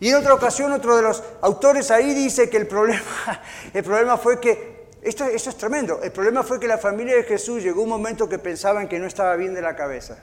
Y 0.00 0.10
en 0.10 0.16
otra 0.16 0.34
ocasión 0.34 0.72
otro 0.72 0.94
de 0.96 1.02
los 1.02 1.22
autores 1.40 1.90
ahí 1.90 2.14
dice 2.14 2.50
que 2.50 2.58
el 2.58 2.66
problema, 2.66 3.00
el 3.72 3.82
problema 3.82 4.18
fue 4.18 4.38
que 4.38 4.78
esto, 5.02 5.24
es 5.24 5.56
tremendo. 5.56 6.00
El 6.02 6.12
problema 6.12 6.42
fue 6.42 6.60
que 6.60 6.68
la 6.68 6.78
familia 6.78 7.16
de 7.16 7.22
Jesús 7.22 7.62
llegó 7.62 7.82
un 7.82 7.88
momento 7.88 8.28
que 8.28 8.38
pensaban 8.38 8.88
que 8.88 8.98
no 8.98 9.06
estaba 9.06 9.36
bien 9.36 9.54
de 9.54 9.62
la 9.62 9.74
cabeza. 9.74 10.18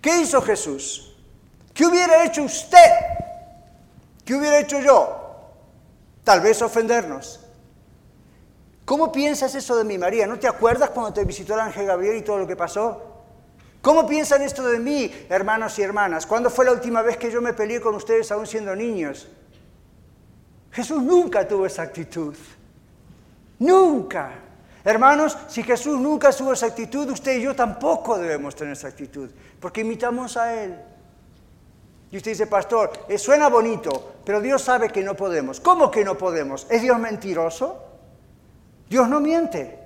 ¿Qué 0.00 0.20
hizo 0.20 0.42
Jesús? 0.42 1.11
¿Qué 1.74 1.86
hubiera 1.86 2.24
hecho 2.24 2.42
usted? 2.42 2.78
¿Qué 4.24 4.34
hubiera 4.34 4.58
hecho 4.60 4.80
yo? 4.80 5.18
Tal 6.24 6.40
vez 6.40 6.60
ofendernos. 6.62 7.40
¿Cómo 8.84 9.10
piensas 9.10 9.54
eso 9.54 9.76
de 9.76 9.84
mi 9.84 9.98
María? 9.98 10.26
¿No 10.26 10.38
te 10.38 10.48
acuerdas 10.48 10.90
cuando 10.90 11.12
te 11.12 11.24
visitó 11.24 11.54
el 11.54 11.60
ángel 11.60 11.86
Gabriel 11.86 12.16
y 12.16 12.22
todo 12.22 12.38
lo 12.38 12.46
que 12.46 12.56
pasó? 12.56 13.12
¿Cómo 13.80 14.06
piensan 14.06 14.42
esto 14.42 14.66
de 14.68 14.78
mí, 14.78 15.12
hermanos 15.28 15.78
y 15.78 15.82
hermanas? 15.82 16.26
¿Cuándo 16.26 16.50
fue 16.50 16.64
la 16.64 16.72
última 16.72 17.02
vez 17.02 17.16
que 17.16 17.30
yo 17.30 17.40
me 17.40 17.52
peleé 17.52 17.80
con 17.80 17.94
ustedes 17.94 18.30
aún 18.30 18.46
siendo 18.46 18.76
niños? 18.76 19.28
Jesús 20.70 21.02
nunca 21.02 21.46
tuvo 21.46 21.66
esa 21.66 21.82
actitud. 21.82 22.34
Nunca. 23.58 24.32
Hermanos, 24.84 25.36
si 25.48 25.62
Jesús 25.62 25.98
nunca 25.98 26.30
tuvo 26.32 26.52
esa 26.52 26.66
actitud, 26.66 27.08
usted 27.10 27.38
y 27.38 27.42
yo 27.42 27.54
tampoco 27.54 28.18
debemos 28.18 28.56
tener 28.56 28.72
esa 28.72 28.88
actitud, 28.88 29.30
porque 29.60 29.82
imitamos 29.82 30.36
a 30.36 30.54
Él. 30.62 30.76
Y 32.12 32.18
usted 32.18 32.32
dice, 32.32 32.46
pastor, 32.46 32.92
eh, 33.08 33.16
suena 33.16 33.48
bonito, 33.48 34.12
pero 34.24 34.40
Dios 34.42 34.62
sabe 34.62 34.90
que 34.90 35.02
no 35.02 35.14
podemos. 35.14 35.60
¿Cómo 35.60 35.90
que 35.90 36.04
no 36.04 36.16
podemos? 36.16 36.66
¿Es 36.68 36.82
Dios 36.82 36.98
mentiroso? 36.98 37.82
Dios 38.88 39.08
no 39.08 39.18
miente. 39.18 39.78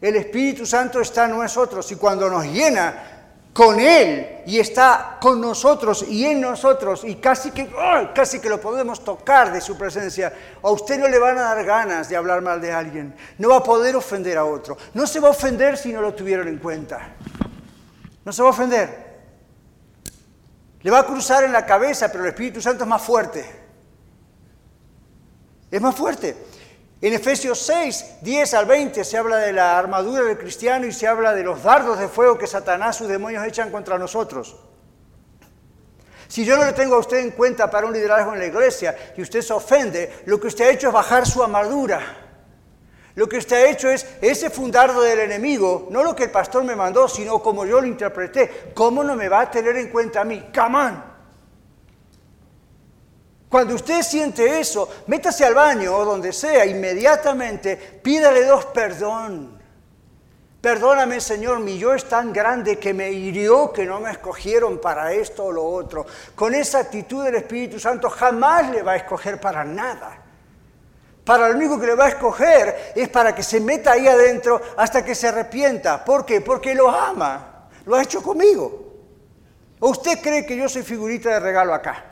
El 0.00 0.16
Espíritu 0.16 0.66
Santo 0.66 1.00
está 1.00 1.26
en 1.26 1.38
nosotros 1.38 1.90
y 1.92 1.96
cuando 1.96 2.28
nos 2.28 2.44
llena, 2.46 3.18
con 3.52 3.80
Él 3.80 4.42
y 4.46 4.60
está 4.60 5.18
con 5.20 5.40
nosotros 5.40 6.04
y 6.08 6.24
en 6.24 6.40
nosotros 6.40 7.02
y 7.02 7.16
casi 7.16 7.50
que, 7.50 7.68
casi 8.14 8.38
que 8.38 8.48
lo 8.48 8.60
podemos 8.60 9.02
tocar 9.02 9.52
de 9.52 9.60
su 9.60 9.76
presencia, 9.76 10.32
a 10.62 10.70
usted 10.70 10.98
no 10.98 11.08
le 11.08 11.18
van 11.18 11.38
a 11.38 11.42
dar 11.42 11.64
ganas 11.64 12.08
de 12.08 12.16
hablar 12.16 12.40
mal 12.40 12.60
de 12.60 12.70
alguien, 12.70 13.16
no 13.38 13.48
va 13.48 13.56
a 13.56 13.62
poder 13.64 13.96
ofender 13.96 14.38
a 14.38 14.44
otro, 14.44 14.76
no 14.94 15.08
se 15.08 15.18
va 15.18 15.26
a 15.26 15.30
ofender 15.32 15.76
si 15.76 15.92
no 15.92 16.00
lo 16.00 16.14
tuvieron 16.14 16.46
en 16.46 16.58
cuenta, 16.58 17.14
no 18.24 18.32
se 18.32 18.42
va 18.42 18.48
a 18.48 18.52
ofender. 18.52 19.07
Le 20.82 20.90
va 20.90 21.00
a 21.00 21.06
cruzar 21.06 21.44
en 21.44 21.52
la 21.52 21.66
cabeza, 21.66 22.10
pero 22.10 22.24
el 22.24 22.30
Espíritu 22.30 22.60
Santo 22.60 22.84
es 22.84 22.88
más 22.88 23.02
fuerte. 23.02 23.44
Es 25.70 25.80
más 25.80 25.94
fuerte. 25.94 26.36
En 27.00 27.12
Efesios 27.12 27.60
6, 27.60 28.16
10 28.22 28.54
al 28.54 28.66
20 28.66 29.04
se 29.04 29.16
habla 29.16 29.36
de 29.36 29.52
la 29.52 29.78
armadura 29.78 30.24
del 30.24 30.38
cristiano 30.38 30.86
y 30.86 30.92
se 30.92 31.06
habla 31.06 31.32
de 31.34 31.44
los 31.44 31.62
dardos 31.62 31.98
de 31.98 32.08
fuego 32.08 32.38
que 32.38 32.46
Satanás 32.46 32.96
sus 32.96 33.08
demonios 33.08 33.44
echan 33.46 33.70
contra 33.70 33.98
nosotros. 33.98 34.56
Si 36.26 36.44
yo 36.44 36.56
no 36.56 36.64
le 36.64 36.72
tengo 36.72 36.96
a 36.96 36.98
usted 36.98 37.18
en 37.18 37.30
cuenta 37.30 37.70
para 37.70 37.86
un 37.86 37.92
liderazgo 37.92 38.34
en 38.34 38.40
la 38.40 38.46
iglesia 38.46 38.96
y 39.16 39.22
usted 39.22 39.40
se 39.42 39.52
ofende, 39.52 40.22
lo 40.26 40.38
que 40.40 40.48
usted 40.48 40.66
ha 40.66 40.70
hecho 40.72 40.88
es 40.88 40.92
bajar 40.92 41.26
su 41.26 41.42
armadura. 41.42 42.27
Lo 43.18 43.28
que 43.28 43.38
usted 43.38 43.56
ha 43.56 43.68
hecho 43.68 43.90
es 43.90 44.06
ese 44.20 44.48
fundardo 44.48 45.02
del 45.02 45.18
enemigo, 45.18 45.88
no 45.90 46.04
lo 46.04 46.14
que 46.14 46.22
el 46.22 46.30
pastor 46.30 46.62
me 46.62 46.76
mandó, 46.76 47.08
sino 47.08 47.42
como 47.42 47.66
yo 47.66 47.80
lo 47.80 47.86
interpreté. 47.88 48.70
¿Cómo 48.72 49.02
no 49.02 49.16
me 49.16 49.28
va 49.28 49.40
a 49.40 49.50
tener 49.50 49.76
en 49.76 49.88
cuenta 49.88 50.20
a 50.20 50.24
mí? 50.24 50.50
¡Camán! 50.52 51.04
Cuando 53.48 53.74
usted 53.74 54.02
siente 54.02 54.60
eso, 54.60 54.88
métase 55.08 55.44
al 55.44 55.54
baño 55.54 55.96
o 55.96 56.04
donde 56.04 56.32
sea, 56.32 56.64
inmediatamente 56.64 57.76
pídale 57.76 58.44
dos 58.44 58.66
perdón. 58.66 59.60
Perdóname, 60.60 61.20
Señor, 61.20 61.58
mi 61.58 61.76
yo 61.76 61.94
es 61.94 62.04
tan 62.04 62.32
grande 62.32 62.78
que 62.78 62.94
me 62.94 63.10
hirió 63.10 63.72
que 63.72 63.84
no 63.84 63.98
me 63.98 64.12
escogieron 64.12 64.80
para 64.80 65.12
esto 65.12 65.46
o 65.46 65.50
lo 65.50 65.64
otro. 65.64 66.06
Con 66.36 66.54
esa 66.54 66.78
actitud 66.78 67.24
del 67.24 67.34
Espíritu 67.34 67.80
Santo 67.80 68.08
jamás 68.10 68.70
le 68.70 68.84
va 68.84 68.92
a 68.92 68.96
escoger 68.96 69.40
para 69.40 69.64
nada. 69.64 70.27
Para 71.28 71.50
lo 71.50 71.56
único 71.56 71.78
que 71.78 71.84
le 71.84 71.94
va 71.94 72.06
a 72.06 72.08
escoger 72.08 72.92
es 72.94 73.06
para 73.10 73.34
que 73.34 73.42
se 73.42 73.60
meta 73.60 73.92
ahí 73.92 74.08
adentro 74.08 74.62
hasta 74.78 75.04
que 75.04 75.14
se 75.14 75.28
arrepienta. 75.28 76.02
¿Por 76.02 76.24
qué? 76.24 76.40
Porque 76.40 76.74
lo 76.74 76.88
ama. 76.88 77.68
lo 77.84 77.96
ha 77.96 78.02
hecho 78.02 78.22
conmigo. 78.22 78.94
¿O 79.78 79.90
usted 79.90 80.22
cree 80.22 80.46
que 80.46 80.56
yo 80.56 80.70
soy 80.70 80.82
figurita 80.82 81.28
de 81.28 81.40
regalo 81.40 81.74
acá? 81.74 82.02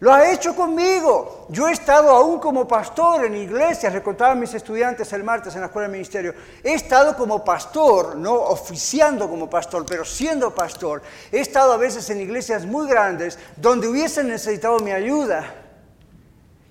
Lo 0.00 0.10
ha 0.10 0.32
hecho 0.32 0.56
conmigo. 0.56 1.48
Yo 1.50 1.68
he 1.68 1.72
estado 1.72 2.08
aún 2.08 2.40
como 2.40 2.66
pastor 2.66 3.26
en 3.26 3.36
iglesias, 3.36 3.92
le 3.92 4.02
contaba 4.02 4.32
a 4.32 4.34
mis 4.34 4.54
estudiantes 4.54 5.12
el 5.12 5.22
martes 5.22 5.54
en 5.54 5.60
la 5.60 5.66
escuela 5.66 5.86
de 5.88 5.92
ministerio. 5.92 6.34
He 6.64 6.72
estado 6.72 7.14
como 7.14 7.44
pastor, 7.44 8.16
no 8.16 8.32
oficiando 8.32 9.28
como 9.28 9.50
pastor, 9.50 9.84
pero 9.86 10.06
siendo 10.06 10.54
pastor. 10.54 11.02
He 11.30 11.40
estado 11.40 11.74
a 11.74 11.76
veces 11.76 12.08
en 12.08 12.22
iglesias 12.22 12.64
muy 12.64 12.88
grandes 12.88 13.38
donde 13.58 13.86
hubiesen 13.86 14.28
necesitado 14.28 14.78
mi 14.78 14.92
ayuda. 14.92 15.67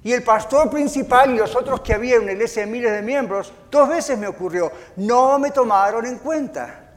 Y 0.07 0.13
el 0.13 0.23
pastor 0.23 0.69
principal 0.69 1.31
y 1.31 1.37
los 1.37 1.53
otros 1.53 1.81
que 1.81 1.93
había 1.93 2.15
en 2.15 2.23
una 2.23 2.31
iglesia 2.31 2.61
de 2.61 2.71
miles 2.71 2.93
de 2.93 3.01
miembros, 3.01 3.51
dos 3.69 3.89
veces 3.89 4.17
me 4.17 4.25
ocurrió, 4.25 4.71
no 4.95 5.37
me 5.37 5.51
tomaron 5.51 6.05
en 6.05 6.17
cuenta. 6.19 6.93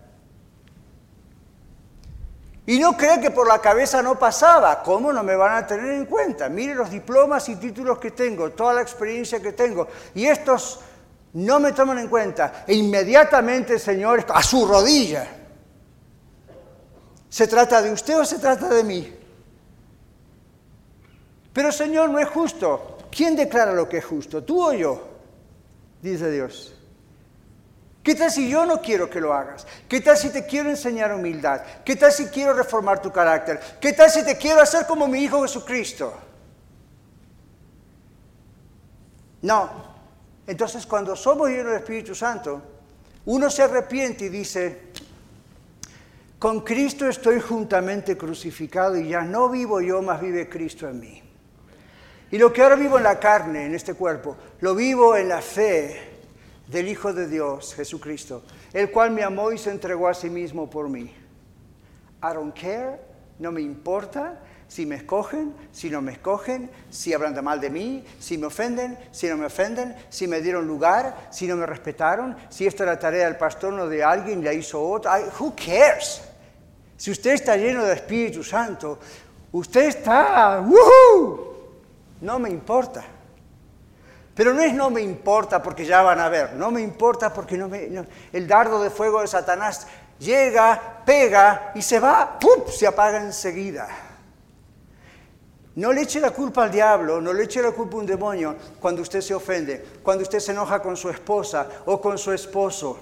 Y 2.66 2.78
no 2.78 2.96
cree 2.96 3.20
que 3.20 3.32
por 3.32 3.48
la 3.48 3.58
cabeza 3.58 4.00
no 4.00 4.16
pasaba. 4.16 4.80
¿Cómo 4.84 5.12
no 5.12 5.24
me 5.24 5.34
van 5.34 5.56
a 5.56 5.66
tener 5.66 5.90
en 5.90 6.06
cuenta? 6.06 6.48
Mire 6.48 6.76
los 6.76 6.88
diplomas 6.88 7.48
y 7.48 7.56
títulos 7.56 7.98
que 7.98 8.12
tengo, 8.12 8.52
toda 8.52 8.74
la 8.74 8.82
experiencia 8.82 9.42
que 9.42 9.54
tengo. 9.54 9.88
Y 10.14 10.26
estos 10.26 10.78
no 11.32 11.58
me 11.58 11.72
toman 11.72 11.98
en 11.98 12.06
cuenta. 12.06 12.62
E 12.64 12.74
inmediatamente 12.74 13.72
el 13.72 13.80
Señor, 13.80 14.24
a 14.28 14.40
su 14.40 14.68
rodilla, 14.68 15.26
¿se 17.28 17.48
trata 17.48 17.82
de 17.82 17.90
usted 17.90 18.20
o 18.20 18.24
se 18.24 18.38
trata 18.38 18.68
de 18.68 18.84
mí? 18.84 19.16
Pero 21.52 21.72
Señor, 21.72 22.08
no 22.08 22.20
es 22.20 22.28
justo. 22.28 22.98
¿Quién 23.10 23.36
declara 23.36 23.72
lo 23.72 23.88
que 23.88 23.98
es 23.98 24.04
justo? 24.04 24.42
¿Tú 24.44 24.64
o 24.64 24.72
yo? 24.72 25.08
Dice 26.00 26.30
Dios. 26.30 26.74
¿Qué 28.02 28.14
tal 28.14 28.30
si 28.30 28.48
yo 28.48 28.64
no 28.64 28.80
quiero 28.80 29.10
que 29.10 29.20
lo 29.20 29.34
hagas? 29.34 29.66
¿Qué 29.88 30.00
tal 30.00 30.16
si 30.16 30.30
te 30.30 30.46
quiero 30.46 30.70
enseñar 30.70 31.12
humildad? 31.14 31.60
¿Qué 31.84 31.96
tal 31.96 32.10
si 32.12 32.26
quiero 32.26 32.54
reformar 32.54 33.02
tu 33.02 33.12
carácter? 33.12 33.60
¿Qué 33.80 33.92
tal 33.92 34.10
si 34.10 34.24
te 34.24 34.38
quiero 34.38 34.60
hacer 34.60 34.86
como 34.86 35.06
mi 35.06 35.18
Hijo 35.18 35.42
Jesucristo? 35.42 36.14
No. 39.42 39.90
Entonces 40.46 40.86
cuando 40.86 41.14
somos 41.14 41.48
llenos 41.50 41.72
del 41.72 41.80
Espíritu 41.80 42.14
Santo, 42.14 42.62
uno 43.26 43.50
se 43.50 43.62
arrepiente 43.62 44.24
y 44.24 44.28
dice, 44.30 44.90
con 46.38 46.60
Cristo 46.60 47.06
estoy 47.06 47.38
juntamente 47.38 48.16
crucificado 48.16 48.96
y 48.96 49.08
ya 49.08 49.20
no 49.20 49.50
vivo 49.50 49.82
yo, 49.82 50.00
más 50.00 50.22
vive 50.22 50.48
Cristo 50.48 50.88
en 50.88 51.00
mí. 51.00 51.29
Y 52.30 52.38
lo 52.38 52.52
que 52.52 52.62
ahora 52.62 52.76
vivo 52.76 52.96
en 52.96 53.04
la 53.04 53.18
carne, 53.18 53.66
en 53.66 53.74
este 53.74 53.94
cuerpo, 53.94 54.36
lo 54.60 54.74
vivo 54.74 55.16
en 55.16 55.28
la 55.28 55.42
fe 55.42 56.10
del 56.68 56.86
Hijo 56.88 57.12
de 57.12 57.26
Dios, 57.26 57.74
Jesucristo, 57.74 58.42
el 58.72 58.90
cual 58.90 59.10
me 59.10 59.24
amó 59.24 59.50
y 59.50 59.58
se 59.58 59.70
entregó 59.70 60.06
a 60.06 60.14
sí 60.14 60.30
mismo 60.30 60.70
por 60.70 60.88
mí. 60.88 61.12
I 62.22 62.34
don't 62.34 62.56
care, 62.56 63.00
no 63.40 63.50
me 63.50 63.60
importa 63.60 64.38
si 64.68 64.86
me 64.86 64.94
escogen, 64.94 65.52
si 65.72 65.90
no 65.90 66.00
me 66.00 66.12
escogen, 66.12 66.70
si 66.90 67.12
hablan 67.12 67.34
de 67.34 67.42
mal 67.42 67.60
de 67.60 67.70
mí, 67.70 68.04
si 68.20 68.38
me 68.38 68.46
ofenden, 68.46 68.96
si 69.10 69.26
no 69.26 69.36
me 69.36 69.46
ofenden, 69.46 69.96
si 70.10 70.28
me 70.28 70.40
dieron 70.40 70.64
lugar, 70.68 71.28
si 71.32 71.48
no 71.48 71.56
me 71.56 71.66
respetaron, 71.66 72.36
si 72.48 72.68
esta 72.68 72.84
era 72.84 72.96
tarea 72.96 73.24
del 73.24 73.36
pastor 73.36 73.74
o 73.74 73.88
de 73.88 74.04
alguien, 74.04 74.44
la 74.44 74.52
hizo 74.52 74.80
otro. 74.80 75.10
who 75.40 75.52
cares? 75.56 76.22
Si 76.96 77.10
usted 77.10 77.32
está 77.32 77.56
lleno 77.56 77.82
de 77.82 77.94
Espíritu 77.94 78.44
Santo, 78.44 79.00
usted 79.50 79.86
está, 79.86 80.60
¡woohoo! 80.60 81.49
No 82.20 82.38
me 82.38 82.50
importa. 82.50 83.04
Pero 84.34 84.54
no 84.54 84.62
es 84.62 84.72
no 84.72 84.90
me 84.90 85.02
importa 85.02 85.62
porque 85.62 85.84
ya 85.84 86.02
van 86.02 86.20
a 86.20 86.28
ver, 86.28 86.54
no 86.54 86.70
me 86.70 86.80
importa 86.80 87.32
porque 87.32 87.58
no 87.58 87.68
me, 87.68 87.90
el 88.32 88.48
dardo 88.48 88.82
de 88.82 88.88
fuego 88.88 89.20
de 89.20 89.26
Satanás 89.26 89.86
llega, 90.18 91.02
pega 91.04 91.72
y 91.74 91.82
se 91.82 91.98
va, 91.98 92.38
¡pum! 92.38 92.62
se 92.68 92.86
apaga 92.86 93.20
enseguida. 93.20 93.88
No 95.76 95.92
le 95.92 96.02
eche 96.02 96.20
la 96.20 96.30
culpa 96.30 96.64
al 96.64 96.70
diablo, 96.70 97.20
no 97.20 97.32
le 97.32 97.44
eche 97.44 97.62
la 97.62 97.72
culpa 97.72 97.96
a 97.96 98.00
un 98.00 98.06
demonio 98.06 98.56
cuando 98.80 99.02
usted 99.02 99.20
se 99.20 99.34
ofende, 99.34 99.84
cuando 100.02 100.22
usted 100.22 100.38
se 100.38 100.52
enoja 100.52 100.80
con 100.80 100.96
su 100.96 101.08
esposa 101.08 101.66
o 101.86 102.00
con 102.00 102.18
su 102.18 102.32
esposo. 102.32 102.98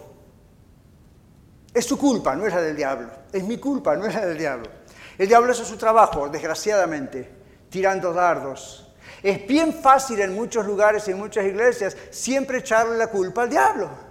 Es 1.72 1.84
su 1.84 1.98
culpa, 1.98 2.34
no 2.34 2.46
es 2.46 2.54
la 2.54 2.62
del 2.62 2.76
diablo. 2.76 3.08
Es 3.32 3.44
mi 3.44 3.58
culpa, 3.58 3.96
no 3.96 4.06
es 4.06 4.14
la 4.14 4.26
del 4.26 4.38
diablo. 4.38 4.68
El 5.16 5.28
diablo 5.28 5.52
hace 5.52 5.64
su 5.64 5.76
trabajo, 5.76 6.28
desgraciadamente, 6.28 7.30
tirando 7.70 8.12
dardos, 8.12 8.87
es 9.22 9.46
bien 9.46 9.72
fácil 9.72 10.20
en 10.20 10.34
muchos 10.34 10.66
lugares 10.66 11.06
y 11.08 11.12
en 11.12 11.18
muchas 11.18 11.44
iglesias 11.44 11.96
siempre 12.10 12.58
echarle 12.58 12.96
la 12.96 13.08
culpa 13.08 13.42
al 13.42 13.50
diablo. 13.50 14.08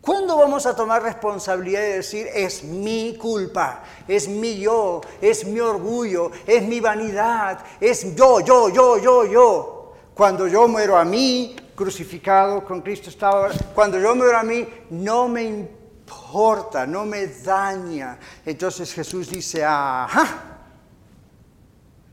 ¿Cuándo 0.00 0.38
vamos 0.38 0.64
a 0.64 0.74
tomar 0.74 1.02
responsabilidad 1.02 1.82
y 1.82 1.92
decir, 1.92 2.28
es 2.32 2.64
mi 2.64 3.18
culpa, 3.20 3.82
es 4.06 4.26
mi 4.26 4.58
yo, 4.58 5.02
es 5.20 5.44
mi 5.44 5.60
orgullo, 5.60 6.30
es 6.46 6.62
mi 6.62 6.80
vanidad, 6.80 7.62
es 7.78 8.16
yo, 8.16 8.40
yo, 8.40 8.70
yo, 8.70 8.96
yo, 8.96 9.26
yo? 9.26 9.92
Cuando 10.14 10.48
yo 10.48 10.66
muero 10.66 10.96
a 10.96 11.04
mí, 11.04 11.54
crucificado 11.74 12.64
con 12.64 12.80
Cristo 12.80 13.10
estaba, 13.10 13.50
cuando 13.74 14.00
yo 14.00 14.14
muero 14.14 14.38
a 14.38 14.42
mí, 14.42 14.66
no 14.90 15.28
me 15.28 15.42
importa, 15.42 16.86
no 16.86 17.04
me 17.04 17.26
daña. 17.26 18.18
Entonces 18.46 18.94
Jesús 18.94 19.28
dice, 19.28 19.62
ajá, 19.62 20.47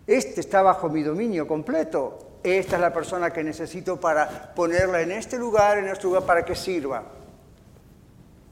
este 0.07 0.41
está 0.41 0.61
bajo 0.61 0.89
mi 0.89 1.03
dominio 1.03 1.47
completo. 1.47 2.19
Esta 2.43 2.75
es 2.75 2.81
la 2.81 2.93
persona 2.93 3.31
que 3.31 3.43
necesito 3.43 3.99
para 3.99 4.53
ponerla 4.53 5.01
en 5.01 5.11
este 5.11 5.37
lugar, 5.37 5.79
en 5.79 5.87
este 5.87 6.03
lugar, 6.03 6.23
para 6.23 6.45
que 6.45 6.55
sirva 6.55 7.03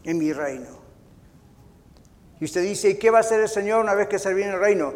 en 0.04 0.18
mi 0.18 0.34
reino. 0.34 0.82
Y 2.40 2.46
usted 2.46 2.64
dice, 2.64 2.90
¿y 2.90 2.96
qué 2.96 3.12
va 3.12 3.20
a 3.20 3.22
hacer 3.22 3.40
el 3.40 3.48
Señor 3.48 3.82
una 3.82 3.94
vez 3.94 4.08
que 4.08 4.18
se 4.18 4.34
viene 4.34 4.54
el 4.54 4.60
reino? 4.60 4.94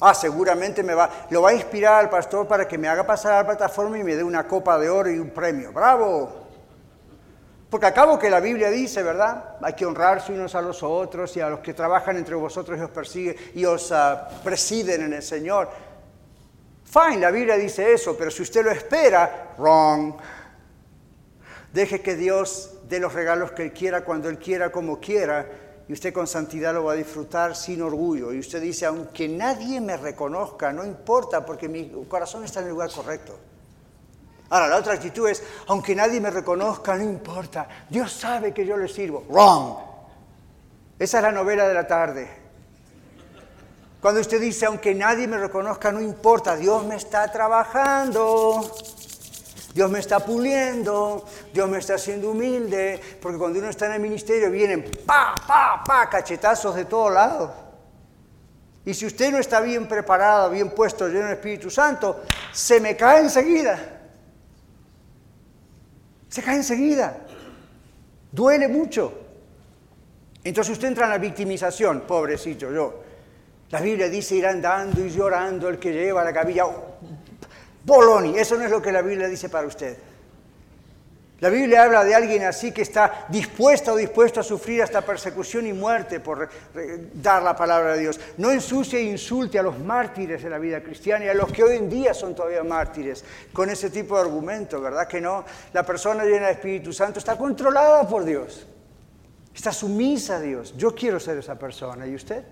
Ah, 0.00 0.12
seguramente 0.12 0.82
me 0.82 0.94
va, 0.94 1.08
lo 1.30 1.40
va 1.40 1.50
a 1.50 1.54
inspirar 1.54 2.00
al 2.00 2.10
pastor 2.10 2.46
para 2.46 2.68
que 2.68 2.76
me 2.76 2.86
haga 2.86 3.06
pasar 3.06 3.32
a 3.32 3.36
la 3.38 3.46
plataforma 3.46 3.98
y 3.98 4.04
me 4.04 4.14
dé 4.14 4.22
una 4.22 4.46
copa 4.46 4.78
de 4.78 4.90
oro 4.90 5.10
y 5.10 5.18
un 5.18 5.30
premio. 5.30 5.72
¡Bravo! 5.72 6.46
Porque 7.70 7.86
acabo 7.86 8.18
que 8.18 8.30
la 8.30 8.40
Biblia 8.40 8.70
dice, 8.70 9.02
¿verdad? 9.02 9.56
Hay 9.62 9.72
que 9.72 9.86
honrarse 9.86 10.32
unos 10.32 10.54
a 10.54 10.62
los 10.62 10.82
otros 10.82 11.36
y 11.36 11.40
a 11.40 11.48
los 11.48 11.60
que 11.60 11.74
trabajan 11.74 12.16
entre 12.16 12.34
vosotros 12.34 12.78
y 12.78 12.82
os 12.82 12.90
persiguen 12.90 13.36
y 13.54 13.64
os 13.64 13.90
ah, 13.90 14.28
presiden 14.44 15.02
en 15.02 15.14
el 15.14 15.22
Señor. 15.22 15.68
Fine, 16.96 17.20
la 17.20 17.30
Biblia 17.30 17.56
dice 17.56 17.92
eso, 17.92 18.16
pero 18.16 18.30
si 18.30 18.40
usted 18.40 18.64
lo 18.64 18.70
espera, 18.70 19.52
wrong. 19.58 20.14
Deje 21.70 22.00
que 22.00 22.16
Dios 22.16 22.70
dé 22.88 22.98
los 22.98 23.12
regalos 23.12 23.52
que 23.52 23.64
Él 23.64 23.72
quiera, 23.74 24.02
cuando 24.02 24.30
Él 24.30 24.38
quiera, 24.38 24.72
como 24.72 24.98
quiera, 24.98 25.46
y 25.86 25.92
usted 25.92 26.14
con 26.14 26.26
santidad 26.26 26.72
lo 26.72 26.84
va 26.84 26.92
a 26.92 26.96
disfrutar 26.96 27.54
sin 27.54 27.82
orgullo. 27.82 28.32
Y 28.32 28.38
usted 28.38 28.62
dice, 28.62 28.86
aunque 28.86 29.28
nadie 29.28 29.78
me 29.78 29.98
reconozca, 29.98 30.72
no 30.72 30.86
importa, 30.86 31.44
porque 31.44 31.68
mi 31.68 31.90
corazón 32.08 32.44
está 32.44 32.60
en 32.60 32.66
el 32.66 32.72
lugar 32.72 32.90
correcto. 32.90 33.38
Ahora, 34.48 34.66
la 34.66 34.76
otra 34.76 34.94
actitud 34.94 35.28
es, 35.28 35.42
aunque 35.66 35.94
nadie 35.94 36.18
me 36.18 36.30
reconozca, 36.30 36.96
no 36.96 37.02
importa, 37.02 37.68
Dios 37.90 38.10
sabe 38.10 38.54
que 38.54 38.64
yo 38.64 38.74
le 38.78 38.88
sirvo. 38.88 39.22
Wrong. 39.28 39.76
Esa 40.98 41.18
es 41.18 41.22
la 41.22 41.32
novela 41.32 41.68
de 41.68 41.74
la 41.74 41.86
tarde. 41.86 42.45
Cuando 44.06 44.20
usted 44.20 44.40
dice, 44.40 44.66
aunque 44.66 44.94
nadie 44.94 45.26
me 45.26 45.36
reconozca, 45.36 45.90
no 45.90 46.00
importa, 46.00 46.54
Dios 46.54 46.84
me 46.84 46.94
está 46.94 47.26
trabajando, 47.32 48.72
Dios 49.74 49.90
me 49.90 49.98
está 49.98 50.20
puliendo, 50.20 51.24
Dios 51.52 51.68
me 51.68 51.78
está 51.78 51.96
haciendo 51.96 52.30
humilde, 52.30 53.00
porque 53.20 53.36
cuando 53.36 53.58
uno 53.58 53.68
está 53.68 53.86
en 53.86 53.94
el 53.94 54.00
ministerio 54.00 54.48
vienen 54.48 54.88
pa, 55.04 55.34
pa, 55.44 55.82
pa, 55.84 56.08
cachetazos 56.08 56.76
de 56.76 56.84
todos 56.84 57.12
lados. 57.12 57.50
Y 58.84 58.94
si 58.94 59.06
usted 59.06 59.32
no 59.32 59.38
está 59.38 59.60
bien 59.60 59.88
preparado, 59.88 60.50
bien 60.50 60.70
puesto, 60.70 61.08
lleno 61.08 61.24
del 61.24 61.32
Espíritu 61.32 61.68
Santo, 61.68 62.22
se 62.52 62.78
me 62.78 62.96
cae 62.96 63.22
enseguida. 63.22 63.76
Se 66.28 66.44
cae 66.44 66.54
enseguida. 66.58 67.26
Duele 68.30 68.68
mucho. 68.68 69.12
Entonces 70.44 70.74
usted 70.74 70.86
entra 70.86 71.06
en 71.06 71.10
la 71.10 71.18
victimización, 71.18 72.02
pobrecito 72.02 72.70
yo. 72.70 73.05
La 73.70 73.80
Biblia 73.80 74.08
dice 74.08 74.36
ir 74.36 74.46
andando 74.46 75.04
y 75.04 75.10
llorando 75.10 75.68
el 75.68 75.78
que 75.78 75.92
lleva 75.92 76.22
la 76.22 76.32
cabilla. 76.32 76.66
Boloni, 77.84 78.38
eso 78.38 78.56
no 78.56 78.64
es 78.64 78.70
lo 78.70 78.80
que 78.80 78.92
la 78.92 79.02
Biblia 79.02 79.28
dice 79.28 79.48
para 79.48 79.66
usted. 79.66 79.96
La 81.40 81.50
Biblia 81.50 81.82
habla 81.82 82.02
de 82.02 82.14
alguien 82.14 82.44
así 82.44 82.72
que 82.72 82.80
está 82.80 83.26
dispuesto 83.28 83.92
o 83.92 83.96
dispuesto 83.96 84.40
a 84.40 84.42
sufrir 84.42 84.82
hasta 84.82 85.02
persecución 85.02 85.66
y 85.66 85.72
muerte 85.74 86.18
por 86.18 86.48
dar 87.12 87.42
la 87.42 87.54
palabra 87.54 87.92
de 87.92 88.00
Dios. 88.00 88.18
No 88.38 88.50
ensucie 88.50 89.00
e 89.00 89.02
insulte 89.02 89.58
a 89.58 89.62
los 89.62 89.78
mártires 89.78 90.42
de 90.42 90.48
la 90.48 90.58
vida 90.58 90.80
cristiana 90.82 91.26
y 91.26 91.28
a 91.28 91.34
los 91.34 91.52
que 91.52 91.62
hoy 91.62 91.76
en 91.76 91.90
día 91.90 92.14
son 92.14 92.34
todavía 92.34 92.64
mártires 92.64 93.22
con 93.52 93.68
ese 93.68 93.90
tipo 93.90 94.14
de 94.14 94.22
argumento, 94.22 94.80
¿verdad 94.80 95.06
que 95.06 95.20
no? 95.20 95.44
La 95.74 95.84
persona 95.84 96.24
llena 96.24 96.46
de 96.46 96.52
Espíritu 96.52 96.90
Santo 96.94 97.18
está 97.18 97.36
controlada 97.36 98.08
por 98.08 98.24
Dios, 98.24 98.66
está 99.54 99.72
sumisa 99.72 100.36
a 100.36 100.40
Dios. 100.40 100.74
Yo 100.78 100.94
quiero 100.94 101.20
ser 101.20 101.36
esa 101.36 101.58
persona, 101.58 102.06
¿y 102.06 102.14
usted? 102.14 102.42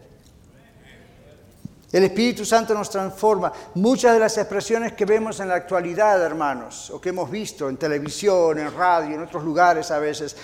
El 1.95 2.03
Espíritu 2.03 2.45
Santo 2.45 2.75
nos 2.75 2.91
transforma. 2.91 3.53
Muchas 3.75 4.15
de 4.15 4.19
las 4.19 4.37
expresiones 4.37 4.95
que 4.95 5.05
vemos 5.05 5.39
en 5.39 5.47
la 5.47 5.55
actualidad, 5.55 6.21
hermanos, 6.21 6.91
o 6.91 7.01
que 7.01 7.11
hemos 7.11 7.31
visto 7.31 7.69
en 7.69 7.77
televisión, 7.77 8.59
en 8.59 8.75
radio, 8.75 9.15
en 9.15 9.23
otros 9.23 9.45
lugares 9.45 9.93
a 9.93 10.01
veces, 10.01 10.37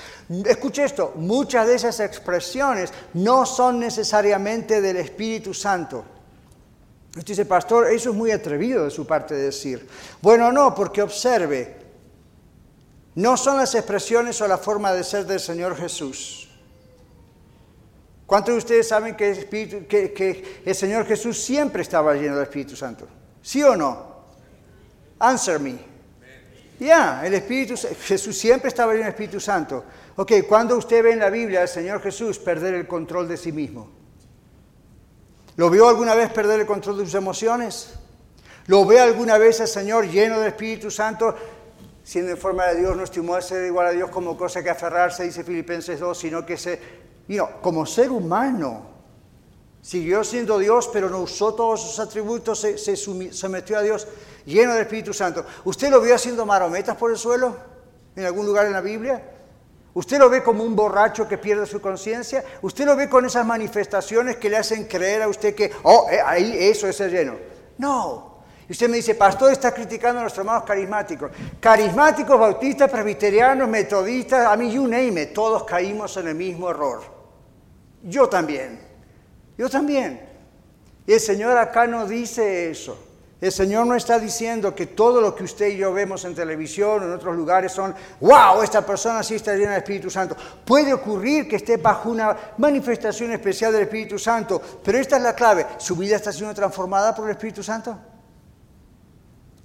escuche 0.47 0.85
esto, 0.85 1.15
muchas 1.17 1.67
de 1.67 1.75
esas 1.75 1.99
expresiones 1.99 2.93
no 3.15 3.45
son 3.45 3.81
necesariamente 3.81 4.81
del 4.81 4.99
Espíritu 4.99 5.53
Santo. 5.53 6.05
Usted 7.09 7.27
dice, 7.27 7.47
pastor, 7.47 7.89
eso 7.89 8.11
es 8.11 8.17
muy 8.17 8.31
atrevido 8.31 8.85
de 8.85 8.91
su 8.93 9.05
parte 9.05 9.35
de 9.35 9.47
decir. 9.47 9.89
Bueno, 10.23 10.53
no, 10.53 10.73
porque 10.73 11.03
observe, 11.03 11.79
no 13.17 13.37
son 13.37 13.57
las 13.57 13.75
expresiones 13.75 14.41
o 14.41 14.47
la 14.47 14.57
forma 14.57 14.93
de 14.93 15.03
ser 15.03 15.27
del 15.27 15.41
Señor 15.41 15.77
Jesús. 15.77 16.40
¿Cuántos 18.31 18.55
de 18.55 18.59
ustedes 18.59 18.87
saben 18.87 19.17
que, 19.17 20.63
el 20.65 20.75
Señor 20.77 21.05
Jesús 21.05 21.37
siempre 21.37 21.83
estaba 21.83 22.15
lleno 22.15 22.37
del 22.37 22.45
Espíritu 22.45 22.77
Santo? 22.77 23.09
¿Sí 23.43 23.61
o 23.61 23.75
no? 23.75 24.07
Answer 25.19 25.59
me. 25.59 25.77
Ya, 26.79 27.27
el 27.27 27.35
Espíritu 27.35 27.75
Jesús 27.77 28.39
siempre 28.39 28.69
estaba 28.69 28.93
lleno 28.93 29.07
del 29.07 29.15
Espíritu 29.15 29.41
Santo. 29.41 29.85
Ok, 30.15 30.31
¿cuándo 30.49 30.77
usted 30.77 31.03
ve 31.03 31.11
en 31.11 31.19
la 31.19 31.29
Biblia 31.29 31.63
al 31.63 31.69
Señor 31.69 32.01
Jesús 32.01 32.39
perder 32.39 32.75
el 32.75 32.87
control 32.87 33.27
de 33.27 33.37
sí 33.37 33.51
mismo? 33.51 33.91
¿Lo 35.57 35.69
vio 35.69 35.89
alguna 35.89 36.15
vez 36.15 36.31
perder 36.31 36.61
el 36.61 36.67
control 36.67 36.99
de 36.99 37.07
sus 37.07 37.17
emociones? 37.17 37.95
¿Lo 38.69 38.87
ve 38.87 39.01
alguna 39.01 39.39
vez 39.39 39.61
al 39.61 39.67
Señor 39.67 40.07
lleno 40.07 40.39
del 40.39 40.51
Espíritu 40.51 40.89
Santo, 40.89 41.35
siendo 42.05 42.31
en 42.31 42.39
forma 42.39 42.69
de 42.69 42.79
Dios, 42.79 42.97
no 42.97 43.41
ser 43.43 43.67
igual 43.67 43.89
a 43.89 43.91
Dios 43.91 44.09
como 44.09 44.39
cosa 44.39 44.63
que 44.63 44.71
aferrarse, 44.71 45.25
dice 45.25 45.43
Filipenses 45.43 45.99
2, 45.99 46.17
sino 46.17 46.47
que 46.47 46.57
se 46.57 47.10
como 47.61 47.87
ser 47.87 48.11
humano, 48.11 48.83
siguió 49.81 50.25
siendo 50.25 50.59
Dios, 50.59 50.89
pero 50.93 51.09
no 51.09 51.21
usó 51.21 51.55
todos 51.55 51.81
sus 51.81 51.99
atributos, 51.99 52.61
se, 52.61 52.77
se 52.79 52.97
sometió 52.97 53.79
a 53.79 53.83
Dios 53.83 54.07
lleno 54.45 54.73
del 54.73 54.83
Espíritu 54.83 55.13
Santo. 55.13 55.45
¿Usted 55.65 55.91
lo 55.91 56.01
vio 56.01 56.15
haciendo 56.15 56.45
marometas 56.45 56.97
por 56.97 57.11
el 57.11 57.17
suelo 57.17 57.57
en 58.17 58.25
algún 58.25 58.47
lugar 58.47 58.67
en 58.67 58.73
la 58.73 58.81
Biblia? 58.81 59.23
¿Usted 59.93 60.19
lo 60.19 60.31
ve 60.31 60.43
como 60.43 60.63
un 60.63 60.77
borracho 60.77 61.27
que 61.27 61.39
pierde 61.39 61.67
su 61.67 61.81
conciencia? 61.81 62.45
¿Usted 62.63 62.85
lo 62.85 62.95
ve 62.95 63.09
con 63.09 63.27
esas 63.27 63.45
manifestaciones 63.45 64.37
que 64.37 64.49
le 64.49 64.57
hacen 64.57 64.85
creer 64.85 65.23
a 65.23 65.29
usted 65.29 65.55
que, 65.55 65.73
oh, 65.83 66.07
eh, 66.11 66.21
ahí 66.25 66.57
eso 66.59 66.87
es 66.87 67.01
el 67.01 67.11
lleno? 67.11 67.35
No. 67.79 68.30
Y 68.71 68.73
usted 68.73 68.89
me 68.89 68.99
dice, 68.99 69.17
pastor 69.17 69.51
está 69.51 69.75
criticando 69.75 70.21
a 70.21 70.23
nuestros 70.23 70.45
hermanos 70.45 70.63
carismáticos. 70.63 71.33
Carismáticos, 71.59 72.39
bautistas, 72.39 72.89
presbiterianos, 72.89 73.69
metodistas, 73.69 74.47
a 74.47 74.57
mí 74.57 74.71
you 74.71 74.87
name 74.87 75.23
it, 75.23 75.33
todos 75.33 75.65
caímos 75.65 76.17
en 76.19 76.29
el 76.29 76.37
mismo 76.37 76.71
error. 76.71 77.03
Yo 78.05 78.29
también. 78.29 78.79
Yo 79.59 79.69
también. 79.69 80.21
El 81.05 81.19
Señor 81.19 81.59
acá 81.59 81.89
no 81.89 82.07
dice 82.07 82.71
eso. 82.71 82.97
El 83.41 83.51
Señor 83.51 83.89
no 83.89 83.97
está 83.97 84.21
diciendo 84.21 84.73
que 84.73 84.87
todo 84.87 85.21
lo 85.21 85.35
que 85.35 85.43
usted 85.43 85.67
y 85.71 85.79
yo 85.79 85.93
vemos 85.93 86.25
en 86.25 86.37
televisión 86.37 87.03
o 87.03 87.07
en 87.07 87.13
otros 87.13 87.35
lugares 87.35 87.73
son, 87.73 87.93
wow, 88.21 88.63
esta 88.63 88.87
persona 88.87 89.25
sí 89.25 89.35
está 89.35 89.53
llena 89.55 89.71
del 89.73 89.79
Espíritu 89.79 90.11
Santo. 90.11 90.37
Puede 90.65 90.95
ocurrir 90.95 91.49
que 91.49 91.57
esté 91.57 91.77
bajo 91.77 92.09
una 92.09 92.37
manifestación 92.59 93.33
especial 93.33 93.73
del 93.73 93.83
Espíritu 93.83 94.17
Santo, 94.17 94.63
pero 94.85 94.97
esta 94.97 95.17
es 95.17 95.25
la 95.25 95.35
clave. 95.35 95.67
¿Su 95.79 95.97
vida 95.97 96.15
está 96.15 96.33
siendo 96.33 96.55
transformada 96.55 97.13
por 97.13 97.25
el 97.25 97.33
Espíritu 97.33 97.65
Santo? 97.65 98.10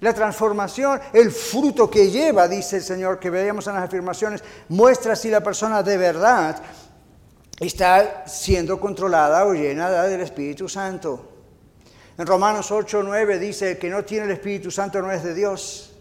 La 0.00 0.12
transformación, 0.12 1.00
el 1.12 1.30
fruto 1.30 1.90
que 1.90 2.10
lleva, 2.10 2.48
dice 2.48 2.76
el 2.76 2.82
Señor, 2.82 3.18
que 3.18 3.30
veíamos 3.30 3.66
en 3.66 3.74
las 3.74 3.84
afirmaciones, 3.84 4.44
muestra 4.68 5.16
si 5.16 5.30
la 5.30 5.42
persona 5.42 5.82
de 5.82 5.96
verdad 5.96 6.62
está 7.58 8.24
siendo 8.26 8.78
controlada 8.78 9.46
o 9.46 9.54
llena 9.54 10.02
del 10.02 10.20
Espíritu 10.20 10.68
Santo. 10.68 11.32
En 12.18 12.26
Romanos 12.26 12.70
8, 12.70 13.02
9 13.02 13.38
dice, 13.38 13.78
que 13.78 13.88
no 13.88 14.04
tiene 14.04 14.26
el 14.26 14.32
Espíritu 14.32 14.70
Santo 14.70 15.00
no 15.00 15.10
es 15.10 15.22
de 15.22 15.34
Dios. 15.34 15.92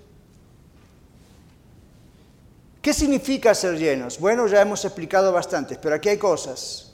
¿Qué 2.82 2.94
significa 2.94 3.56
ser 3.56 3.78
llenos? 3.78 4.20
Bueno, 4.20 4.46
ya 4.48 4.62
hemos 4.62 4.84
explicado 4.86 5.32
bastante, 5.32 5.78
pero 5.82 5.96
aquí 5.96 6.10
hay 6.10 6.18
cosas 6.18 6.94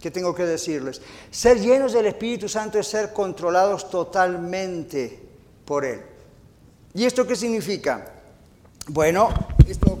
que 0.00 0.10
tengo 0.10 0.34
que 0.34 0.44
decirles. 0.44 1.00
Ser 1.30 1.60
llenos 1.60 1.92
del 1.92 2.06
Espíritu 2.06 2.48
Santo 2.48 2.78
es 2.78 2.86
ser 2.86 3.12
controlados 3.12 3.90
totalmente 3.90 5.20
por 5.64 5.84
Él. 5.84 6.17
¿Y 6.94 7.04
esto 7.04 7.26
qué 7.26 7.36
significa? 7.36 8.06
Bueno, 8.88 9.28
esto, 9.66 9.98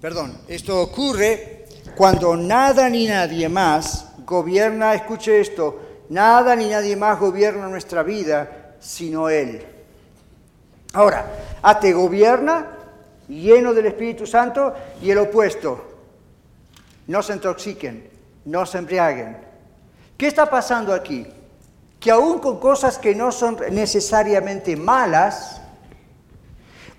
perdón, 0.00 0.38
esto 0.48 0.80
ocurre 0.80 1.66
cuando 1.96 2.36
nada 2.36 2.88
ni 2.88 3.06
nadie 3.06 3.48
más 3.48 4.06
gobierna, 4.24 4.94
escuche 4.94 5.40
esto, 5.40 5.80
nada 6.08 6.54
ni 6.56 6.68
nadie 6.68 6.96
más 6.96 7.18
gobierna 7.18 7.68
nuestra 7.68 8.02
vida 8.02 8.58
sino 8.82 9.28
Él. 9.28 9.64
Ahora, 10.92 11.58
a 11.62 11.78
te 11.78 11.92
gobierna 11.92 12.78
lleno 13.28 13.72
del 13.72 13.86
Espíritu 13.86 14.26
Santo 14.26 14.74
y 15.00 15.10
el 15.10 15.18
opuesto. 15.18 15.88
No 17.06 17.22
se 17.22 17.32
intoxiquen, 17.32 18.10
no 18.44 18.66
se 18.66 18.78
embriaguen. 18.78 19.38
¿Qué 20.16 20.26
está 20.26 20.50
pasando 20.50 20.92
aquí? 20.92 21.26
Que 21.98 22.10
aún 22.10 22.40
con 22.40 22.58
cosas 22.58 22.98
que 22.98 23.14
no 23.14 23.32
son 23.32 23.58
necesariamente 23.70 24.76
malas, 24.76 25.61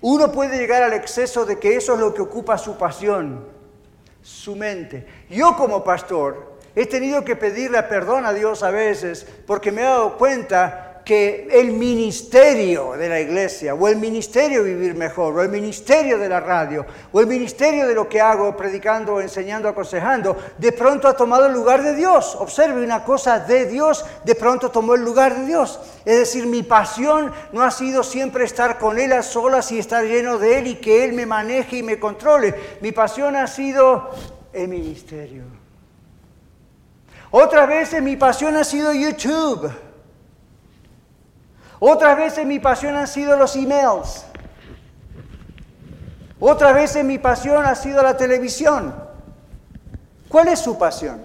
uno 0.06 0.30
puede 0.30 0.58
llegar 0.58 0.82
al 0.82 0.92
exceso 0.92 1.46
de 1.46 1.58
que 1.58 1.76
eso 1.76 1.94
es 1.94 1.98
lo 1.98 2.12
que 2.12 2.20
ocupa 2.20 2.58
su 2.58 2.76
pasión 2.76 3.46
su 4.20 4.54
mente. 4.54 5.06
Yo 5.30 5.56
como 5.56 5.82
pastor 5.82 6.58
he 6.74 6.84
tenido 6.84 7.24
que 7.24 7.36
pedirle 7.36 7.82
perdón 7.84 8.26
a 8.26 8.34
Dios 8.34 8.62
a 8.62 8.70
veces 8.70 9.26
porque 9.46 9.72
me 9.72 9.80
he 9.80 9.84
dado 9.84 10.18
cuenta 10.18 10.93
que 11.04 11.46
el 11.50 11.72
ministerio 11.72 12.92
de 12.92 13.08
la 13.08 13.20
iglesia, 13.20 13.74
o 13.74 13.88
el 13.88 13.96
ministerio 13.96 14.64
Vivir 14.64 14.94
Mejor, 14.94 15.34
o 15.34 15.42
el 15.42 15.50
ministerio 15.50 16.18
de 16.18 16.28
la 16.28 16.40
radio, 16.40 16.86
o 17.12 17.20
el 17.20 17.26
ministerio 17.26 17.86
de 17.86 17.94
lo 17.94 18.08
que 18.08 18.20
hago, 18.20 18.56
predicando, 18.56 19.20
enseñando, 19.20 19.68
aconsejando, 19.68 20.36
de 20.56 20.72
pronto 20.72 21.06
ha 21.06 21.14
tomado 21.14 21.46
el 21.46 21.52
lugar 21.52 21.82
de 21.82 21.94
Dios. 21.94 22.34
Observe 22.36 22.82
una 22.82 23.04
cosa 23.04 23.38
de 23.40 23.66
Dios, 23.66 24.04
de 24.24 24.34
pronto 24.34 24.70
tomó 24.70 24.94
el 24.94 25.02
lugar 25.02 25.36
de 25.36 25.46
Dios. 25.46 25.78
Es 26.04 26.18
decir, 26.18 26.46
mi 26.46 26.62
pasión 26.62 27.32
no 27.52 27.62
ha 27.62 27.70
sido 27.70 28.02
siempre 28.02 28.44
estar 28.44 28.78
con 28.78 28.98
Él 28.98 29.12
a 29.12 29.22
solas 29.22 29.70
y 29.72 29.78
estar 29.78 30.04
lleno 30.04 30.38
de 30.38 30.58
Él 30.58 30.66
y 30.68 30.74
que 30.76 31.04
Él 31.04 31.12
me 31.12 31.26
maneje 31.26 31.78
y 31.78 31.82
me 31.82 31.98
controle. 31.98 32.54
Mi 32.80 32.92
pasión 32.92 33.36
ha 33.36 33.46
sido 33.46 34.10
el 34.52 34.68
ministerio. 34.68 35.42
Otras 37.30 37.68
veces 37.68 38.00
mi 38.00 38.16
pasión 38.16 38.56
ha 38.56 38.64
sido 38.64 38.92
YouTube. 38.92 39.70
Otras 41.78 42.16
veces 42.16 42.46
mi 42.46 42.58
pasión 42.58 42.96
han 42.96 43.06
sido 43.06 43.36
los 43.36 43.56
emails. 43.56 44.24
Otras 46.40 46.74
veces 46.74 47.04
mi 47.04 47.18
pasión 47.18 47.64
ha 47.64 47.74
sido 47.74 48.02
la 48.02 48.16
televisión. 48.16 48.94
¿Cuál 50.28 50.48
es 50.48 50.58
su 50.58 50.76
pasión? 50.78 51.22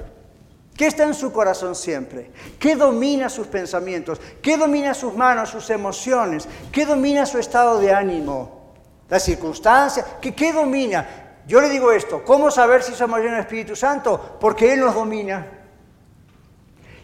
¿Qué 0.78 0.88
está 0.88 1.04
en 1.04 1.14
su 1.14 1.34
corazón 1.34 1.76
siempre? 1.76 2.32
¿Qué 2.58 2.76
domina 2.76 3.28
sus 3.28 3.48
pensamientos? 3.48 4.22
¿Qué 4.42 4.56
domina 4.56 4.94
sus 4.94 5.14
manos, 5.14 5.50
sus 5.50 5.70
emociones? 5.72 6.48
¿Qué 6.72 6.86
domina 6.86 7.26
su 7.26 7.38
estado 7.38 7.80
de 7.80 7.94
ánimo? 7.94 8.76
¿Las 9.10 9.24
circunstancias? 9.24 10.06
¿Qué, 10.22 10.34
qué 10.34 10.54
domina? 10.54 11.06
Yo 11.46 11.60
le 11.60 11.68
digo 11.68 11.92
esto, 11.92 12.24
¿cómo 12.24 12.50
saber 12.50 12.84
si 12.84 12.94
somos 12.94 13.20
llenos 13.20 13.34
del 13.34 13.42
Espíritu 13.42 13.76
Santo? 13.76 14.38
Porque 14.40 14.72
Él 14.72 14.80
nos 14.80 14.96
domina. 14.96 15.59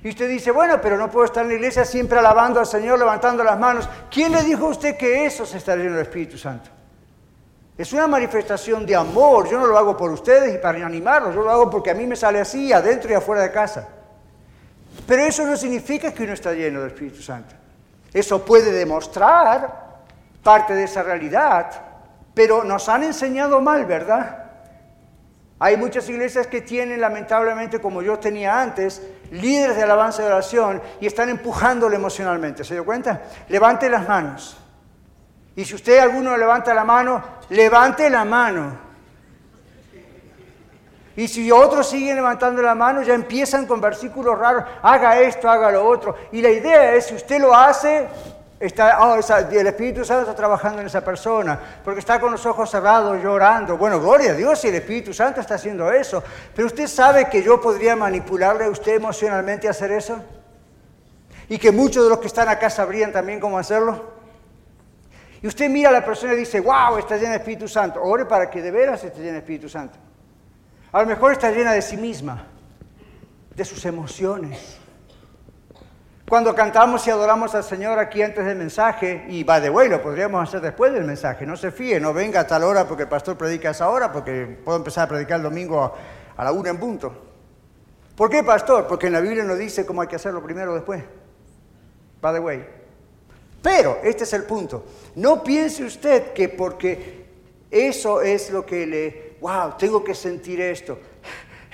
Y 0.06 0.10
usted 0.10 0.30
dice, 0.30 0.52
bueno, 0.52 0.80
pero 0.80 0.98
no 0.98 1.10
puedo 1.10 1.26
estar 1.26 1.42
en 1.42 1.50
la 1.50 1.56
iglesia 1.56 1.84
siempre 1.84 2.20
alabando 2.20 2.60
al 2.60 2.68
Señor, 2.68 3.00
levantando 3.00 3.44
las 3.44 3.58
manos. 3.58 3.90
¿Quién 4.12 4.34
le 4.34 4.44
dijo 4.44 4.68
a 4.68 4.70
usted 4.70 4.96
que 4.96 5.26
eso 5.26 5.48
se 5.48 5.58
está 5.58 5.76
lleno 5.76 5.94
del 5.94 6.04
Espíritu 6.04 6.38
Santo? 6.38 6.70
Es 7.76 7.92
una 7.92 8.06
manifestación 8.06 8.86
de 8.86 8.96
amor. 8.96 9.50
Yo 9.50 9.60
no 9.60 9.66
lo 9.66 9.76
hago 9.76 9.98
por 9.98 10.12
ustedes 10.12 10.54
y 10.54 10.58
para 10.60 10.86
animarlos. 10.86 11.34
Yo 11.34 11.42
lo 11.42 11.50
hago 11.50 11.72
porque 11.72 11.90
a 11.90 11.96
mí 11.96 12.06
me 12.06 12.16
sale 12.16 12.40
así, 12.40 12.72
adentro 12.72 13.10
y 13.10 13.16
afuera 13.16 13.42
de 13.42 13.52
casa. 13.52 13.88
Pero 15.08 15.24
eso 15.24 15.44
no 15.44 15.58
significa 15.58 16.14
que 16.14 16.22
uno 16.22 16.34
está 16.34 16.54
lleno 16.54 16.82
del 16.82 16.92
Espíritu 16.92 17.24
Santo. 17.24 17.56
Eso 18.14 18.46
puede 18.46 18.72
demostrar 18.72 20.04
parte 20.44 20.76
de 20.76 20.84
esa 20.84 21.02
realidad, 21.02 21.72
pero 22.32 22.64
nos 22.64 22.88
han 22.90 23.02
enseñado 23.02 23.60
mal, 23.60 23.86
¿verdad? 23.86 24.45
Hay 25.58 25.78
muchas 25.78 26.10
iglesias 26.10 26.48
que 26.48 26.62
tienen, 26.62 27.00
lamentablemente, 27.00 27.80
como 27.80 28.02
yo 28.02 28.20
tenía 28.20 28.62
antes, 28.62 29.02
líderes 29.32 29.78
de 29.78 29.84
alabanza 29.84 30.22
y 30.22 30.26
oración 30.26 30.82
y 31.00 31.08
están 31.08 31.30
empujándole 31.30 31.96
emocionalmente. 31.96 32.64
¿Se 32.64 32.74
dio 32.74 32.84
cuenta? 32.84 33.22
Levante 33.48 33.90
las 33.90 34.08
manos. 34.08 34.58
Y 35.56 35.64
si 35.64 35.76
usted 35.76 36.00
alguno 36.00 36.36
levanta 36.36 36.74
la 36.74 36.84
mano, 36.84 37.24
levante 37.50 38.10
la 38.10 38.26
mano. 38.26 38.86
Y 41.16 41.30
si 41.30 41.50
otros 41.50 41.90
siguen 41.90 42.18
levantando 42.18 42.62
la 42.62 42.76
mano, 42.76 43.02
ya 43.02 43.14
empiezan 43.14 43.66
con 43.66 43.80
versículos 43.80 44.38
raros, 44.38 44.66
haga 44.82 45.18
esto, 45.22 45.50
haga 45.50 45.72
lo 45.72 45.88
otro. 45.88 46.16
Y 46.34 46.42
la 46.42 46.50
idea 46.50 46.94
es, 46.94 47.06
si 47.06 47.16
usted 47.16 47.40
lo 47.40 47.56
hace, 47.56 48.08
Está, 48.58 49.00
oh, 49.06 49.20
el 49.52 49.68
Espíritu 49.68 50.06
Santo 50.06 50.22
está 50.22 50.36
trabajando 50.36 50.80
en 50.80 50.88
esa 50.88 51.04
persona, 51.04 51.60
porque 51.84 52.00
está 52.00 52.20
con 52.22 52.32
los 52.32 52.46
ojos 52.46 52.70
cerrados 52.72 53.22
llorando. 53.22 53.78
Bueno, 53.78 54.00
gloria 54.00 54.32
a 54.32 54.34
Dios 54.36 54.60
si 54.60 54.70
el 54.70 54.76
Espíritu 54.76 55.14
Santo 55.14 55.42
está 55.42 55.56
haciendo 55.56 55.92
eso. 55.92 56.24
Pero 56.56 56.68
usted 56.68 56.88
sabe 56.88 57.28
que 57.30 57.44
yo 57.44 57.60
podría 57.60 57.96
manipularle 57.96 58.66
a 58.66 58.70
usted 58.70 58.96
emocionalmente 58.96 59.68
a 59.68 59.72
hacer 59.72 59.92
eso. 59.92 60.24
y 61.48 61.58
que 61.58 61.72
muchos 61.72 62.04
de 62.04 62.10
los 62.10 62.20
que 62.20 62.28
están 62.28 62.48
acá 62.50 62.70
sabrían 62.70 63.12
también 63.12 63.40
cómo 63.40 63.58
hacerlo. 63.58 64.16
Y 65.42 65.48
usted 65.48 65.70
mira 65.70 65.90
a 65.90 65.92
la 65.92 66.04
persona 66.04 66.34
y 66.34 66.38
dice, 66.38 66.60
wow, 66.60 66.98
está 66.98 67.18
llena 67.18 67.32
de 67.32 67.38
Espíritu 67.38 67.68
Santo. 67.68 68.02
Ore 68.02 68.26
para 68.26 68.50
que 68.50 68.62
de 68.62 68.72
veras 68.72 69.04
esté 69.04 69.20
llena 69.20 69.34
de 69.34 69.40
Espíritu 69.40 69.70
Santo. 69.70 69.98
A 70.92 71.02
lo 71.02 71.08
mejor 71.08 71.34
está 71.34 71.52
llena 71.52 71.74
de 71.74 71.82
sí 71.82 71.98
misma, 71.98 72.48
de 73.54 73.66
sus 73.66 73.86
emociones. 73.86 74.78
Cuando 76.28 76.56
cantamos 76.56 77.06
y 77.06 77.12
adoramos 77.12 77.54
al 77.54 77.64
Señor 77.64 78.00
aquí 78.00 78.24
antes 78.24 78.44
del 78.44 78.58
mensaje, 78.58 79.26
y 79.30 79.44
va 79.44 79.60
de 79.60 79.70
way, 79.70 79.88
lo 79.90 80.02
podríamos 80.02 80.42
hacer 80.42 80.60
después 80.60 80.92
del 80.92 81.04
mensaje, 81.04 81.46
no 81.46 81.56
se 81.56 81.70
fíe, 81.70 82.00
no 82.00 82.16
venga 82.16 82.40
a 82.40 82.48
tal 82.48 82.64
hora 82.64 82.88
porque 82.88 83.04
el 83.04 83.10
pastor 83.10 83.38
predica 83.38 83.68
a 83.68 83.72
esa 83.72 83.90
hora, 83.90 84.12
porque 84.12 84.58
puedo 84.66 84.76
empezar 84.76 85.06
a 85.06 85.10
predicar 85.10 85.38
el 85.38 85.44
domingo 85.44 85.96
a, 86.36 86.44
la 86.44 86.52
una 86.52 86.72
en 86.72 86.80
punto. 86.80 87.14
¿Por 88.16 88.32
qué, 88.32 88.44
pastor? 88.44 88.88
Porque 88.88 89.06
en 89.06 89.14
la 89.14 89.20
Biblia 89.20 89.44
no 89.44 89.56
dice 89.56 89.86
cómo 89.86 90.02
hay 90.02 90.08
que 90.08 90.16
hacerlo 90.16 90.42
primero 90.42 90.72
o 90.72 90.76
después. 90.76 91.04
By 92.22 92.34
the 92.34 92.40
way. 92.40 92.66
Pero, 93.62 94.00
este 94.04 94.24
es 94.24 94.34
el 94.34 94.46
punto. 94.46 94.84
No 95.16 95.44
piense 95.44 95.84
usted 95.84 96.34
que 96.34 96.50
porque 96.50 97.26
eso 97.70 98.22
es 98.22 98.50
lo 98.50 98.66
que 98.66 98.88
le, 98.88 99.38
wow, 99.42 99.74
tengo 99.78 100.04
que 100.04 100.16
sentir 100.16 100.60
esto. 100.60 100.98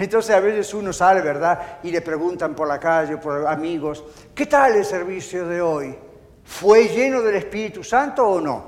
Entonces 0.01 0.35
a 0.35 0.39
veces 0.39 0.73
uno 0.73 0.91
sale, 0.91 1.21
¿verdad? 1.21 1.77
Y 1.83 1.91
le 1.91 2.01
preguntan 2.01 2.55
por 2.55 2.67
la 2.67 2.79
calle, 2.79 3.17
por 3.17 3.45
amigos, 3.45 4.03
¿qué 4.41 4.47
tal 4.47 4.75
el 4.75 4.85
servicio 4.85 5.47
de 5.47 5.61
hoy? 5.61 5.95
¿Fue 6.43 6.87
lleno 6.87 7.21
del 7.21 7.35
Espíritu 7.35 7.83
Santo 7.83 8.27
o 8.27 8.41
no? 8.41 8.65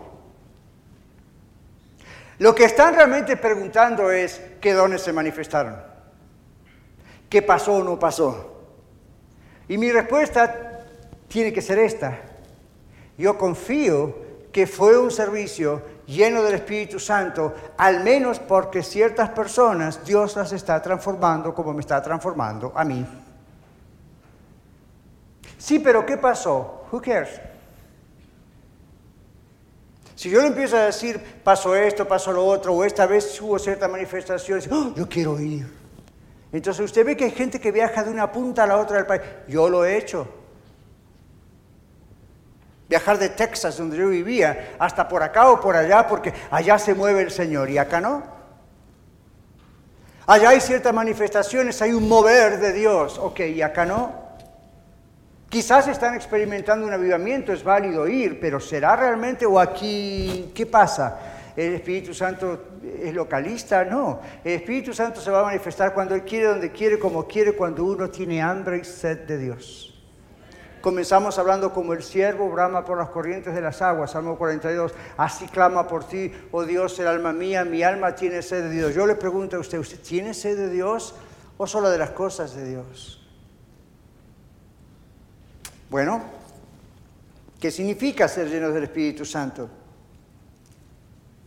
Lo 2.38 2.54
que 2.54 2.66
están 2.66 2.94
realmente 2.94 3.38
preguntando 3.38 4.12
es 4.12 4.40
qué 4.62 4.74
dones 4.74 5.02
se 5.02 5.12
manifestaron 5.12 5.76
qué 7.28 7.42
pasó 7.42 7.74
o 7.74 7.84
no 7.84 7.98
pasó. 7.98 8.68
Y 9.68 9.80
mi 9.80 9.92
respuesta 9.92 10.86
tiene 11.28 11.52
que 11.52 11.64
ser 11.64 11.80
esta. 11.80 12.20
Yo 13.18 13.36
confío 13.36 14.16
que 14.52 14.68
fue 14.68 14.96
un 14.96 15.10
servicio 15.10 15.82
lleno 16.06 16.44
del 16.44 16.54
Espíritu 16.54 17.00
Santo, 17.00 17.52
al 17.78 18.04
menos 18.04 18.38
porque 18.38 18.84
ciertas 18.84 19.30
personas 19.30 20.06
Dios 20.06 20.36
las 20.36 20.52
está 20.52 20.80
transformando 20.84 21.52
como 21.56 21.74
me 21.74 21.82
está 21.82 22.00
transformando 22.00 22.72
a 22.76 22.86
mí. 22.86 23.23
Sí, 25.64 25.80
pero 25.80 26.06
¿qué 26.06 26.18
pasó? 26.18 26.84
Who 26.92 27.02
cares? 27.02 27.40
Si 30.14 30.30
yo 30.30 30.42
le 30.42 30.48
empiezo 30.48 30.76
a 30.76 30.88
decir, 30.88 31.18
pasó 31.42 31.74
esto, 31.74 32.06
pasó 32.06 32.34
lo 32.34 32.46
otro, 32.46 32.74
o 32.74 32.84
esta 32.84 33.06
vez 33.06 33.40
hubo 33.40 33.58
cierta 33.58 33.88
manifestación, 33.88 34.60
¡Oh, 34.70 34.94
yo 34.94 35.08
quiero 35.08 35.40
ir. 35.40 35.66
Entonces 36.52 36.84
usted 36.84 37.06
ve 37.06 37.16
que 37.16 37.24
hay 37.24 37.32
gente 37.32 37.62
que 37.62 37.72
viaja 37.72 38.04
de 38.04 38.12
una 38.12 38.30
punta 38.30 38.64
a 38.64 38.68
la 38.68 38.76
otra 38.76 38.98
del 38.98 39.06
país. 39.06 39.22
Yo 39.48 39.70
lo 39.70 39.86
he 39.86 39.96
hecho. 39.96 40.28
Viajar 42.90 43.18
de 43.18 43.30
Texas, 43.30 43.78
donde 43.78 43.96
yo 43.96 44.10
vivía, 44.10 44.76
hasta 44.78 45.08
por 45.08 45.24
acá 45.24 45.50
o 45.50 45.62
por 45.62 45.78
allá, 45.78 46.06
porque 46.06 46.34
allá 46.52 46.78
se 46.78 46.94
mueve 46.94 47.22
el 47.22 47.32
Señor 47.32 47.70
y 47.70 47.78
acá 47.78 48.02
no. 48.02 48.22
Allá 50.28 50.50
hay 50.50 50.60
ciertas 50.60 50.94
manifestaciones, 50.94 51.82
hay 51.82 51.94
un 51.94 52.10
mover 52.10 52.60
de 52.60 52.74
Dios, 52.74 53.18
ok, 53.18 53.40
y 53.40 53.62
acá 53.62 53.86
no. 53.86 54.23
Quizás 55.54 55.88
están 55.88 56.16
experimentando 56.16 56.88
un 56.88 56.94
avivamiento, 56.94 57.54
es 57.54 57.64
válido 57.64 58.08
ir, 58.08 58.40
pero 58.40 58.60
¿será 58.60 58.96
realmente 58.96 59.46
o 59.46 59.60
aquí 59.60 60.52
qué 60.56 60.66
pasa? 60.66 61.20
el 61.56 61.76
Espíritu 61.76 62.12
Santo 62.12 62.60
es 62.84 63.14
localista, 63.14 63.86
no. 63.86 64.20
El 64.44 64.54
Espíritu 64.54 64.96
Santo 64.96 65.22
se 65.22 65.30
va 65.30 65.42
a 65.42 65.44
manifestar 65.44 65.94
cuando 65.94 66.16
Él 66.16 66.24
quiere, 66.24 66.48
donde 66.48 66.72
quiere, 66.72 66.98
como 66.98 67.28
quiere, 67.28 67.54
cuando 67.54 67.84
uno 67.84 68.10
tiene 68.10 68.42
hambre 68.42 68.80
y 68.80 68.84
sed 68.84 69.28
de 69.28 69.38
Dios. 69.38 69.94
Comenzamos 70.82 71.38
hablando 71.38 71.72
como 71.72 71.94
el 71.94 72.02
siervo 72.02 72.50
brama 72.50 72.84
por 72.84 72.98
las 72.98 73.10
corrientes 73.10 73.54
de 73.54 73.62
las 73.62 73.80
aguas, 73.84 74.10
Salmo 74.10 74.40
42, 74.40 74.92
así 75.18 75.46
clama 75.46 75.88
por 75.88 76.08
ti, 76.08 76.34
oh 76.52 76.64
Dios, 76.64 76.98
el 76.98 77.06
alma 77.06 77.32
mía, 77.32 77.64
mi 77.64 77.84
alma 77.84 78.16
tiene 78.16 78.42
sed 78.42 78.64
de 78.64 78.72
Dios. 78.72 78.96
Yo 78.96 79.06
le 79.06 79.14
pregunto 79.14 79.58
a 79.58 79.60
usted, 79.60 79.78
¿usted 79.78 80.00
tiene 80.00 80.34
sed 80.34 80.58
de 80.58 80.72
Dios 80.72 81.14
o 81.58 81.68
solo 81.68 81.92
de 81.92 82.00
las 82.00 82.10
cosas 82.10 82.56
de 82.56 82.68
Dios? 82.68 83.23
Bueno, 85.94 86.24
¿qué 87.60 87.70
significa 87.70 88.28
ser 88.28 88.50
lleno 88.50 88.72
del 88.72 88.86
Espíritu 88.86 89.24
Santo? 89.26 89.70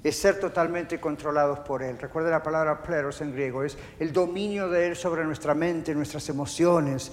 es 0.04 0.16
ser 0.16 0.38
totalmente 0.38 1.00
controlados 1.00 1.58
por 1.58 1.82
Él. 1.82 1.98
Recuerda 1.98 2.30
la 2.30 2.44
palabra 2.44 2.80
pleros 2.80 3.20
en 3.22 3.32
griego, 3.32 3.64
es 3.64 3.76
el 3.98 4.12
dominio 4.12 4.68
de 4.68 4.86
Él 4.86 4.94
sobre 4.94 5.24
nuestra 5.24 5.52
mente, 5.52 5.92
nuestras 5.96 6.28
emociones. 6.28 7.10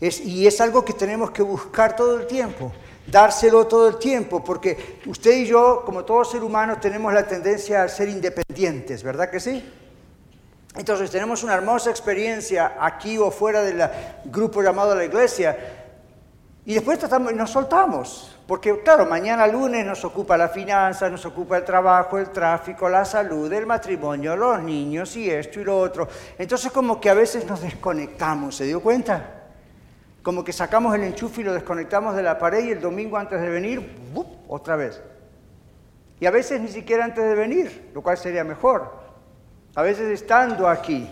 y 0.00 0.46
es 0.46 0.60
algo 0.60 0.84
que 0.84 0.92
tenemos 0.92 1.32
que 1.32 1.42
buscar 1.42 1.96
todo 1.96 2.20
el 2.20 2.28
tiempo, 2.28 2.72
dárselo 3.08 3.66
todo 3.66 3.88
el 3.88 3.96
tiempo, 3.96 4.44
porque 4.44 5.00
usted 5.06 5.38
y 5.38 5.46
yo, 5.46 5.82
como 5.84 6.04
todos 6.04 6.30
seres 6.30 6.46
humanos, 6.46 6.80
tenemos 6.80 7.12
la 7.12 7.26
tendencia 7.26 7.82
a 7.82 7.88
ser 7.88 8.08
independientes, 8.08 9.02
¿verdad 9.02 9.28
que 9.28 9.40
sí? 9.40 9.68
Entonces 10.76 11.10
tenemos 11.10 11.42
una 11.42 11.54
hermosa 11.54 11.90
experiencia 11.90 12.76
aquí 12.78 13.18
o 13.18 13.32
fuera 13.32 13.62
del 13.62 13.82
grupo 14.26 14.62
llamado 14.62 14.94
la 14.94 15.04
iglesia, 15.04 15.84
y 16.66 16.74
después 16.74 16.98
nos 17.34 17.50
soltamos. 17.50 18.36
Porque 18.44 18.80
claro, 18.82 19.06
mañana 19.06 19.46
lunes 19.46 19.86
nos 19.86 20.04
ocupa 20.04 20.36
la 20.36 20.48
finanza, 20.48 21.08
nos 21.08 21.24
ocupa 21.24 21.56
el 21.56 21.64
trabajo, 21.64 22.18
el 22.18 22.30
tráfico, 22.30 22.88
la 22.88 23.04
salud, 23.04 23.50
el 23.52 23.66
matrimonio, 23.66 24.36
los 24.36 24.60
niños 24.62 25.16
y 25.16 25.30
esto 25.30 25.60
y 25.60 25.64
lo 25.64 25.78
otro. 25.78 26.08
Entonces 26.36 26.70
como 26.72 27.00
que 27.00 27.08
a 27.08 27.14
veces 27.14 27.46
nos 27.46 27.62
desconectamos, 27.62 28.56
¿se 28.56 28.64
dio 28.64 28.80
cuenta? 28.80 29.44
Como 30.22 30.42
que 30.42 30.52
sacamos 30.52 30.92
el 30.96 31.04
enchufe 31.04 31.40
y 31.40 31.44
lo 31.44 31.54
desconectamos 31.54 32.16
de 32.16 32.24
la 32.24 32.36
pared 32.36 32.64
y 32.64 32.70
el 32.72 32.80
domingo 32.80 33.16
antes 33.16 33.40
de 33.40 33.48
venir, 33.48 33.96
otra 34.48 34.74
vez. 34.74 35.00
Y 36.18 36.26
a 36.26 36.32
veces 36.32 36.60
ni 36.60 36.68
siquiera 36.68 37.04
antes 37.04 37.22
de 37.22 37.34
venir, 37.36 37.90
lo 37.94 38.02
cual 38.02 38.16
sería 38.16 38.42
mejor. 38.42 38.92
A 39.76 39.82
veces 39.82 40.10
estando 40.10 40.68
aquí, 40.68 41.08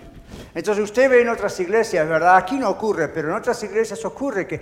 entonces 0.55 0.85
usted 0.85 1.11
ve 1.11 1.23
en 1.23 1.29
otras 1.29 1.59
iglesias, 1.59 2.09
¿verdad? 2.09 2.37
Aquí 2.37 2.57
no 2.59 2.71
ocurre, 2.71 3.09
pero 3.09 3.29
en 3.29 3.35
otras 3.35 3.63
iglesias 3.65 4.05
ocurre 4.05 4.47
que 4.47 4.61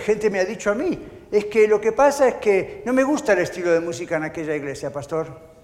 gente 0.00 0.30
me 0.30 0.40
ha 0.40 0.44
dicho 0.44 0.70
a 0.70 0.74
mí, 0.74 0.98
es 1.30 1.44
que 1.46 1.68
lo 1.68 1.80
que 1.80 1.92
pasa 1.92 2.28
es 2.28 2.34
que 2.36 2.82
no 2.86 2.92
me 2.92 3.02
gusta 3.02 3.34
el 3.34 3.40
estilo 3.40 3.70
de 3.70 3.80
música 3.80 4.16
en 4.16 4.24
aquella 4.24 4.54
iglesia, 4.54 4.90
pastor. 4.90 5.54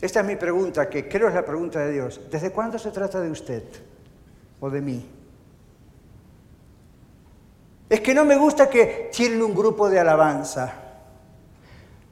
Esta 0.00 0.20
es 0.20 0.26
mi 0.26 0.36
pregunta, 0.36 0.88
que 0.88 1.08
creo 1.08 1.28
es 1.28 1.34
la 1.34 1.44
pregunta 1.44 1.80
de 1.80 1.92
Dios. 1.92 2.20
¿Desde 2.30 2.52
cuándo 2.52 2.78
se 2.78 2.92
trata 2.92 3.20
de 3.20 3.30
usted 3.30 3.64
o 4.60 4.70
de 4.70 4.80
mí? 4.80 5.10
Es 7.90 8.00
que 8.00 8.14
no 8.14 8.24
me 8.24 8.36
gusta 8.36 8.70
que 8.70 9.10
tienen 9.12 9.42
un 9.42 9.54
grupo 9.54 9.90
de 9.90 9.98
alabanza. 9.98 10.72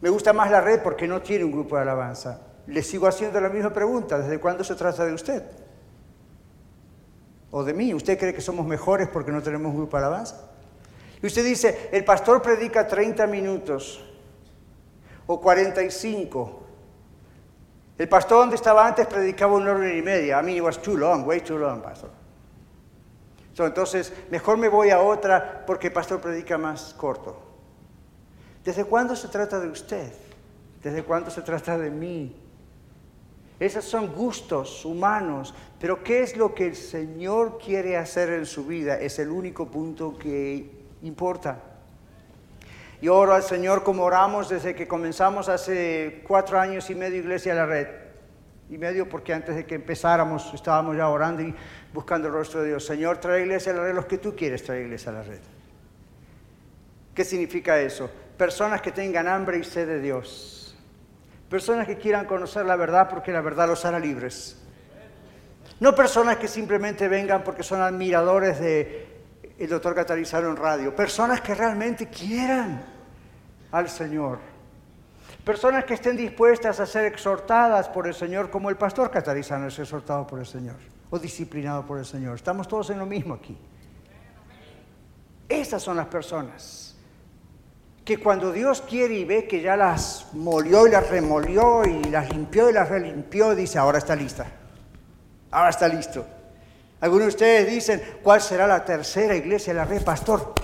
Me 0.00 0.08
gusta 0.08 0.32
más 0.32 0.50
la 0.50 0.60
red 0.60 0.80
porque 0.82 1.06
no 1.06 1.22
tiene 1.22 1.44
un 1.44 1.52
grupo 1.52 1.76
de 1.76 1.82
alabanza 1.82 2.45
le 2.66 2.82
sigo 2.82 3.06
haciendo 3.06 3.40
la 3.40 3.48
misma 3.48 3.72
pregunta, 3.72 4.18
¿desde 4.18 4.40
cuándo 4.40 4.64
se 4.64 4.74
trata 4.74 5.04
de 5.04 5.14
usted? 5.14 5.42
¿O 7.50 7.62
de 7.62 7.72
mí? 7.72 7.94
¿Usted 7.94 8.18
cree 8.18 8.34
que 8.34 8.40
somos 8.40 8.66
mejores 8.66 9.08
porque 9.08 9.30
no 9.30 9.42
tenemos 9.42 9.72
grupo 9.74 9.96
de 9.96 10.04
alabanza? 10.04 10.50
Y 11.22 11.26
usted 11.26 11.44
dice, 11.44 11.88
el 11.92 12.04
pastor 12.04 12.42
predica 12.42 12.86
30 12.86 13.26
minutos 13.26 14.04
o 15.26 15.40
45. 15.40 16.62
El 17.98 18.08
pastor 18.08 18.40
donde 18.40 18.56
estaba 18.56 18.86
antes 18.86 19.06
predicaba 19.06 19.54
una 19.54 19.72
hora 19.72 19.94
y 19.94 20.02
media. 20.02 20.38
A 20.38 20.42
mí 20.42 20.56
it 20.56 20.62
was 20.62 20.80
too 20.82 20.96
long, 20.96 21.26
way 21.26 21.40
too 21.40 21.56
long, 21.56 21.80
pastor. 21.80 22.10
entonces, 23.58 24.12
mejor 24.30 24.58
me 24.58 24.68
voy 24.68 24.90
a 24.90 25.00
otra 25.00 25.64
porque 25.66 25.86
el 25.86 25.92
pastor 25.92 26.20
predica 26.20 26.58
más 26.58 26.92
corto. 26.94 27.42
¿Desde 28.62 28.84
cuándo 28.84 29.16
se 29.16 29.28
trata 29.28 29.58
de 29.58 29.68
usted? 29.68 30.12
¿Desde 30.82 31.02
cuándo 31.02 31.30
se 31.30 31.40
trata 31.40 31.78
de 31.78 31.90
mí? 31.90 32.45
Esos 33.58 33.84
son 33.86 34.12
gustos 34.12 34.84
humanos, 34.84 35.54
pero 35.80 36.02
¿qué 36.02 36.22
es 36.22 36.36
lo 36.36 36.54
que 36.54 36.66
el 36.66 36.76
Señor 36.76 37.58
quiere 37.58 37.96
hacer 37.96 38.30
en 38.30 38.44
su 38.44 38.66
vida? 38.66 39.00
Es 39.00 39.18
el 39.18 39.30
único 39.30 39.66
punto 39.70 40.18
que 40.18 40.70
importa. 41.02 41.58
Y 43.00 43.08
oro 43.08 43.32
al 43.32 43.42
Señor 43.42 43.82
como 43.82 44.04
oramos 44.04 44.48
desde 44.48 44.74
que 44.74 44.86
comenzamos 44.86 45.48
hace 45.48 46.22
cuatro 46.26 46.58
años 46.58 46.90
y 46.90 46.94
medio 46.94 47.18
Iglesia 47.18 47.52
a 47.52 47.56
la 47.56 47.66
Red. 47.66 47.88
Y 48.68 48.78
medio 48.78 49.08
porque 49.08 49.32
antes 49.32 49.54
de 49.54 49.64
que 49.64 49.76
empezáramos 49.76 50.52
estábamos 50.52 50.96
ya 50.96 51.08
orando 51.08 51.40
y 51.42 51.54
buscando 51.94 52.28
el 52.28 52.34
rostro 52.34 52.62
de 52.62 52.68
Dios. 52.68 52.84
Señor, 52.84 53.18
trae 53.18 53.42
Iglesia 53.42 53.72
a 53.72 53.76
la 53.76 53.82
Red 53.84 53.94
los 53.94 54.06
que 54.06 54.18
tú 54.18 54.34
quieres 54.34 54.62
traer 54.62 54.86
Iglesia 54.86 55.12
a 55.12 55.14
la 55.14 55.22
Red. 55.22 55.40
¿Qué 57.14 57.24
significa 57.24 57.80
eso? 57.80 58.10
Personas 58.36 58.82
que 58.82 58.92
tengan 58.92 59.28
hambre 59.28 59.58
y 59.58 59.64
sed 59.64 59.86
de 59.86 60.00
Dios 60.00 60.65
Personas 61.48 61.86
que 61.86 61.96
quieran 61.96 62.26
conocer 62.26 62.66
la 62.66 62.76
verdad 62.76 63.08
porque 63.08 63.32
la 63.32 63.40
verdad 63.40 63.68
los 63.68 63.84
hará 63.84 63.98
libres. 63.98 64.56
No 65.78 65.94
personas 65.94 66.36
que 66.38 66.48
simplemente 66.48 67.06
vengan 67.08 67.44
porque 67.44 67.62
son 67.62 67.80
admiradores 67.80 68.58
de 68.58 69.66
doctor 69.68 69.94
Catarizano 69.94 70.48
en 70.48 70.56
radio. 70.56 70.94
Personas 70.94 71.40
que 71.40 71.54
realmente 71.54 72.08
quieran 72.08 72.82
al 73.70 73.88
Señor. 73.88 74.38
Personas 75.44 75.84
que 75.84 75.94
estén 75.94 76.16
dispuestas 76.16 76.80
a 76.80 76.86
ser 76.86 77.04
exhortadas 77.04 77.88
por 77.88 78.08
el 78.08 78.14
Señor 78.14 78.50
como 78.50 78.68
el 78.68 78.76
pastor 78.76 79.10
Catarizano 79.10 79.68
es 79.68 79.78
exhortado 79.78 80.26
por 80.26 80.40
el 80.40 80.46
Señor 80.46 80.76
o 81.10 81.18
disciplinado 81.18 81.86
por 81.86 81.98
el 81.98 82.04
Señor. 82.04 82.34
Estamos 82.34 82.66
todos 82.66 82.90
en 82.90 82.98
lo 82.98 83.06
mismo 83.06 83.34
aquí. 83.34 83.56
Esas 85.48 85.80
son 85.80 85.96
las 85.96 86.06
personas 86.06 86.85
que 88.06 88.18
cuando 88.18 88.52
Dios 88.52 88.82
quiere 88.82 89.14
y 89.14 89.24
ve 89.24 89.48
que 89.48 89.60
ya 89.60 89.76
las 89.76 90.28
molió 90.32 90.86
y 90.86 90.92
las 90.92 91.10
remolió 91.10 91.84
y 91.84 92.04
las 92.04 92.32
limpió 92.32 92.70
y 92.70 92.72
las 92.72 92.88
relimpió, 92.88 93.52
dice, 93.52 93.80
ahora 93.80 93.98
está 93.98 94.14
lista, 94.14 94.46
ahora 95.50 95.70
está 95.70 95.88
listo. 95.88 96.24
Algunos 97.00 97.24
de 97.24 97.28
ustedes 97.30 97.68
dicen, 97.68 98.00
¿cuál 98.22 98.40
será 98.40 98.68
la 98.68 98.84
tercera 98.84 99.34
iglesia 99.34 99.72
de 99.72 99.80
la 99.80 99.86
red, 99.86 100.04
pastor? 100.04 100.54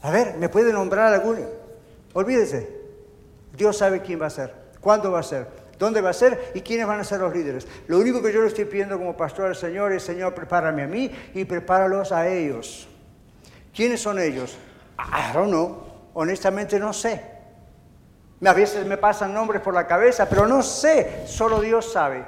A 0.00 0.10
ver, 0.10 0.38
¿me 0.38 0.48
puede 0.48 0.72
nombrar 0.72 1.12
alguno? 1.12 1.46
Olvídese, 2.14 2.70
Dios 3.54 3.76
sabe 3.76 4.00
quién 4.00 4.22
va 4.22 4.28
a 4.28 4.30
ser, 4.30 4.54
cuándo 4.80 5.12
va 5.12 5.20
a 5.20 5.22
ser, 5.22 5.46
dónde 5.78 6.00
va 6.00 6.08
a 6.08 6.14
ser 6.14 6.52
y 6.54 6.62
quiénes 6.62 6.86
van 6.86 7.00
a 7.00 7.04
ser 7.04 7.20
los 7.20 7.34
líderes. 7.34 7.68
Lo 7.86 7.98
único 7.98 8.22
que 8.22 8.32
yo 8.32 8.40
le 8.40 8.48
estoy 8.48 8.64
pidiendo 8.64 8.96
como 8.96 9.14
pastor 9.14 9.48
al 9.48 9.56
Señor 9.56 9.92
es, 9.92 10.04
Señor, 10.04 10.34
prepárame 10.34 10.84
a 10.84 10.86
mí 10.86 11.10
y 11.34 11.44
prepáralos 11.44 12.12
a 12.12 12.26
ellos. 12.28 12.88
¿Quiénes 13.74 14.00
son 14.00 14.18
ellos? 14.18 14.56
I 14.98 15.34
don't 15.34 15.50
know. 15.50 15.87
Honestamente 16.20 16.80
no 16.80 16.92
sé. 16.92 17.22
A 18.44 18.52
veces 18.52 18.84
me 18.84 18.96
pasan 18.96 19.32
nombres 19.32 19.62
por 19.62 19.72
la 19.72 19.86
cabeza, 19.86 20.28
pero 20.28 20.48
no 20.48 20.64
sé. 20.64 21.22
Solo 21.28 21.60
Dios 21.60 21.92
sabe. 21.92 22.24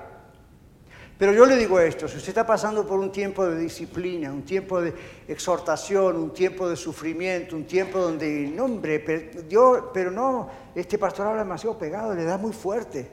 Pero 1.19 1.33
yo 1.33 1.45
le 1.45 1.57
digo 1.57 1.81
esto, 1.81 2.07
si 2.07 2.17
usted 2.17 2.29
está 2.29 2.47
pasando 2.47 2.87
por 2.87 3.01
un 3.01 3.11
tiempo 3.11 3.45
de 3.45 3.59
disciplina, 3.59 4.33
un 4.33 4.45
tiempo 4.45 4.81
de 4.81 4.95
exhortación, 5.27 6.15
un 6.15 6.33
tiempo 6.33 6.69
de 6.69 6.77
sufrimiento, 6.77 7.57
un 7.57 7.65
tiempo 7.65 7.99
donde, 7.99 8.53
no 8.55 8.67
hombre, 8.67 9.01
pero, 9.01 9.91
pero 9.93 10.13
no, 10.13 10.49
este 10.73 10.97
pastor 10.97 11.27
habla 11.27 11.43
demasiado 11.43 11.77
pegado, 11.77 12.15
le 12.15 12.23
da 12.23 12.39
muy 12.39 12.53
fuerte. 12.53 13.11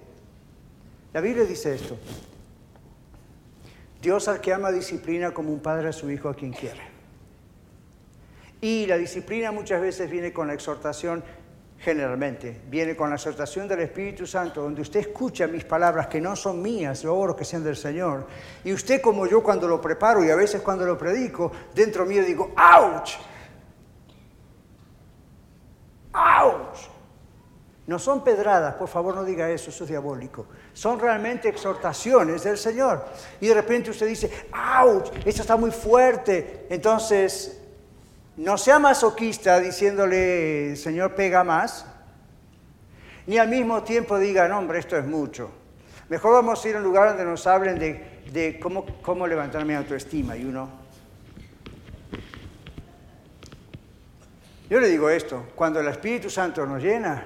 La 1.12 1.22
Biblia 1.22 1.44
dice 1.44 1.74
esto. 1.74 1.98
Dios 4.00 4.28
al 4.28 4.42
que 4.42 4.54
ama 4.54 4.72
disciplina 4.72 5.34
como 5.34 5.52
un 5.52 5.60
padre 5.60 5.90
a 5.90 5.92
su 5.92 6.12
hijo 6.12 6.30
a 6.30 6.36
quien 6.36 6.54
quiere. 6.54 6.97
Y 8.62 8.86
la 8.88 8.98
disciplina 8.98 9.52
muchas 9.52 9.82
veces 9.82 10.10
viene 10.10 10.34
con 10.34 10.48
la 10.48 10.54
exhortación, 10.54 11.24
generalmente, 11.78 12.62
viene 12.70 12.96
con 12.96 13.10
la 13.10 13.18
exhortación 13.18 13.68
del 13.68 13.82
Espíritu 13.82 14.26
Santo, 14.26 14.64
donde 14.64 14.82
usted 14.82 15.02
escucha 15.02 15.46
mis 15.48 15.64
palabras 15.64 16.08
que 16.08 16.20
no 16.20 16.36
son 16.36 16.62
mías, 16.62 17.04
yo 17.04 17.16
oro 17.16 17.36
que 17.36 17.46
sean 17.46 17.64
del 17.64 17.76
Señor. 17.76 18.26
Y 18.64 18.74
usted 18.74 19.00
como 19.00 19.28
yo 19.28 19.44
cuando 19.44 19.68
lo 19.68 19.80
preparo 19.80 20.24
y 20.24 20.32
a 20.32 20.36
veces 20.36 20.62
cuando 20.62 20.86
lo 20.86 20.98
predico, 20.98 21.52
dentro 21.76 22.06
mío 22.06 22.24
digo, 22.24 22.52
¡ouch! 22.58 23.12
¡ouch! 26.14 26.98
No 27.86 28.00
son 28.00 28.22
pedradas, 28.24 28.74
por 28.74 28.90
favor 28.90 29.16
no 29.16 29.24
diga 29.24 29.50
eso, 29.50 29.70
eso 29.70 29.84
es 29.84 29.90
diabólico. 29.90 30.48
Son 30.74 31.00
realmente 31.00 31.48
exhortaciones 31.48 32.44
del 32.44 32.58
Señor. 32.58 33.06
Y 33.40 33.48
de 33.48 33.54
repente 33.54 33.92
usted 33.92 34.08
dice, 34.08 34.30
¡ouch! 34.84 35.10
Esto 35.24 35.44
está 35.44 35.56
muy 35.56 35.72
fuerte. 35.72 36.66
Entonces, 36.70 37.62
no 38.38 38.58
sea 38.58 38.78
masoquista 38.78 39.60
diciéndole, 39.60 40.76
Señor, 40.76 41.16
pega 41.16 41.44
más. 41.44 41.86
Ni 43.26 43.40
al 43.40 43.50
mismo 43.50 43.84
tiempo 43.84 44.18
diga, 44.20 44.48
no, 44.48 44.60
hombre, 44.60 44.80
esto 44.80 44.96
es 44.96 45.06
mucho. 45.06 45.52
Mejor 46.08 46.34
vamos 46.34 46.64
a 46.64 46.70
ir 46.70 46.76
a 46.76 46.78
un 46.78 46.86
lugar 46.86 47.10
donde 47.10 47.26
nos 47.26 47.46
hablen 47.48 47.80
de, 47.80 48.22
de 48.32 48.60
cómo, 48.60 48.86
cómo 49.02 49.26
levantar 49.28 49.66
mi 49.66 49.74
autoestima. 49.74 50.38
Y 50.38 50.46
uno, 50.46 50.70
yo 54.70 54.80
le 54.80 54.88
digo 54.88 55.10
esto, 55.10 55.48
cuando 55.56 55.80
el 55.80 55.88
Espíritu 55.88 56.30
Santo 56.30 56.66
nos 56.66 56.82
llena, 56.82 57.26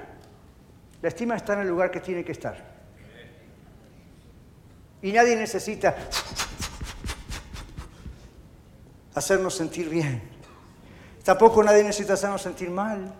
la 1.02 1.08
estima 1.08 1.36
está 1.36 1.52
en 1.52 1.60
el 1.60 1.68
lugar 1.68 1.90
que 1.90 2.00
tiene 2.00 2.24
que 2.24 2.32
estar. 2.32 2.72
Y 5.02 5.12
nadie 5.12 5.36
necesita 5.36 5.94
hacernos 9.14 9.54
sentir 9.54 9.90
bien. 9.90 10.31
Tampoco 11.24 11.62
nadie 11.62 11.84
necesita 11.84 12.14
hacernos 12.14 12.42
sentir 12.42 12.70
mal. 12.70 13.12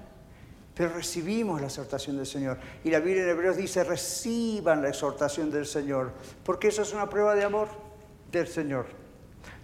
Pero 0.74 0.94
recibimos 0.94 1.61
la 1.61 1.66
exhortación 1.66 2.16
del 2.16 2.26
Señor. 2.26 2.59
Y 2.82 2.90
la 2.90 3.00
Biblia 3.00 3.24
en 3.24 3.28
Hebreos 3.28 3.57
dice, 3.57 3.84
reciban 3.84 4.80
la 4.80 4.88
exhortación 4.88 5.50
del 5.50 5.66
Señor. 5.66 6.12
Porque 6.44 6.68
eso 6.68 6.82
es 6.82 6.92
una 6.92 7.11
prueba 7.11 7.34
de 7.34 7.44
amor 7.44 7.68
del 8.30 8.48
Señor. 8.48 8.86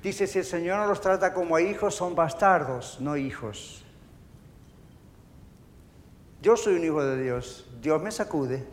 Dice, 0.02 0.26
si 0.26 0.38
el 0.38 0.44
Señor 0.44 0.78
no 0.78 0.86
los 0.86 1.00
trata 1.00 1.32
como 1.32 1.56
a 1.56 1.62
hijos, 1.62 1.94
son 1.94 2.14
bastardos, 2.14 2.98
no 3.00 3.16
hijos. 3.16 3.84
Yo 6.40 6.56
soy 6.56 6.74
un 6.74 6.84
hijo 6.84 7.02
de 7.02 7.22
Dios. 7.22 7.66
Dios 7.80 8.00
me 8.00 8.12
sacude. 8.12 8.64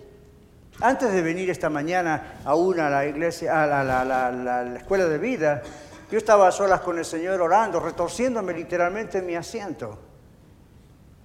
Antes 0.82 1.14
de 1.14 1.22
venir 1.22 1.50
esta 1.50 1.70
mañana 1.70 2.42
aún 2.44 2.80
a 2.80 2.90
la 2.90 3.06
iglesia, 3.06 3.64
a 3.64 3.84
la, 3.84 4.76
escuela 4.76 5.06
de 5.06 5.18
vida, 5.18 5.62
yo 6.12 6.18
estaba 6.18 6.48
a 6.48 6.52
solas 6.52 6.82
con 6.82 6.98
el 6.98 7.06
Señor 7.06 7.42
orando, 7.42 7.80
retorciéndome 7.80 8.54
literalmente 8.54 9.20
en 9.20 9.26
mi 9.26 9.36
asiento. 9.36 9.98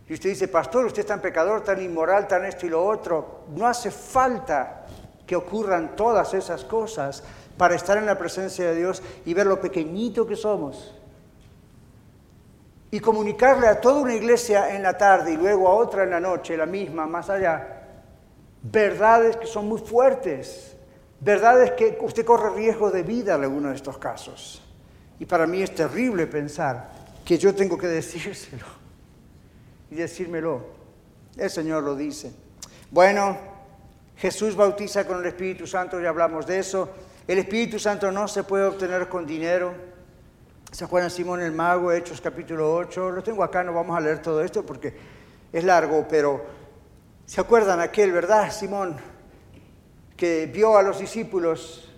Y 0.08 0.14
usted 0.14 0.30
dice, 0.30 0.48
pastor, 0.48 0.86
usted 0.86 1.00
es 1.00 1.06
tan 1.06 1.20
pecador, 1.20 1.62
tan 1.62 1.80
inmoral, 1.80 2.26
tan 2.26 2.44
esto 2.44 2.66
y 2.66 2.70
lo 2.70 2.84
otro. 2.84 3.44
No 3.54 3.66
hace 3.66 3.90
falta 3.90 4.86
que 5.26 5.36
ocurran 5.36 5.94
todas 5.94 6.34
esas 6.34 6.64
cosas 6.64 7.22
para 7.56 7.76
estar 7.76 7.96
en 7.98 8.06
la 8.06 8.18
presencia 8.18 8.64
de 8.66 8.76
Dios 8.76 9.02
y 9.24 9.34
ver 9.34 9.46
lo 9.46 9.60
pequeñito 9.60 10.26
que 10.26 10.34
somos 10.34 10.94
y 12.90 12.98
comunicarle 13.00 13.68
a 13.68 13.80
toda 13.80 14.00
una 14.00 14.14
iglesia 14.14 14.74
en 14.74 14.82
la 14.82 14.98
tarde 14.98 15.32
y 15.32 15.36
luego 15.36 15.68
a 15.68 15.74
otra 15.74 16.02
en 16.02 16.10
la 16.10 16.20
noche, 16.20 16.56
la 16.56 16.66
misma, 16.66 17.06
más 17.06 17.30
allá, 17.30 17.84
verdades 18.62 19.36
que 19.36 19.46
son 19.46 19.68
muy 19.68 19.78
fuertes, 19.78 20.76
verdades 21.20 21.72
que 21.72 21.98
usted 22.00 22.24
corre 22.24 22.50
riesgo 22.50 22.90
de 22.90 23.02
vida 23.02 23.36
en 23.36 23.42
alguno 23.44 23.68
de 23.68 23.76
estos 23.76 23.98
casos. 23.98 24.62
Y 25.20 25.26
para 25.26 25.46
mí 25.46 25.62
es 25.62 25.74
terrible 25.74 26.26
pensar 26.26 26.90
que 27.26 27.36
yo 27.36 27.54
tengo 27.54 27.76
que 27.76 27.86
decírselo 27.86 28.64
y 29.90 29.96
decírmelo. 29.96 30.64
El 31.36 31.50
Señor 31.50 31.84
lo 31.84 31.94
dice. 31.94 32.32
Bueno, 32.90 33.36
Jesús 34.16 34.56
bautiza 34.56 35.06
con 35.06 35.20
el 35.20 35.26
Espíritu 35.26 35.66
Santo, 35.66 36.00
ya 36.00 36.08
hablamos 36.08 36.46
de 36.46 36.58
eso. 36.58 36.88
El 37.28 37.38
Espíritu 37.38 37.78
Santo 37.78 38.10
no 38.10 38.26
se 38.28 38.44
puede 38.44 38.64
obtener 38.64 39.10
con 39.10 39.26
dinero. 39.26 39.74
¿Se 40.72 40.84
acuerdan 40.84 41.10
Simón 41.10 41.42
el 41.42 41.52
Mago, 41.52 41.92
Hechos 41.92 42.22
capítulo 42.22 42.74
8? 42.74 43.10
Lo 43.10 43.22
tengo 43.22 43.44
acá, 43.44 43.62
no 43.62 43.74
vamos 43.74 43.94
a 43.94 44.00
leer 44.00 44.22
todo 44.22 44.42
esto 44.42 44.64
porque 44.64 44.94
es 45.52 45.64
largo, 45.64 46.06
pero 46.08 46.46
¿se 47.26 47.42
acuerdan 47.42 47.78
aquel, 47.80 48.10
verdad, 48.10 48.50
Simón, 48.50 48.96
que 50.16 50.46
vio 50.46 50.78
a 50.78 50.82
los 50.82 50.98
discípulos 50.98 51.89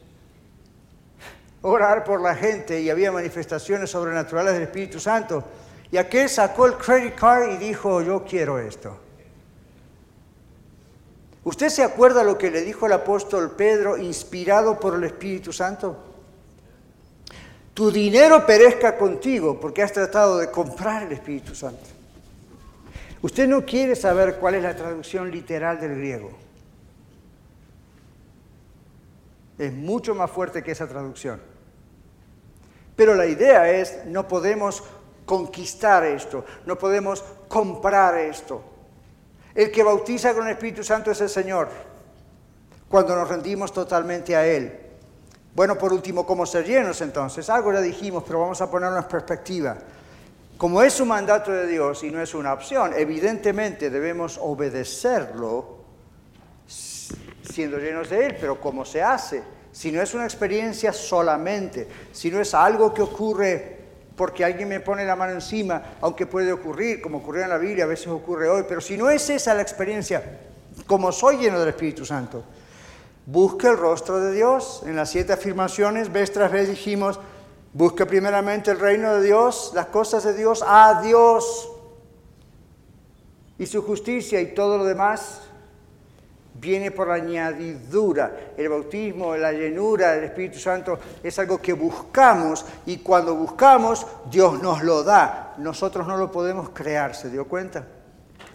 orar 1.63 2.05
por 2.05 2.21
la 2.21 2.35
gente 2.35 2.81
y 2.81 2.91
había 2.91 3.11
manifestaciones 3.11 3.91
sobrenaturales 3.91 4.55
del 4.55 4.65
Espíritu 4.65 5.01
Santo? 5.01 5.43
Y 5.91 5.97
aquel 5.97 6.29
sacó 6.29 6.67
el 6.67 6.75
credit 6.75 7.15
card 7.15 7.53
y 7.53 7.57
dijo, 7.57 8.03
yo 8.03 8.25
quiero 8.25 8.59
esto. 8.59 8.99
¿Usted 11.45 11.69
se 11.71 11.83
acuerda 11.83 12.23
lo 12.23 12.39
que 12.39 12.51
le 12.51 12.63
dijo 12.63 12.87
el 12.87 12.93
apóstol 12.93 13.53
Pedro, 13.53 13.97
inspirado 13.97 14.79
por 14.79 14.95
el 14.95 15.05
Espíritu 15.05 15.53
Santo? 15.53 16.13
tu 17.75 17.91
dinero 17.91 18.45
perezca 18.45 18.97
contigo 18.97 19.59
porque 19.59 19.83
has 19.83 19.93
tratado 19.93 20.39
de 20.39 20.51
comprar 20.51 21.05
el 21.05 21.13
Espíritu 21.13 21.55
Santo. 21.55 21.83
Usted 23.23 23.47
no 23.47 23.65
quiere 23.65 23.97
saber 23.97 24.37
cuál 24.37 24.57
es 24.57 24.63
la 24.63 24.77
traducción 24.77 25.31
literal 25.31 25.81
del 25.81 25.97
griego. 25.97 26.31
Es 29.59 29.73
mucho 29.73 30.15
más 30.15 30.31
fuerte 30.31 30.63
que 30.63 30.73
esa 30.73 30.89
traducción. 30.89 31.41
Pero 33.03 33.17
la 33.17 33.27
idea 33.27 33.69
es, 33.69 34.05
no 34.07 34.29
podemos 34.29 34.81
conquistar 35.25 36.05
esto, 36.05 36.45
no 36.67 36.79
podemos 36.79 37.25
comprar 37.49 38.17
esto. 38.17 38.63
El 39.57 39.73
que 39.73 39.83
bautiza 39.83 40.33
con 40.33 40.47
el 40.47 40.53
Espíritu 40.53 40.85
Santo 40.85 41.11
es 41.11 41.21
el 41.21 41.29
Señor, 41.29 41.69
cuando 42.89 43.17
nos 43.17 43.29
rendimos 43.29 43.73
totalmente 43.73 44.37
a 44.37 44.47
Él. 44.47 44.79
Bueno, 45.53 45.77
por 45.77 45.93
último, 45.93 46.25
¿cómo 46.25 46.47
ser 46.47 46.65
llenos 46.65 47.01
entonces? 47.01 47.51
Algo 47.51 47.73
ya 47.73 47.81
dijimos, 47.81 48.23
pero 48.25 48.39
vamos 48.39 48.61
a 48.61 48.71
ponerlo 48.71 48.99
en 48.99 49.05
perspectiva. 49.09 49.77
Como 50.57 50.81
es 50.81 51.01
un 51.01 51.09
mandato 51.09 51.51
de 51.51 51.67
Dios 51.67 52.05
y 52.05 52.11
no 52.13 52.23
es 52.23 52.33
una 52.37 52.53
opción, 52.53 52.93
evidentemente 52.97 53.91
debemos 53.91 54.39
obedecerlo 54.41 55.79
siendo 56.69 57.79
llenos 57.79 58.11
de 58.11 58.27
Él, 58.27 58.37
pero 58.41 58.61
¿cómo 58.61 58.85
se 58.85 59.03
hace? 59.03 59.43
Si 59.73 59.91
no 59.91 60.03
es 60.03 60.15
una 60.15 60.25
experiencia 60.25 60.93
solamente, 60.93 61.89
si 62.13 62.31
no 62.31 62.41
es 62.41 62.55
algo 62.55 62.93
que 62.93 63.03
ocurre 63.03 63.79
porque 64.17 64.45
alguien 64.45 64.69
me 64.69 64.81
pone 64.81 65.05
la 65.05 65.17
mano 65.17 65.33
encima, 65.33 65.97
aunque 66.03 66.27
puede 66.27 66.53
ocurrir, 66.53 67.01
como 67.01 67.19
ocurrió 67.19 67.43
en 67.43 67.49
la 67.49 67.59
Biblia, 67.59 67.85
a 67.85 67.89
veces 67.89 68.09
ocurre 68.09 68.49
hoy, 68.49 68.65
pero 68.69 68.81
si 68.81 68.97
no 68.97 69.09
es 69.09 69.29
esa 69.31 69.55
la 69.55 69.63
experiencia, 69.63 70.41
como 70.87 71.11
soy 71.11 71.39
lleno 71.39 71.59
del 71.59 71.71
Espíritu 71.71 72.05
Santo, 72.05 72.45
Busca 73.27 73.71
el 73.71 73.77
rostro 73.77 74.21
de 74.21 74.33
Dios. 74.33 74.83
En 74.85 74.97
las 74.97 75.11
siete 75.11 75.33
afirmaciones, 75.33 76.13
vez 76.13 76.33
tras 76.33 76.51
vez 76.51 76.69
dijimos, 76.69 77.21
busca 77.73 78.07
primeramente 78.07 78.71
el 78.71 78.81
reino 78.81 79.15
de 79.15 79.23
Dios, 79.23 79.73
las 79.75 79.87
cosas 79.87 80.25
de 80.25 80.35
Dios, 80.35 80.65
a 80.67 81.01
Dios 81.03 81.71
y 83.59 83.67
su 83.67 83.83
justicia 83.83 84.41
y 84.41 84.55
todo 84.55 84.77
lo 84.79 84.85
demás 84.85 85.43
viene 86.55 86.91
por 86.91 87.11
añadidura. 87.11 88.53
El 88.57 88.69
bautismo, 88.69 89.37
la 89.37 89.53
llenura 89.53 90.13
del 90.13 90.25
Espíritu 90.25 90.59
Santo 90.59 90.99
es 91.23 91.39
algo 91.39 91.61
que 91.61 91.73
buscamos 91.73 92.65
y 92.87 92.99
cuando 92.99 93.35
buscamos 93.35 94.07
Dios 94.31 94.63
nos 94.63 94.83
lo 94.83 95.03
da 95.03 95.43
nosotros 95.59 96.07
no 96.07 96.17
lo 96.17 96.31
podemos 96.31 96.71
crear, 96.71 97.15
¿se 97.15 97.31
dio 97.31 97.47
cuenta? 97.47 97.87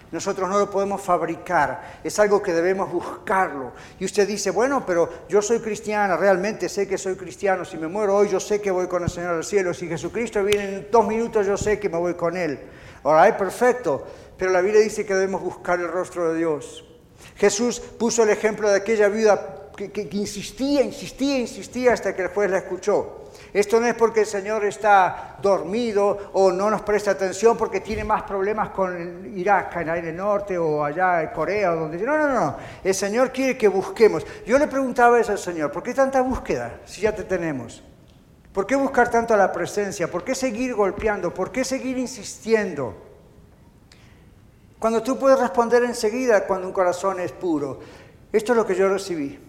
Nosotros 0.09 0.47
no 0.47 0.57
lo 0.57 0.71
podemos 0.71 1.01
fabricar, 1.01 1.99
es 2.01 2.17
algo 2.17 2.41
que 2.41 2.53
debemos 2.53 2.91
buscarlo. 2.91 3.73
Y 3.99 4.05
usted 4.05 4.25
dice, 4.25 4.51
bueno, 4.51 4.85
pero 4.85 5.09
yo 5.27 5.41
soy 5.41 5.59
cristiana, 5.59 6.15
realmente 6.15 6.69
sé 6.69 6.87
que 6.87 6.97
soy 6.97 7.15
cristiano, 7.15 7.65
si 7.65 7.77
me 7.77 7.87
muero 7.87 8.15
hoy 8.15 8.29
yo 8.29 8.39
sé 8.39 8.61
que 8.61 8.71
voy 8.71 8.87
con 8.87 9.03
el 9.03 9.09
Señor 9.09 9.35
al 9.35 9.43
cielo, 9.43 9.73
si 9.73 9.87
Jesucristo 9.87 10.41
viene 10.43 10.63
en 10.63 10.87
dos 10.89 11.05
minutos 11.05 11.45
yo 11.45 11.57
sé 11.57 11.77
que 11.77 11.89
me 11.89 11.97
voy 11.97 12.13
con 12.13 12.37
Él. 12.37 12.57
Ahora, 13.03 13.27
es 13.27 13.35
perfecto, 13.35 14.05
pero 14.37 14.51
la 14.51 14.61
Biblia 14.61 14.81
dice 14.81 15.05
que 15.05 15.13
debemos 15.13 15.41
buscar 15.41 15.79
el 15.79 15.89
rostro 15.89 16.31
de 16.31 16.37
Dios. 16.37 16.86
Jesús 17.37 17.79
puso 17.79 18.23
el 18.23 18.29
ejemplo 18.29 18.69
de 18.69 18.77
aquella 18.77 19.07
viuda 19.07 19.69
que, 19.75 20.09
insistía, 20.11 20.81
insistía, 20.81 21.37
insistía 21.37 21.93
hasta 21.93 22.15
que 22.15 22.23
el 22.23 22.29
juez 22.29 22.49
la 22.49 22.57
escuchó. 22.57 23.25
Esto 23.53 23.79
no 23.79 23.87
es 23.87 23.93
porque 23.93 24.21
el 24.21 24.25
Señor 24.25 24.65
está 24.65 25.37
dormido 25.41 26.31
o 26.33 26.51
no 26.51 26.69
nos 26.69 26.81
presta 26.81 27.11
atención 27.11 27.55
porque 27.55 27.79
tiene 27.79 28.03
más 28.03 28.23
problemas 28.23 28.69
con 28.69 29.31
Irak, 29.37 29.75
en 29.77 29.89
el 29.89 30.15
norte 30.15 30.57
o 30.57 30.83
allá 30.83 31.21
en 31.21 31.29
Corea 31.29 31.69
donde. 31.69 31.97
No, 31.99 32.17
no, 32.17 32.27
no. 32.27 32.57
El 32.83 32.95
Señor 32.95 33.31
quiere 33.31 33.55
que 33.57 33.67
busquemos. 33.67 34.25
Yo 34.45 34.57
le 34.57 34.67
preguntaba 34.67 35.19
eso 35.19 35.31
al 35.31 35.37
Señor, 35.37 35.71
¿por 35.71 35.83
qué 35.83 35.93
tanta 35.93 36.21
búsqueda 36.21 36.79
si 36.85 37.01
ya 37.01 37.15
te 37.15 37.23
tenemos? 37.23 37.83
¿Por 38.51 38.65
qué 38.65 38.75
buscar 38.75 39.11
tanto 39.11 39.37
la 39.37 39.51
presencia? 39.51 40.09
¿Por 40.09 40.23
qué 40.23 40.33
seguir 40.33 40.73
golpeando? 40.73 41.31
¿Por 41.31 41.51
qué 41.51 41.63
seguir 41.63 41.99
insistiendo? 41.99 43.06
Cuando 44.79 45.01
tú 45.01 45.17
puedes 45.17 45.39
responder 45.39 45.83
enseguida 45.83 46.45
cuando 46.45 46.67
un 46.67 46.73
corazón 46.73 47.19
es 47.19 47.31
puro. 47.31 47.79
Esto 48.31 48.51
es 48.51 48.57
lo 48.57 48.65
que 48.65 48.75
yo 48.75 48.87
recibí. 48.87 49.39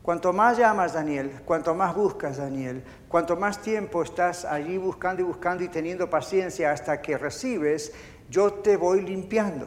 Cuanto 0.00 0.32
más 0.32 0.56
llamas, 0.56 0.94
Daniel, 0.94 1.40
cuanto 1.44 1.74
más 1.74 1.94
buscas, 1.94 2.36
Daniel, 2.36 2.84
cuanto 3.08 3.36
más 3.36 3.60
tiempo 3.60 4.02
estás 4.02 4.44
allí 4.44 4.78
buscando 4.78 5.20
y 5.20 5.24
buscando 5.24 5.64
y 5.64 5.68
teniendo 5.68 6.08
paciencia 6.08 6.70
hasta 6.70 7.02
que 7.02 7.18
recibes, 7.18 7.92
yo 8.30 8.52
te 8.52 8.76
voy 8.76 9.02
limpiando. 9.02 9.66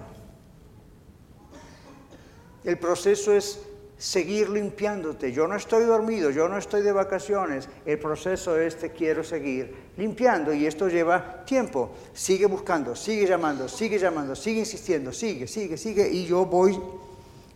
El 2.63 2.79
proceso 2.79 3.33
es 3.33 3.68
seguir 3.99 4.49
limpiándote. 4.49 5.31
Yo 5.33 5.45
no 5.45 5.55
estoy 5.57 5.83
dormido, 5.83 6.31
yo 6.31 6.47
no 6.47 6.57
estoy 6.57 6.81
de 6.81 6.93
vacaciones. 6.93 7.67
El 7.85 7.99
proceso 7.99 8.57
es 8.57 8.79
te 8.79 8.91
quiero 8.91 9.23
seguir 9.23 9.91
limpiando 9.97 10.53
y 10.53 10.65
esto 10.65 10.87
lleva 10.87 11.43
tiempo. 11.45 11.91
Sigue 12.13 12.47
buscando, 12.47 12.95
sigue 12.95 13.27
llamando, 13.27 13.67
sigue 13.67 13.99
llamando, 13.99 14.35
sigue 14.35 14.59
insistiendo, 14.59 15.11
sigue, 15.11 15.45
sigue, 15.47 15.77
sigue 15.77 16.09
y 16.09 16.25
yo 16.25 16.45
voy 16.45 16.79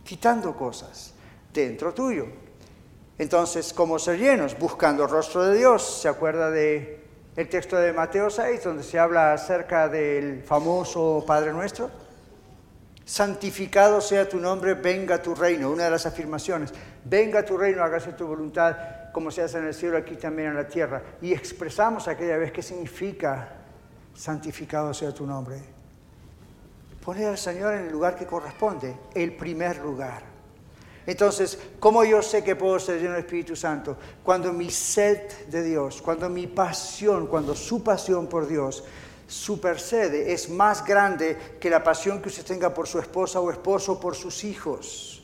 quitando 0.04 0.54
cosas 0.54 1.14
dentro 1.52 1.94
tuyo. 1.94 2.26
Entonces, 3.16 3.72
¿cómo 3.72 3.98
ser 3.98 4.18
llenos? 4.18 4.58
Buscando 4.58 5.04
el 5.04 5.10
rostro 5.10 5.44
de 5.44 5.56
Dios. 5.56 6.00
¿Se 6.02 6.08
acuerda 6.08 6.50
de 6.50 7.02
el 7.36 7.48
texto 7.48 7.76
de 7.76 7.92
Mateo 7.92 8.28
6, 8.28 8.62
donde 8.62 8.82
se 8.82 8.98
habla 8.98 9.32
acerca 9.32 9.88
del 9.88 10.42
famoso 10.42 11.24
Padre 11.26 11.52
Nuestro? 11.52 12.03
Santificado 13.04 14.00
sea 14.00 14.28
tu 14.28 14.38
nombre, 14.38 14.74
venga 14.74 15.20
tu 15.20 15.34
reino. 15.34 15.70
Una 15.70 15.84
de 15.84 15.90
las 15.90 16.06
afirmaciones. 16.06 16.72
Venga 17.04 17.44
tu 17.44 17.56
reino, 17.58 17.82
hágase 17.82 18.12
tu 18.12 18.26
voluntad, 18.26 18.76
como 19.12 19.30
se 19.30 19.42
hace 19.42 19.58
en 19.58 19.66
el 19.66 19.74
cielo, 19.74 19.98
aquí 19.98 20.16
también 20.16 20.48
en 20.48 20.56
la 20.56 20.66
tierra. 20.66 21.02
Y 21.20 21.32
expresamos 21.32 22.08
aquella 22.08 22.38
vez 22.38 22.50
qué 22.50 22.62
significa 22.62 23.56
santificado 24.14 24.94
sea 24.94 25.12
tu 25.12 25.26
nombre. 25.26 25.60
Poner 27.04 27.28
al 27.28 27.38
Señor 27.38 27.74
en 27.74 27.86
el 27.86 27.92
lugar 27.92 28.16
que 28.16 28.24
corresponde, 28.24 28.96
el 29.14 29.36
primer 29.36 29.78
lugar. 29.78 30.22
Entonces, 31.06 31.58
¿cómo 31.78 32.02
yo 32.04 32.22
sé 32.22 32.42
que 32.42 32.56
puedo 32.56 32.78
ser 32.78 32.96
lleno 32.98 33.10
del 33.10 33.20
Espíritu 33.20 33.54
Santo? 33.54 33.98
Cuando 34.22 34.54
mi 34.54 34.70
sed 34.70 35.30
de 35.48 35.62
Dios, 35.62 36.00
cuando 36.00 36.30
mi 36.30 36.46
pasión, 36.46 37.26
cuando 37.26 37.54
su 37.54 37.82
pasión 37.84 38.26
por 38.26 38.46
Dios 38.48 38.84
supercede, 39.26 40.32
es 40.32 40.48
más 40.48 40.84
grande 40.84 41.36
que 41.60 41.70
la 41.70 41.82
pasión 41.82 42.20
que 42.20 42.28
usted 42.28 42.44
tenga 42.44 42.72
por 42.72 42.86
su 42.86 42.98
esposa 42.98 43.40
o 43.40 43.50
esposo, 43.50 43.98
por 43.98 44.14
sus 44.14 44.44
hijos. 44.44 45.22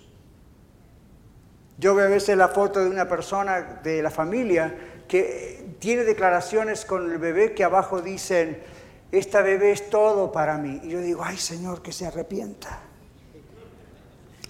Yo 1.79 1.95
veo 1.95 2.07
a 2.07 2.11
veces 2.11 2.37
la 2.37 2.49
foto 2.49 2.81
de 2.81 2.91
una 2.91 3.09
persona 3.09 3.81
de 3.83 4.03
la 4.03 4.11
familia 4.11 5.03
que 5.09 5.77
tiene 5.79 6.05
declaraciones 6.05 6.85
con 6.85 7.11
el 7.11 7.19
bebé 7.19 7.55
que 7.55 7.65
abajo 7.65 8.03
dicen, 8.03 8.63
esta 9.11 9.43
bebé 9.43 9.73
es 9.73 9.91
todo 9.91 10.31
para 10.31 10.59
mí. 10.59 10.81
Y 10.85 10.91
yo 10.91 11.01
digo, 11.01 11.23
ay 11.25 11.39
Señor, 11.39 11.83
que 11.83 11.93
se 11.93 12.07
arrepienta. 12.07 12.81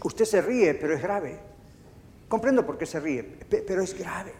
Usted 0.03 0.25
se 0.25 0.43
ríe, 0.43 0.75
pero 0.75 0.95
es 0.95 1.03
grave. 1.03 1.39
Comprendo 2.29 2.67
por 2.67 2.77
qué 2.79 2.87
se 2.87 3.01
ríe, 3.01 3.23
pero 3.23 3.83
es 3.83 3.97
grave. 3.99 4.33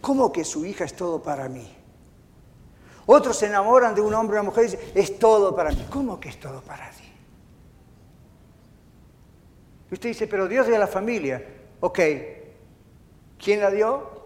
¿Cómo 0.00 0.32
que 0.32 0.44
su 0.44 0.64
hija 0.64 0.84
es 0.84 0.94
todo 0.94 1.22
para 1.22 1.48
mí? 1.48 1.81
Otros 3.06 3.36
se 3.36 3.46
enamoran 3.46 3.94
de 3.94 4.00
un 4.00 4.14
hombre 4.14 4.38
o 4.38 4.40
una 4.40 4.50
mujer 4.50 4.64
y 4.64 4.70
dicen, 4.70 4.92
es 4.94 5.18
todo 5.18 5.54
para 5.54 5.70
mí. 5.70 5.86
¿Cómo 5.90 6.20
que 6.20 6.28
es 6.28 6.38
todo 6.38 6.60
para 6.60 6.90
ti? 6.90 7.12
Y 9.90 9.94
usted 9.94 10.08
dice, 10.08 10.26
pero 10.26 10.48
Dios 10.48 10.66
dio 10.66 10.78
la 10.78 10.86
familia. 10.86 11.44
Ok, 11.80 12.00
¿quién 13.38 13.60
la 13.60 13.70
dio? 13.70 14.22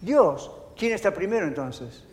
Dios. 0.00 0.50
¿Quién 0.76 0.92
está 0.92 1.12
primero 1.12 1.46
entonces? 1.46 2.04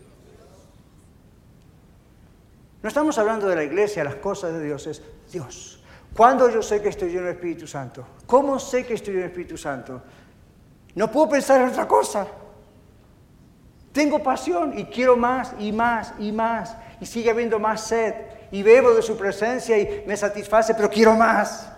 No 2.82 2.88
estamos 2.88 3.18
hablando 3.18 3.48
de 3.48 3.56
la 3.56 3.64
iglesia, 3.64 4.04
las 4.04 4.16
cosas 4.16 4.54
de 4.54 4.64
Dios, 4.64 4.88
es 4.88 5.02
Dios. 5.32 5.84
¿Cuándo 6.16 6.50
yo 6.50 6.62
sé 6.62 6.82
que 6.82 6.90
estoy 6.90 7.10
lleno 7.10 7.26
del 7.28 7.36
Espíritu 7.36 7.68
Santo? 7.68 8.06
¿Cómo 8.26 8.58
sé 8.58 8.86
que 8.86 8.94
estoy 8.94 9.14
lleno 9.14 9.24
del 9.24 9.32
Espíritu 9.32 9.58
Santo? 9.58 10.02
No 10.96 11.12
puedo 11.12 11.30
pensar 11.30 11.62
en 11.62 11.70
otra 11.70 11.88
cosa. 11.88 12.28
Tengo 13.92 14.22
pasión 14.22 14.78
y 14.78 14.86
quiero 14.86 15.18
más 15.18 15.54
y 15.60 15.72
más 15.72 16.14
y 16.20 16.32
más. 16.32 16.76
Y 17.02 17.06
sigue 17.06 17.30
habiendo 17.30 17.60
más 17.60 17.82
sed. 17.82 18.14
Y 18.52 18.64
bebo 18.64 18.92
de 18.92 19.02
su 19.02 19.18
presencia 19.18 19.78
y 19.78 20.04
me 20.08 20.16
satisface, 20.18 20.74
pero 20.74 20.90
quiero 20.90 21.16
más. 21.16 21.70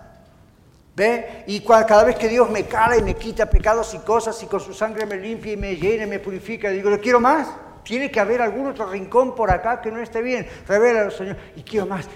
¿Ve? 0.94 1.44
Y 1.46 1.60
cada 1.60 2.04
vez 2.04 2.16
que 2.16 2.28
Dios 2.28 2.50
me 2.50 2.64
cala 2.64 2.98
y 2.98 3.02
me 3.02 3.14
quita 3.14 3.48
pecados 3.48 3.94
y 3.94 3.98
cosas 3.98 4.42
y 4.42 4.46
con 4.46 4.60
su 4.60 4.74
sangre 4.74 5.06
me 5.06 5.16
limpia 5.16 5.52
y 5.52 5.56
me 5.56 5.76
llena 5.76 6.04
y 6.04 6.06
me 6.06 6.18
purifica, 6.18 6.68
digo, 6.68 6.90
le 6.90 7.00
quiero 7.00 7.18
más. 7.18 7.48
Tiene 7.82 8.10
que 8.10 8.20
haber 8.20 8.42
algún 8.42 8.68
otro 8.68 8.86
rincón 8.86 9.34
por 9.34 9.50
acá 9.50 9.80
que 9.80 9.90
no 9.90 10.00
esté 10.00 10.22
bien. 10.22 10.46
Revela 10.68 11.10
Señor. 11.10 11.36
Y 11.56 11.62
quiero 11.62 11.86
más. 11.86 12.08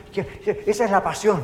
Esa 0.67 0.85
es 0.85 0.91
la 0.91 1.03
pasión. 1.03 1.43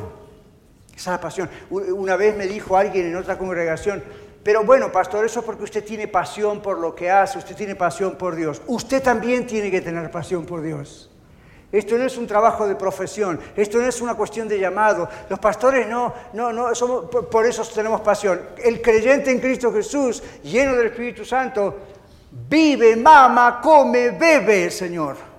Esa 0.95 0.97
es 0.97 1.07
la 1.07 1.21
pasión. 1.21 1.49
Una 1.69 2.15
vez 2.15 2.37
me 2.37 2.47
dijo 2.47 2.77
alguien 2.77 3.07
en 3.07 3.15
otra 3.15 3.37
congregación, 3.37 4.03
pero 4.43 4.63
bueno, 4.63 4.91
pastor, 4.91 5.25
eso 5.25 5.39
es 5.39 5.45
porque 5.45 5.63
usted 5.63 5.83
tiene 5.83 6.07
pasión 6.07 6.61
por 6.61 6.77
lo 6.77 6.93
que 6.93 7.09
hace, 7.09 7.37
usted 7.37 7.55
tiene 7.55 7.75
pasión 7.75 8.15
por 8.15 8.35
Dios. 8.35 8.61
Usted 8.67 9.01
también 9.01 9.47
tiene 9.47 9.71
que 9.71 9.79
tener 9.79 10.11
pasión 10.11 10.45
por 10.45 10.61
Dios. 10.61 11.09
Esto 11.71 11.97
no 11.97 12.05
es 12.05 12.17
un 12.17 12.27
trabajo 12.27 12.67
de 12.67 12.75
profesión, 12.75 13.39
esto 13.55 13.79
no 13.79 13.87
es 13.87 13.99
una 14.01 14.13
cuestión 14.13 14.47
de 14.47 14.59
llamado. 14.59 15.09
Los 15.27 15.39
pastores 15.39 15.87
no, 15.87 16.13
no, 16.33 16.53
no, 16.53 16.71
por 17.09 17.45
eso 17.45 17.63
tenemos 17.73 18.01
pasión. 18.01 18.41
El 18.63 18.81
creyente 18.81 19.31
en 19.31 19.39
Cristo 19.39 19.73
Jesús, 19.73 20.21
lleno 20.43 20.75
del 20.75 20.87
Espíritu 20.87 21.25
Santo, 21.25 21.77
vive, 22.47 22.95
mama, 22.95 23.59
come, 23.63 24.11
bebe, 24.11 24.69
Señor 24.69 25.32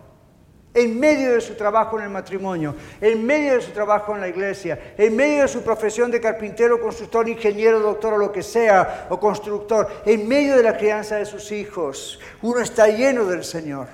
en 0.74 0.98
medio 0.98 1.32
de 1.32 1.40
su 1.40 1.55
trabajo 1.55 1.96
en 1.96 2.05
el 2.05 2.10
matrimonio, 2.10 2.74
en 3.01 3.24
medio 3.24 3.55
de 3.55 3.60
su 3.60 3.70
trabajo 3.70 4.12
en 4.14 4.20
la 4.20 4.28
iglesia, 4.28 4.94
en 4.98 5.14
medio 5.14 5.42
de 5.42 5.48
su 5.48 5.62
profesión 5.62 6.10
de 6.10 6.20
carpintero, 6.20 6.80
constructor, 6.80 7.28
ingeniero, 7.28 7.78
doctor 7.78 8.14
o 8.14 8.18
lo 8.18 8.32
que 8.32 8.42
sea, 8.42 9.06
o 9.09 9.20
constructor, 9.20 9.88
en 10.05 10.26
medio 10.26 10.56
de 10.56 10.64
la 10.64 10.76
crianza 10.76 11.16
de 11.16 11.24
sus 11.24 11.52
hijos. 11.52 12.18
Uno 12.42 12.60
está 12.60 12.88
lleno 12.88 13.24
del 13.24 13.44
Señor. 13.44 13.86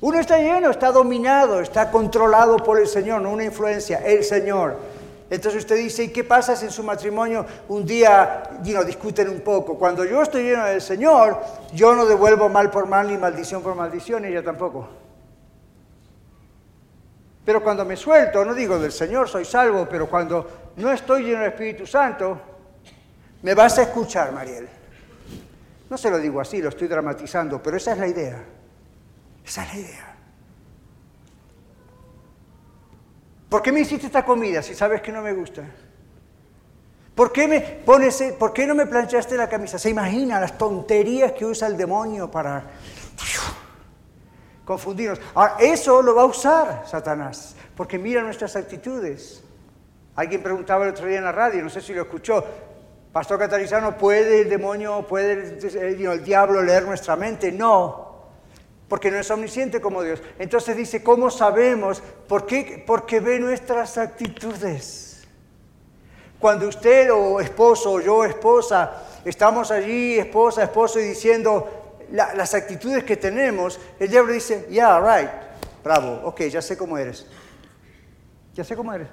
Uno 0.00 0.18
está 0.18 0.38
lleno, 0.38 0.70
está 0.70 0.90
dominado, 0.90 1.60
está 1.60 1.90
controlado 1.90 2.56
por 2.58 2.80
el 2.80 2.86
Señor, 2.86 3.20
no 3.20 3.30
una 3.30 3.44
influencia, 3.44 3.98
el 3.98 4.24
Señor. 4.24 4.76
Entonces 5.28 5.62
usted 5.62 5.76
dice, 5.76 6.04
¿y 6.04 6.08
qué 6.08 6.22
pasa 6.22 6.54
si 6.54 6.66
en 6.66 6.70
su 6.70 6.84
matrimonio 6.84 7.44
un 7.68 7.84
día 7.84 8.44
discuten 8.60 9.28
un 9.28 9.40
poco? 9.40 9.76
Cuando 9.76 10.04
yo 10.04 10.22
estoy 10.22 10.44
lleno 10.44 10.64
del 10.64 10.80
Señor, 10.80 11.40
yo 11.72 11.94
no 11.96 12.06
devuelvo 12.06 12.48
mal 12.48 12.70
por 12.70 12.86
mal 12.86 13.08
ni 13.08 13.16
maldición 13.16 13.62
por 13.62 13.74
maldición, 13.74 14.24
ella 14.24 14.42
tampoco. 14.44 14.88
Pero 17.44 17.62
cuando 17.62 17.84
me 17.84 17.96
suelto, 17.96 18.44
no 18.44 18.54
digo 18.54 18.78
del 18.78 18.92
Señor 18.92 19.28
soy 19.28 19.44
salvo, 19.44 19.86
pero 19.88 20.08
cuando 20.08 20.72
no 20.76 20.92
estoy 20.92 21.24
lleno 21.24 21.40
del 21.40 21.52
Espíritu 21.52 21.86
Santo, 21.86 22.40
me 23.42 23.54
vas 23.54 23.78
a 23.78 23.82
escuchar, 23.82 24.32
Mariel. 24.32 24.68
No 25.90 25.98
se 25.98 26.10
lo 26.10 26.18
digo 26.18 26.40
así, 26.40 26.60
lo 26.60 26.68
estoy 26.68 26.88
dramatizando, 26.88 27.62
pero 27.62 27.76
esa 27.76 27.92
es 27.92 27.98
la 27.98 28.08
idea. 28.08 28.44
Esa 29.44 29.62
es 29.64 29.74
la 29.74 29.80
idea. 29.80 30.15
¿Por 33.48 33.62
qué 33.62 33.72
me 33.72 33.80
hiciste 33.80 34.06
esta 34.06 34.24
comida 34.24 34.62
si 34.62 34.74
sabes 34.74 35.00
que 35.00 35.12
no 35.12 35.22
me 35.22 35.32
gusta? 35.32 35.62
¿Por 37.14 37.32
qué, 37.32 37.48
me 37.48 37.60
pones, 37.60 38.20
¿Por 38.38 38.52
qué 38.52 38.66
no 38.66 38.74
me 38.74 38.86
planchaste 38.86 39.36
la 39.36 39.48
camisa? 39.48 39.78
¿Se 39.78 39.88
imagina 39.88 40.38
las 40.38 40.58
tonterías 40.58 41.32
que 41.32 41.46
usa 41.46 41.66
el 41.66 41.76
demonio 41.76 42.30
para 42.30 42.62
confundirnos? 44.64 45.18
Ahora, 45.34 45.56
eso 45.58 46.02
lo 46.02 46.14
va 46.14 46.22
a 46.22 46.26
usar 46.26 46.84
Satanás, 46.86 47.56
porque 47.74 47.98
mira 47.98 48.20
nuestras 48.20 48.54
actitudes. 48.56 49.42
Alguien 50.14 50.42
preguntaba 50.42 50.84
el 50.84 50.90
otro 50.90 51.06
día 51.06 51.18
en 51.18 51.24
la 51.24 51.32
radio, 51.32 51.62
no 51.62 51.70
sé 51.70 51.80
si 51.80 51.94
lo 51.94 52.02
escuchó, 52.02 52.44
Pastor 53.12 53.38
Catarizano, 53.38 53.96
¿puede 53.96 54.42
el 54.42 54.50
demonio, 54.50 55.06
puede 55.06 55.58
el 55.62 56.22
diablo 56.22 56.62
leer 56.62 56.84
nuestra 56.84 57.16
mente? 57.16 57.50
No, 57.50 58.05
porque 58.88 59.10
no 59.10 59.18
es 59.18 59.30
omnisciente 59.30 59.80
como 59.80 60.02
Dios. 60.02 60.22
Entonces 60.38 60.76
dice, 60.76 61.02
¿cómo 61.02 61.30
sabemos? 61.30 62.02
¿Por 62.28 62.46
qué? 62.46 62.82
Porque 62.86 63.20
ve 63.20 63.38
nuestras 63.38 63.98
actitudes. 63.98 65.26
Cuando 66.38 66.68
usted 66.68 67.12
o 67.12 67.40
esposo 67.40 67.92
o 67.92 68.00
yo 68.00 68.24
esposa, 68.24 69.02
estamos 69.24 69.70
allí, 69.70 70.18
esposa, 70.18 70.62
esposo, 70.62 71.00
y 71.00 71.04
diciendo 71.04 71.96
las 72.10 72.54
actitudes 72.54 73.02
que 73.02 73.16
tenemos, 73.16 73.80
el 73.98 74.08
diablo 74.08 74.32
dice, 74.32 74.66
yeah, 74.70 75.00
right, 75.00 75.30
bravo, 75.82 76.20
ok, 76.28 76.42
ya 76.42 76.62
sé 76.62 76.76
cómo 76.76 76.96
eres. 76.98 77.26
Ya 78.54 78.62
sé 78.62 78.76
cómo 78.76 78.92
eres. 78.92 79.08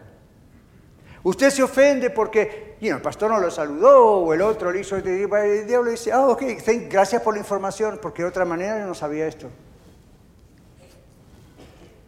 Usted 1.24 1.50
se 1.52 1.64
ofende 1.64 2.10
porque 2.10 2.76
el 2.82 3.02
pastor 3.02 3.32
no 3.32 3.40
lo 3.40 3.50
saludó 3.50 4.18
o 4.18 4.34
el 4.34 4.42
otro 4.42 4.72
le 4.72 4.82
hizo. 4.82 4.98
El 4.98 5.68
diablo 5.68 5.90
dice, 5.90 6.12
ah, 6.12 6.28
ok, 6.28 6.44
gracias 6.90 7.22
por 7.22 7.34
la 7.34 7.40
información, 7.40 8.00
porque 8.02 8.24
de 8.24 8.28
otra 8.28 8.44
manera 8.44 8.80
yo 8.80 8.86
no 8.86 8.94
sabía 8.94 9.26
esto. 9.26 9.50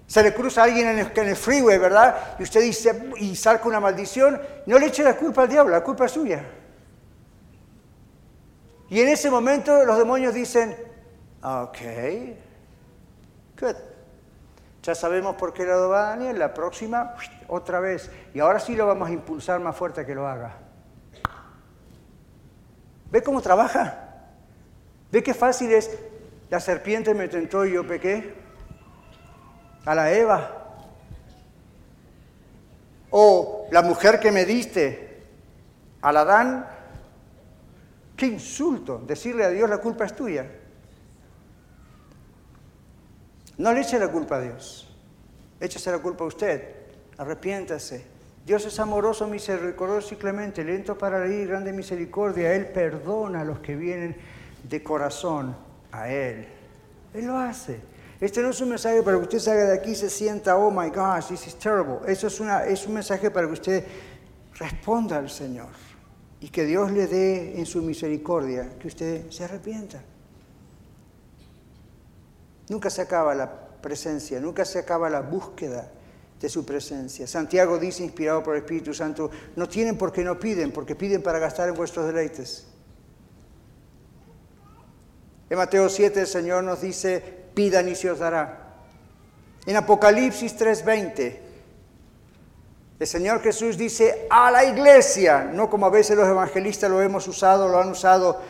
Se 0.05 0.21
le 0.21 0.33
cruza 0.33 0.61
a 0.61 0.63
alguien 0.65 0.87
en 0.87 0.99
el, 0.99 1.35
freeway, 1.35 1.77
¿verdad? 1.77 2.35
Y 2.39 2.43
usted 2.43 2.61
dice, 2.61 3.09
y 3.17 3.35
saca 3.35 3.67
una 3.67 3.79
maldición, 3.79 4.39
no 4.65 4.77
le 4.77 4.87
eche 4.87 5.03
la 5.03 5.15
culpa 5.15 5.43
al 5.43 5.49
diablo, 5.49 5.71
la 5.71 5.83
culpa 5.83 6.05
es 6.05 6.11
suya. 6.11 6.45
Y 8.89 8.99
en 8.99 9.07
ese 9.07 9.31
momento 9.31 9.83
los 9.83 9.97
demonios 9.97 10.33
dicen, 10.33 10.75
ok, 11.41 11.77
good. 13.59 13.94
Ya 14.85 14.93
sabemos 14.93 15.35
por 15.35 15.51
qué 15.51 15.65
lado 15.65 15.89
va 15.89 16.09
Daniel, 16.09 16.37
la 16.37 16.53
próxima 16.53 17.15
otra 17.47 17.79
vez. 17.79 18.11
Y 18.35 18.39
ahora 18.39 18.59
sí 18.59 18.75
lo 18.75 18.85
vamos 18.85 19.09
a 19.09 19.11
impulsar 19.11 19.59
más 19.59 19.75
fuerte 19.75 20.05
que 20.05 20.13
lo 20.13 20.27
haga. 20.27 20.57
¿Ve 23.09 23.23
cómo 23.23 23.41
trabaja? 23.41 24.27
¿Ve 25.11 25.23
qué 25.23 25.33
fácil 25.33 25.71
es? 25.71 25.89
La 26.51 26.59
serpiente 26.59 27.15
me 27.15 27.27
tentó 27.27 27.65
y 27.65 27.73
yo 27.73 27.87
pequé. 27.87 28.35
A 29.85 29.95
la 29.95 30.11
Eva. 30.11 30.51
O 33.09 33.67
la 33.71 33.81
mujer 33.81 34.19
que 34.19 34.31
me 34.31 34.45
diste. 34.45 35.23
Al 36.03 36.17
Adán. 36.17 36.67
Qué 38.15 38.27
insulto. 38.27 38.99
Decirle 38.99 39.45
a 39.45 39.49
Dios 39.49 39.67
la 39.67 39.79
culpa 39.79 40.05
es 40.05 40.15
tuya. 40.15 40.45
No 43.57 43.71
le 43.71 43.81
eche 43.81 43.97
la 43.99 44.09
culpa 44.09 44.37
a 44.37 44.41
Dios. 44.41 44.87
Échese 45.59 45.91
la 45.91 45.99
culpa 45.99 46.23
a 46.23 46.27
usted. 46.27 46.75
Arrepiéntase. 47.17 48.05
Dios 48.45 48.65
es 48.65 48.79
amoroso, 48.79 49.27
misericordioso 49.27 50.13
y 50.13 50.17
clemente, 50.17 50.63
lento 50.63 50.97
para 50.97 51.19
reír, 51.19 51.47
grande 51.47 51.73
misericordia. 51.73 52.53
Él 52.53 52.67
perdona 52.67 53.41
a 53.41 53.45
los 53.45 53.59
que 53.59 53.75
vienen 53.75 54.15
de 54.63 54.83
corazón 54.83 55.55
a 55.91 56.09
Él. 56.09 56.45
Él 57.13 57.25
lo 57.25 57.37
hace. 57.37 57.79
Este 58.19 58.41
no 58.41 58.49
es 58.49 58.61
un 58.61 58.69
mensaje 58.69 59.01
para 59.01 59.17
que 59.17 59.23
usted 59.23 59.39
salga 59.39 59.65
de 59.65 59.73
aquí 59.73 59.91
y 59.91 59.95
se 59.95 60.09
sienta, 60.09 60.57
oh 60.57 60.69
my 60.69 60.89
gosh, 60.89 61.27
this 61.27 61.47
is 61.47 61.55
terrible. 61.55 61.99
Eso 62.07 62.27
es, 62.27 62.39
una, 62.39 62.65
es 62.65 62.85
un 62.85 62.93
mensaje 62.93 63.31
para 63.31 63.47
que 63.47 63.53
usted 63.53 63.83
responda 64.53 65.17
al 65.17 65.29
Señor 65.29 65.69
y 66.39 66.49
que 66.49 66.65
Dios 66.65 66.91
le 66.91 67.07
dé 67.07 67.59
en 67.59 67.65
su 67.65 67.81
misericordia 67.81 68.77
que 68.79 68.87
usted 68.87 69.29
se 69.31 69.43
arrepienta. 69.43 70.01
Nunca 72.69 72.89
se 72.89 73.01
acaba 73.01 73.35
la 73.35 73.49
presencia, 73.81 74.39
nunca 74.39 74.65
se 74.65 74.79
acaba 74.79 75.09
la 75.09 75.21
búsqueda 75.21 75.91
de 76.39 76.49
su 76.49 76.65
presencia. 76.65 77.27
Santiago 77.27 77.77
dice, 77.77 78.03
inspirado 78.03 78.43
por 78.43 78.55
el 78.55 78.61
Espíritu 78.61 78.93
Santo, 78.93 79.29
no 79.55 79.69
tienen 79.69 79.97
porque 79.97 80.23
no 80.23 80.39
piden, 80.39 80.71
porque 80.71 80.95
piden 80.95 81.21
para 81.21 81.39
gastar 81.39 81.69
en 81.69 81.75
vuestros 81.75 82.07
deleites. 82.07 82.67
En 85.49 85.57
Mateo 85.57 85.89
7 85.89 86.21
el 86.21 86.27
Señor 86.27 86.63
nos 86.63 86.81
dice, 86.81 87.21
pidan 87.53 87.87
y 87.87 87.95
se 87.95 88.09
os 88.09 88.19
dará. 88.19 88.65
En 89.65 89.75
Apocalipsis 89.75 90.55
3:20 90.57 91.44
el 92.97 93.07
Señor 93.07 93.41
Jesús 93.41 93.77
dice 93.77 94.25
a 94.29 94.49
la 94.51 94.63
iglesia, 94.63 95.49
no 95.51 95.69
como 95.69 95.85
a 95.85 95.89
veces 95.89 96.15
los 96.15 96.29
evangelistas 96.29 96.89
lo 96.89 97.01
hemos 97.01 97.27
usado, 97.27 97.67
lo 97.67 97.77
han 97.79 97.89
usado, 97.89 98.41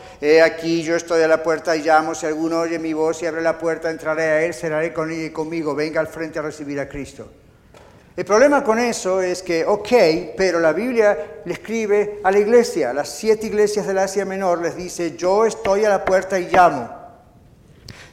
aquí 0.44 0.82
yo 0.82 0.94
estoy 0.94 1.22
a 1.22 1.28
la 1.28 1.42
puerta 1.42 1.76
y 1.76 1.82
llamo, 1.82 2.14
si 2.14 2.26
alguno 2.26 2.60
oye 2.60 2.78
mi 2.78 2.92
voz 2.92 3.22
y 3.22 3.26
abre 3.26 3.42
la 3.42 3.58
puerta, 3.58 3.90
entraré 3.90 4.22
a 4.22 4.42
él, 4.42 4.54
seré 4.54 4.92
con 4.92 5.10
él 5.10 5.24
y 5.26 5.30
conmigo, 5.30 5.74
venga 5.74 6.00
al 6.00 6.06
frente 6.06 6.38
a 6.38 6.42
recibir 6.42 6.78
a 6.78 6.88
Cristo. 6.88 7.28
El 8.16 8.24
problema 8.24 8.62
con 8.62 8.78
eso 8.78 9.20
es 9.20 9.42
que, 9.42 9.64
ok, 9.66 10.34
pero 10.36 10.60
la 10.60 10.72
Biblia 10.72 11.42
le 11.44 11.52
escribe 11.52 12.20
a 12.22 12.30
la 12.30 12.38
iglesia, 12.38 12.92
las 12.92 13.08
siete 13.08 13.48
iglesias 13.48 13.86
del 13.86 13.98
Asia 13.98 14.24
Menor, 14.24 14.62
les 14.62 14.76
dice, 14.76 15.16
yo 15.16 15.44
estoy 15.44 15.84
a 15.84 15.88
la 15.88 16.04
puerta 16.04 16.38
y 16.38 16.48
llamo. 16.48 16.88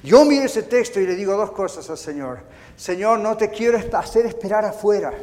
Yo 0.02 0.26
miro 0.26 0.46
ese 0.46 0.64
texto 0.64 1.00
y 1.00 1.06
le 1.06 1.16
digo 1.16 1.38
dos 1.38 1.52
cosas 1.52 1.90
al 1.90 1.98
Señor. 1.98 2.40
Señor, 2.76 3.20
no 3.20 3.38
te 3.38 3.50
quiero 3.50 3.80
hacer 3.94 4.26
esperar 4.26 4.66
afuera. 4.66 5.14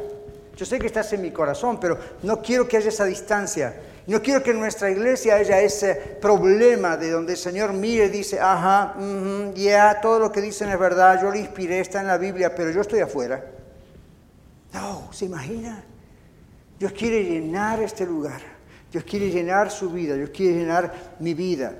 Yo 0.55 0.65
sé 0.65 0.79
que 0.79 0.87
estás 0.87 1.11
en 1.13 1.21
mi 1.21 1.31
corazón, 1.31 1.79
pero 1.79 1.97
no 2.23 2.41
quiero 2.41 2.67
que 2.67 2.77
haya 2.77 2.89
esa 2.89 3.05
distancia. 3.05 3.73
No 4.07 4.21
quiero 4.21 4.43
que 4.43 4.51
en 4.51 4.59
nuestra 4.59 4.89
iglesia 4.89 5.35
haya 5.35 5.61
ese 5.61 5.95
problema 5.95 6.97
de 6.97 7.11
donde 7.11 7.33
el 7.33 7.37
Señor 7.37 7.73
mire 7.73 8.05
y 8.05 8.09
dice, 8.09 8.39
ajá, 8.39 8.95
ya, 9.55 9.99
todo 10.01 10.19
lo 10.19 10.31
que 10.31 10.41
dicen 10.41 10.69
es 10.69 10.79
verdad, 10.79 11.21
yo 11.21 11.29
lo 11.29 11.37
inspiré, 11.37 11.79
está 11.79 12.01
en 12.01 12.07
la 12.07 12.17
Biblia, 12.17 12.53
pero 12.53 12.71
yo 12.71 12.81
estoy 12.81 12.99
afuera. 12.99 13.43
No, 14.73 15.09
¿se 15.11 15.25
imagina? 15.25 15.83
Dios 16.79 16.93
quiere 16.93 17.23
llenar 17.23 17.81
este 17.81 18.05
lugar. 18.05 18.41
Dios 18.91 19.03
quiere 19.03 19.29
llenar 19.29 19.69
su 19.71 19.89
vida. 19.91 20.15
Dios 20.15 20.31
quiere 20.31 20.57
llenar 20.57 21.15
mi 21.19 21.33
vida. 21.33 21.75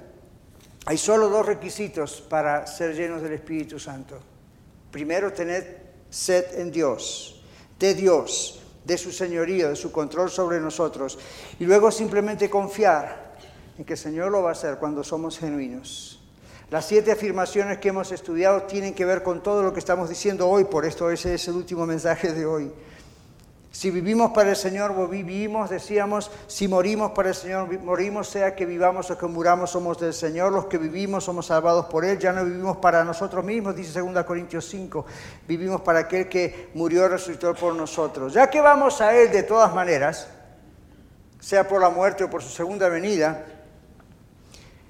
Hay 0.86 0.98
solo 0.98 1.30
dos 1.30 1.46
requisitos 1.46 2.22
para 2.22 2.66
ser 2.68 2.96
llenos 2.96 3.22
del 3.22 3.34
Espíritu 3.34 3.80
Santo. 3.80 4.20
Primero, 4.92 5.34
tener 5.34 5.82
sed 6.10 6.60
en 6.60 6.72
Dios, 6.72 7.42
de 7.80 7.94
Dios 7.94 8.61
de 8.84 8.98
su 8.98 9.12
señorío, 9.12 9.70
de 9.70 9.76
su 9.76 9.92
control 9.92 10.30
sobre 10.30 10.60
nosotros. 10.60 11.18
Y 11.60 11.66
luego 11.66 11.92
simplemente 11.92 12.50
confiar 12.50 13.36
en 13.78 13.86
que 13.86 13.94
el 13.94 14.00
Señor 14.00 14.32
lo 14.32 14.44
va 14.44 14.50
a 14.50 14.54
hacer 14.54 14.78
cuando 14.78 15.04
somos 15.04 15.38
genuinos. 15.38 16.20
Las 16.70 16.86
siete 16.86 17.12
afirmaciones 17.12 17.80
que 17.80 17.90
hemos 17.90 18.12
estudiado 18.12 18.64
tienen 18.64 18.94
que 18.94 19.04
ver 19.04 19.24
con 19.24 19.44
todo 19.44 19.62
lo 19.62 19.74
que 19.74 19.80
estamos 19.80 20.08
diciendo 20.08 20.48
hoy, 20.48 20.64
por 20.64 20.86
esto 20.86 21.12
ese 21.12 21.34
es 21.34 21.48
el 21.50 21.56
último 21.56 21.86
mensaje 21.86 22.32
de 22.32 22.46
hoy. 22.46 22.72
Si 23.72 23.90
vivimos 23.90 24.32
para 24.32 24.50
el 24.50 24.58
Señor, 24.58 25.10
vivimos, 25.10 25.70
decíamos, 25.70 26.30
si 26.48 26.68
morimos 26.68 27.12
para 27.12 27.30
el 27.30 27.36
Señor, 27.36 27.80
morimos, 27.80 28.28
sea 28.28 28.54
que 28.54 28.66
vivamos 28.66 29.10
o 29.10 29.18
que 29.18 29.26
muramos, 29.28 29.72
somos 29.72 29.98
del 29.98 30.14
Señor, 30.14 30.52
los 30.52 30.66
que 30.66 30.78
vivimos 30.78 31.24
somos 31.24 31.46
salvados 31.46 31.86
por 31.86 32.04
Él, 32.04 32.20
ya 32.20 32.34
no 32.34 32.44
vivimos 32.44 32.78
para 32.78 33.06
nosotros 33.06 33.46
mismos, 33.46 33.74
dice 33.74 34.02
2 34.02 34.26
Corintios 34.26 34.68
5, 34.68 35.06
vivimos 35.48 35.80
para 35.82 36.00
aquel 36.00 36.28
que 36.28 36.70
murió 36.74 37.06
y 37.06 37.08
resucitó 37.08 37.56
por 37.56 37.74
nosotros. 37.74 38.34
Ya 38.34 38.50
que 38.50 38.60
vamos 38.60 39.00
a 39.00 39.18
Él 39.18 39.32
de 39.32 39.44
todas 39.44 39.74
maneras, 39.74 40.28
sea 41.40 41.66
por 41.66 41.80
la 41.80 41.90
muerte 41.90 42.26
o 42.26 42.30
por 42.30 42.44
su 42.44 42.50
segunda 42.50 42.90
venida, 42.90 43.46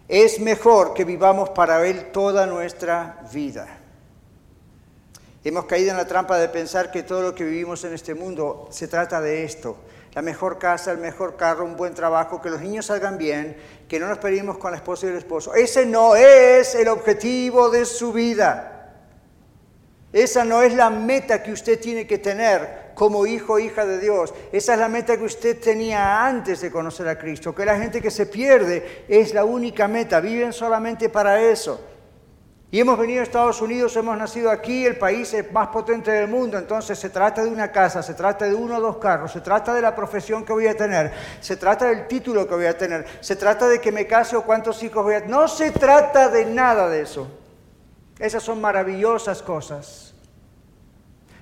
es 0.08 0.40
mejor 0.40 0.95
que 0.95 1.06
vivamos 1.06 1.49
para 1.49 1.86
Él 1.86 2.12
toda 2.12 2.48
nuestra 2.48 3.22
vida. 3.32 3.81
Hemos 5.44 5.66
caído 5.66 5.90
en 5.90 5.98
la 5.98 6.06
trampa 6.06 6.38
de 6.38 6.50
pensar 6.50 6.92
que 6.92 7.02
todo 7.02 7.24
lo 7.24 7.34
que 7.34 7.44
vivimos 7.44 7.84
en 7.84 7.94
este 7.94 8.14
mundo 8.14 8.68
se 8.70 8.88
trata 8.88 9.20
de 9.20 9.44
esto. 9.44 9.76
La 10.14 10.22
mejor 10.22 10.60
casa, 10.60 10.92
el 10.92 11.00
mejor 11.00 11.36
carro, 11.36 11.66
un 11.66 11.76
buen 11.76 11.96
trabajo, 11.96 12.42
que 12.42 12.50
los 12.52 12.62
niños 12.62 12.86
salgan 12.86 13.18
bien, 13.18 13.58
que 13.88 14.00
no 14.00 14.08
nos 14.08 14.20
peleemos 14.20 14.60
con 14.60 14.70
la 14.70 14.78
esposa 14.78 15.08
y 15.08 15.10
el 15.10 15.18
esposo. 15.18 15.56
Ese 15.56 15.86
no 15.88 16.16
es 16.16 16.76
el 16.76 16.88
objetivo 16.90 17.72
de 17.72 17.86
su 17.86 18.14
vida. 18.14 18.94
Esa 20.14 20.46
no 20.46 20.62
es 20.62 20.76
la 20.76 20.92
meta 20.92 21.42
que 21.42 21.54
usted 21.54 21.80
tiene 21.80 22.06
que 22.06 22.20
tener 22.20 22.92
como 22.94 23.26
hijo 23.26 23.54
o 23.54 23.60
hija 23.60 23.84
de 23.84 23.98
Dios. 23.98 24.34
Esa 24.52 24.74
es 24.74 24.80
la 24.80 24.90
meta 24.90 25.18
que 25.18 25.24
usted 25.24 25.60
tenía 25.60 26.24
antes 26.24 26.62
de 26.62 26.70
conocer 26.70 27.08
a 27.08 27.18
Cristo. 27.18 27.56
Que 27.56 27.66
la 27.66 27.80
gente 27.80 28.00
que 28.00 28.12
se 28.12 28.28
pierde 28.28 29.06
es 29.08 29.34
la 29.34 29.44
única 29.44 29.88
meta. 29.88 30.20
Viven 30.20 30.54
solamente 30.54 31.10
para 31.10 31.42
eso. 31.42 31.82
Y 32.73 32.80
hemos 32.80 32.98
venido 32.98 33.19
a 33.19 33.23
Estados 33.23 33.61
Unidos, 33.61 33.98
hemos 33.98 34.18
nacido 34.18 34.49
aquí, 34.49 34.85
el 34.85 34.98
país 34.98 35.34
es 35.34 35.52
más 35.52 35.68
potente 35.68 36.10
del 36.10 36.30
mundo, 36.30 36.57
entonces 36.57 36.98
se 36.98 37.10
trata 37.10 37.43
de 37.43 37.49
una 37.49 37.69
casa, 37.69 38.02
se 38.02 38.14
trata 38.14 38.45
de 38.45 38.56
uno 38.56 38.77
o 38.77 38.81
dos 38.81 38.95
carros, 38.95 39.34
se 39.34 39.41
trata 39.41 39.73
de 39.73 39.81
la 39.81 39.93
profesión 39.93 40.45
que 40.45 40.53
voy 40.53 40.68
a 40.68 40.77
tener, 40.77 41.11
se 41.41 41.57
trata 41.57 41.88
del 41.88 42.07
título 42.07 42.48
que 42.48 42.56
voy 42.56 42.68
a 42.68 42.77
tener, 42.77 43.06
se 43.19 43.35
trata 43.35 43.68
de 43.68 43.81
que 43.81 43.91
me 43.91 44.07
case 44.07 44.38
o 44.38 44.43
cuántos 44.43 44.81
hijos 44.84 45.03
voy 45.03 45.15
a 45.15 45.19
tener. 45.19 45.35
No 45.35 45.49
se 45.49 45.72
trata 45.72 46.30
de 46.30 46.45
nada 46.45 46.88
de 46.88 47.02
eso. 47.02 47.27
Esas 48.18 48.41
son 48.41 48.61
maravillosas 48.61 49.41
cosas. 49.41 50.14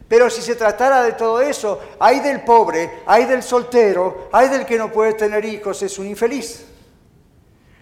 Pero 0.08 0.32
si 0.32 0.42
se 0.42 0.56
tratara 0.56 1.04
de 1.04 1.12
todo 1.12 1.42
eso, 1.42 1.80
hay 2.00 2.22
del 2.22 2.42
pobre, 2.42 3.04
hay 3.06 3.26
del 3.26 3.44
soltero, 3.44 4.30
hay 4.32 4.50
del 4.50 4.66
que 4.66 4.80
no 4.80 4.92
puede 4.92 5.14
tener 5.14 5.46
hijos, 5.46 5.84
es 5.84 6.00
un 6.00 6.08
infeliz. 6.08 6.69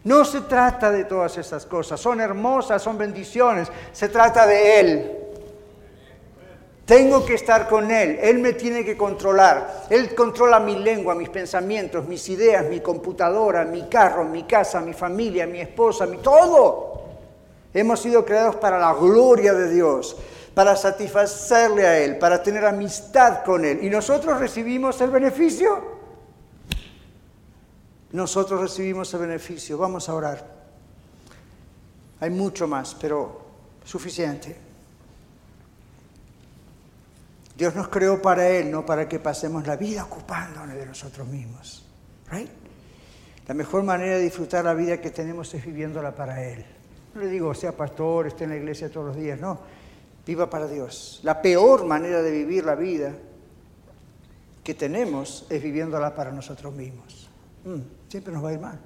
No 0.07 0.23
se 0.23 0.39
trata 0.39 0.89
de 0.89 1.03
todas 1.03 1.37
estas 1.37 1.65
cosas, 1.65 1.99
son 1.99 2.21
hermosas, 2.21 2.81
son 2.81 2.97
bendiciones, 2.97 3.67
se 3.91 4.07
trata 4.07 4.47
de 4.47 4.79
Él. 4.79 5.11
Tengo 6.85 7.25
que 7.25 7.33
estar 7.33 7.67
con 7.67 7.91
Él, 7.91 8.17
Él 8.21 8.39
me 8.39 8.53
tiene 8.53 8.85
que 8.85 8.95
controlar. 8.95 9.83
Él 9.89 10.15
controla 10.15 10.61
mi 10.61 10.77
lengua, 10.77 11.13
mis 11.13 11.27
pensamientos, 11.27 12.07
mis 12.07 12.29
ideas, 12.29 12.65
mi 12.67 12.79
computadora, 12.79 13.65
mi 13.65 13.89
carro, 13.89 14.23
mi 14.23 14.43
casa, 14.43 14.79
mi 14.79 14.93
familia, 14.93 15.45
mi 15.45 15.59
esposa, 15.59 16.05
mi 16.05 16.19
todo. 16.19 17.03
Hemos 17.73 17.99
sido 17.99 18.23
creados 18.23 18.55
para 18.55 18.79
la 18.79 18.93
gloria 18.93 19.53
de 19.53 19.69
Dios, 19.69 20.15
para 20.53 20.77
satisfacerle 20.77 21.85
a 21.85 21.97
Él, 21.99 22.17
para 22.17 22.41
tener 22.41 22.63
amistad 22.63 23.43
con 23.43 23.65
Él. 23.65 23.83
¿Y 23.83 23.89
nosotros 23.89 24.39
recibimos 24.39 25.01
el 25.01 25.09
beneficio? 25.09 25.96
Nosotros 28.17 28.59
recibimos 28.59 29.13
el 29.13 29.19
beneficio. 29.19 29.77
Vamos 29.77 30.09
a 30.09 30.15
orar. 30.15 30.43
Hay 32.19 32.31
mucho 32.31 32.67
más, 32.67 32.95
pero 32.95 33.41
suficiente. 33.85 34.57
Dios 37.55 37.75
nos 37.75 37.89
creó 37.89 38.19
para 38.19 38.49
Él, 38.49 38.71
no 38.71 38.83
para 38.83 39.07
que 39.07 39.19
pasemos 39.19 39.67
la 39.67 39.75
vida 39.75 40.03
ocupándonos 40.03 40.75
de 40.75 40.83
nosotros 40.87 41.27
mismos. 41.27 41.85
Right? 42.31 42.49
La 43.47 43.53
mejor 43.53 43.83
manera 43.83 44.15
de 44.15 44.23
disfrutar 44.23 44.65
la 44.65 44.73
vida 44.73 44.99
que 44.99 45.11
tenemos 45.11 45.53
es 45.53 45.63
viviéndola 45.63 46.15
para 46.15 46.43
Él. 46.43 46.65
No 47.13 47.21
le 47.21 47.27
digo, 47.27 47.53
sea 47.53 47.77
pastor, 47.77 48.25
esté 48.25 48.45
en 48.45 48.49
la 48.49 48.55
iglesia 48.55 48.89
todos 48.89 49.05
los 49.09 49.15
días, 49.15 49.39
no. 49.39 49.59
Viva 50.25 50.49
para 50.49 50.65
Dios. 50.65 51.19
La 51.21 51.39
peor 51.39 51.85
manera 51.85 52.23
de 52.23 52.31
vivir 52.31 52.65
la 52.65 52.73
vida 52.73 53.13
que 54.63 54.73
tenemos 54.73 55.45
es 55.51 55.61
viviéndola 55.61 56.15
para 56.15 56.31
nosotros 56.31 56.73
mismos. 56.73 57.26
Mm, 57.67 57.81
siempre 58.07 58.31
nos 58.31 58.41
va 58.41 58.49
a 58.49 58.53
ir 58.53 58.59
mal. 58.59 58.79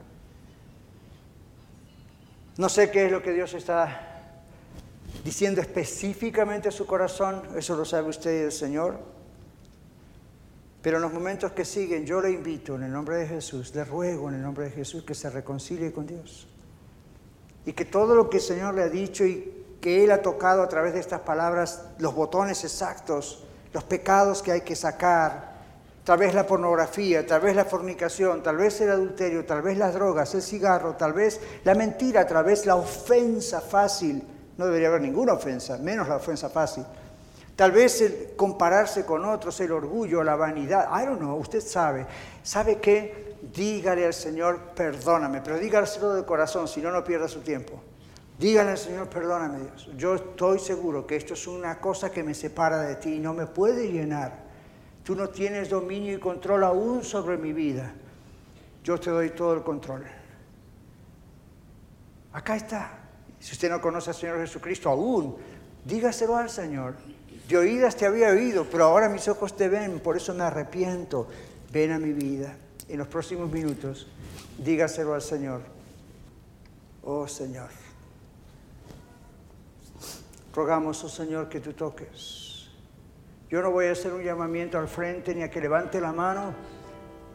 No 2.57 2.67
sé 2.67 2.89
qué 2.89 3.05
es 3.05 3.11
lo 3.11 3.21
que 3.21 3.31
Dios 3.31 3.53
está 3.53 4.07
diciendo 5.23 5.61
específicamente 5.61 6.69
a 6.69 6.71
su 6.71 6.87
corazón, 6.87 7.43
eso 7.55 7.75
lo 7.75 7.85
sabe 7.85 8.09
usted 8.09 8.41
y 8.41 8.43
el 8.45 8.51
Señor. 8.51 8.99
Pero 10.81 10.97
en 10.97 11.03
los 11.03 11.13
momentos 11.13 11.51
que 11.51 11.63
siguen, 11.63 12.07
yo 12.07 12.21
le 12.21 12.31
invito 12.31 12.75
en 12.75 12.81
el 12.81 12.91
nombre 12.91 13.17
de 13.17 13.27
Jesús, 13.27 13.75
le 13.75 13.85
ruego 13.85 14.29
en 14.29 14.35
el 14.35 14.41
nombre 14.41 14.65
de 14.65 14.71
Jesús 14.71 15.03
que 15.03 15.13
se 15.13 15.29
reconcilie 15.29 15.91
con 15.91 16.07
Dios. 16.07 16.47
Y 17.67 17.73
que 17.73 17.85
todo 17.85 18.15
lo 18.15 18.31
que 18.31 18.37
el 18.37 18.43
Señor 18.43 18.73
le 18.73 18.81
ha 18.81 18.89
dicho 18.89 19.23
y 19.23 19.63
que 19.79 20.03
Él 20.03 20.09
ha 20.09 20.23
tocado 20.23 20.63
a 20.63 20.67
través 20.67 20.93
de 20.93 21.01
estas 21.01 21.19
palabras, 21.19 21.85
los 21.99 22.15
botones 22.15 22.63
exactos, 22.63 23.43
los 23.73 23.83
pecados 23.83 24.41
que 24.41 24.53
hay 24.53 24.61
que 24.61 24.75
sacar, 24.75 25.50
tal 26.11 26.19
vez 26.19 26.33
la 26.33 26.45
pornografía, 26.45 27.25
tal 27.25 27.39
vez 27.39 27.55
la 27.55 27.63
fornicación, 27.63 28.43
tal 28.43 28.57
vez 28.57 28.81
el 28.81 28.91
adulterio, 28.91 29.45
tal 29.45 29.61
vez 29.61 29.77
las 29.77 29.93
drogas, 29.93 30.35
el 30.35 30.41
cigarro, 30.41 30.97
tal 30.97 31.13
vez 31.13 31.39
la 31.63 31.73
mentira, 31.73 32.27
tal 32.27 32.43
vez 32.43 32.65
la 32.65 32.75
ofensa 32.75 33.61
fácil, 33.61 34.21
no 34.57 34.65
debería 34.65 34.89
haber 34.89 34.99
ninguna 34.99 35.31
ofensa, 35.31 35.77
menos 35.77 36.09
la 36.09 36.17
ofensa 36.17 36.49
fácil. 36.49 36.83
Tal 37.55 37.71
vez 37.71 38.01
el 38.01 38.33
compararse 38.35 39.05
con 39.05 39.23
otros, 39.23 39.57
el 39.61 39.71
orgullo, 39.71 40.21
la 40.21 40.35
vanidad. 40.35 40.89
I 41.01 41.05
don't 41.05 41.19
know, 41.19 41.37
usted 41.37 41.61
sabe. 41.61 42.05
¿Sabe 42.43 42.79
qué? 42.79 43.37
Dígale 43.55 44.05
al 44.05 44.13
Señor, 44.13 44.59
perdóname, 44.75 45.39
pero 45.39 45.59
dígaselo 45.59 46.13
de 46.13 46.25
corazón, 46.25 46.67
si 46.67 46.81
no, 46.81 46.91
no 46.91 47.05
pierda 47.05 47.29
su 47.29 47.39
tiempo. 47.39 47.81
Dígale 48.37 48.71
al 48.71 48.77
Señor, 48.77 49.07
perdóname 49.07 49.59
Dios. 49.59 49.89
Yo 49.95 50.15
estoy 50.15 50.59
seguro 50.59 51.07
que 51.07 51.15
esto 51.15 51.35
es 51.35 51.47
una 51.47 51.79
cosa 51.79 52.11
que 52.11 52.21
me 52.21 52.33
separa 52.33 52.81
de 52.81 52.95
ti 52.95 53.13
y 53.13 53.19
no 53.19 53.33
me 53.33 53.47
puede 53.47 53.89
llenar. 53.89 54.50
Tú 55.03 55.15
no 55.15 55.29
tienes 55.29 55.69
dominio 55.69 56.15
y 56.15 56.19
control 56.19 56.63
aún 56.63 57.03
sobre 57.03 57.37
mi 57.37 57.53
vida. 57.53 57.93
Yo 58.83 58.99
te 58.99 59.09
doy 59.09 59.31
todo 59.31 59.53
el 59.53 59.63
control. 59.63 60.05
Acá 62.33 62.55
está. 62.55 62.99
Si 63.39 63.53
usted 63.53 63.69
no 63.69 63.81
conoce 63.81 64.11
al 64.11 64.15
Señor 64.15 64.39
Jesucristo 64.39 64.89
aún, 64.89 65.35
dígaselo 65.83 66.37
al 66.37 66.49
Señor. 66.49 66.95
De 67.47 67.57
oídas 67.57 67.95
te 67.95 68.05
había 68.05 68.29
oído, 68.29 68.65
pero 68.71 68.85
ahora 68.85 69.09
mis 69.09 69.27
ojos 69.27 69.57
te 69.57 69.67
ven, 69.67 69.99
por 69.99 70.15
eso 70.15 70.33
me 70.33 70.43
arrepiento. 70.43 71.27
Ven 71.71 71.91
a 71.91 71.99
mi 71.99 72.13
vida. 72.13 72.55
En 72.87 72.99
los 72.99 73.07
próximos 73.07 73.51
minutos, 73.51 74.07
dígaselo 74.57 75.13
al 75.13 75.21
Señor. 75.21 75.61
Oh 77.03 77.27
Señor. 77.27 77.69
Rogamos, 80.53 81.03
oh 81.03 81.09
Señor, 81.09 81.49
que 81.49 81.59
tú 81.59 81.73
toques. 81.73 82.40
Yo 83.51 83.61
no 83.61 83.69
voy 83.69 83.87
a 83.87 83.91
hacer 83.91 84.13
un 84.13 84.23
llamamiento 84.23 84.79
al 84.79 84.87
frente 84.87 85.35
ni 85.35 85.43
a 85.43 85.51
que 85.51 85.59
levante 85.59 85.99
la 85.99 86.13
mano, 86.13 86.53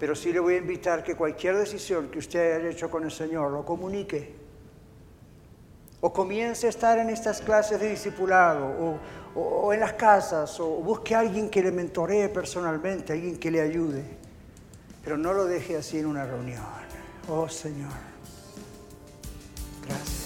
pero 0.00 0.14
sí 0.14 0.32
le 0.32 0.40
voy 0.40 0.54
a 0.54 0.56
invitar 0.56 1.04
que 1.04 1.14
cualquier 1.14 1.58
decisión 1.58 2.08
que 2.08 2.18
usted 2.18 2.56
haya 2.56 2.70
hecho 2.70 2.90
con 2.90 3.04
el 3.04 3.10
Señor 3.10 3.50
lo 3.52 3.66
comunique 3.66 4.34
o 6.00 6.12
comience 6.14 6.68
a 6.68 6.70
estar 6.70 6.98
en 6.98 7.10
estas 7.10 7.42
clases 7.42 7.80
de 7.80 7.90
discipulado, 7.90 8.98
o, 9.34 9.72
en 9.74 9.80
las 9.80 9.92
casas, 9.92 10.58
o 10.58 10.66
busque 10.66 11.14
a 11.14 11.18
alguien 11.18 11.50
que 11.50 11.62
le 11.62 11.70
mentoree 11.70 12.30
personalmente, 12.30 13.12
alguien 13.12 13.38
que 13.38 13.50
le 13.50 13.60
ayude. 13.60 14.02
Pero 15.04 15.18
no 15.18 15.34
lo 15.34 15.44
deje 15.44 15.76
así 15.76 15.98
en 15.98 16.06
una 16.06 16.24
reunión. 16.24 16.62
Oh 17.28 17.48
Señor, 17.48 17.90
gracias. 19.86 20.25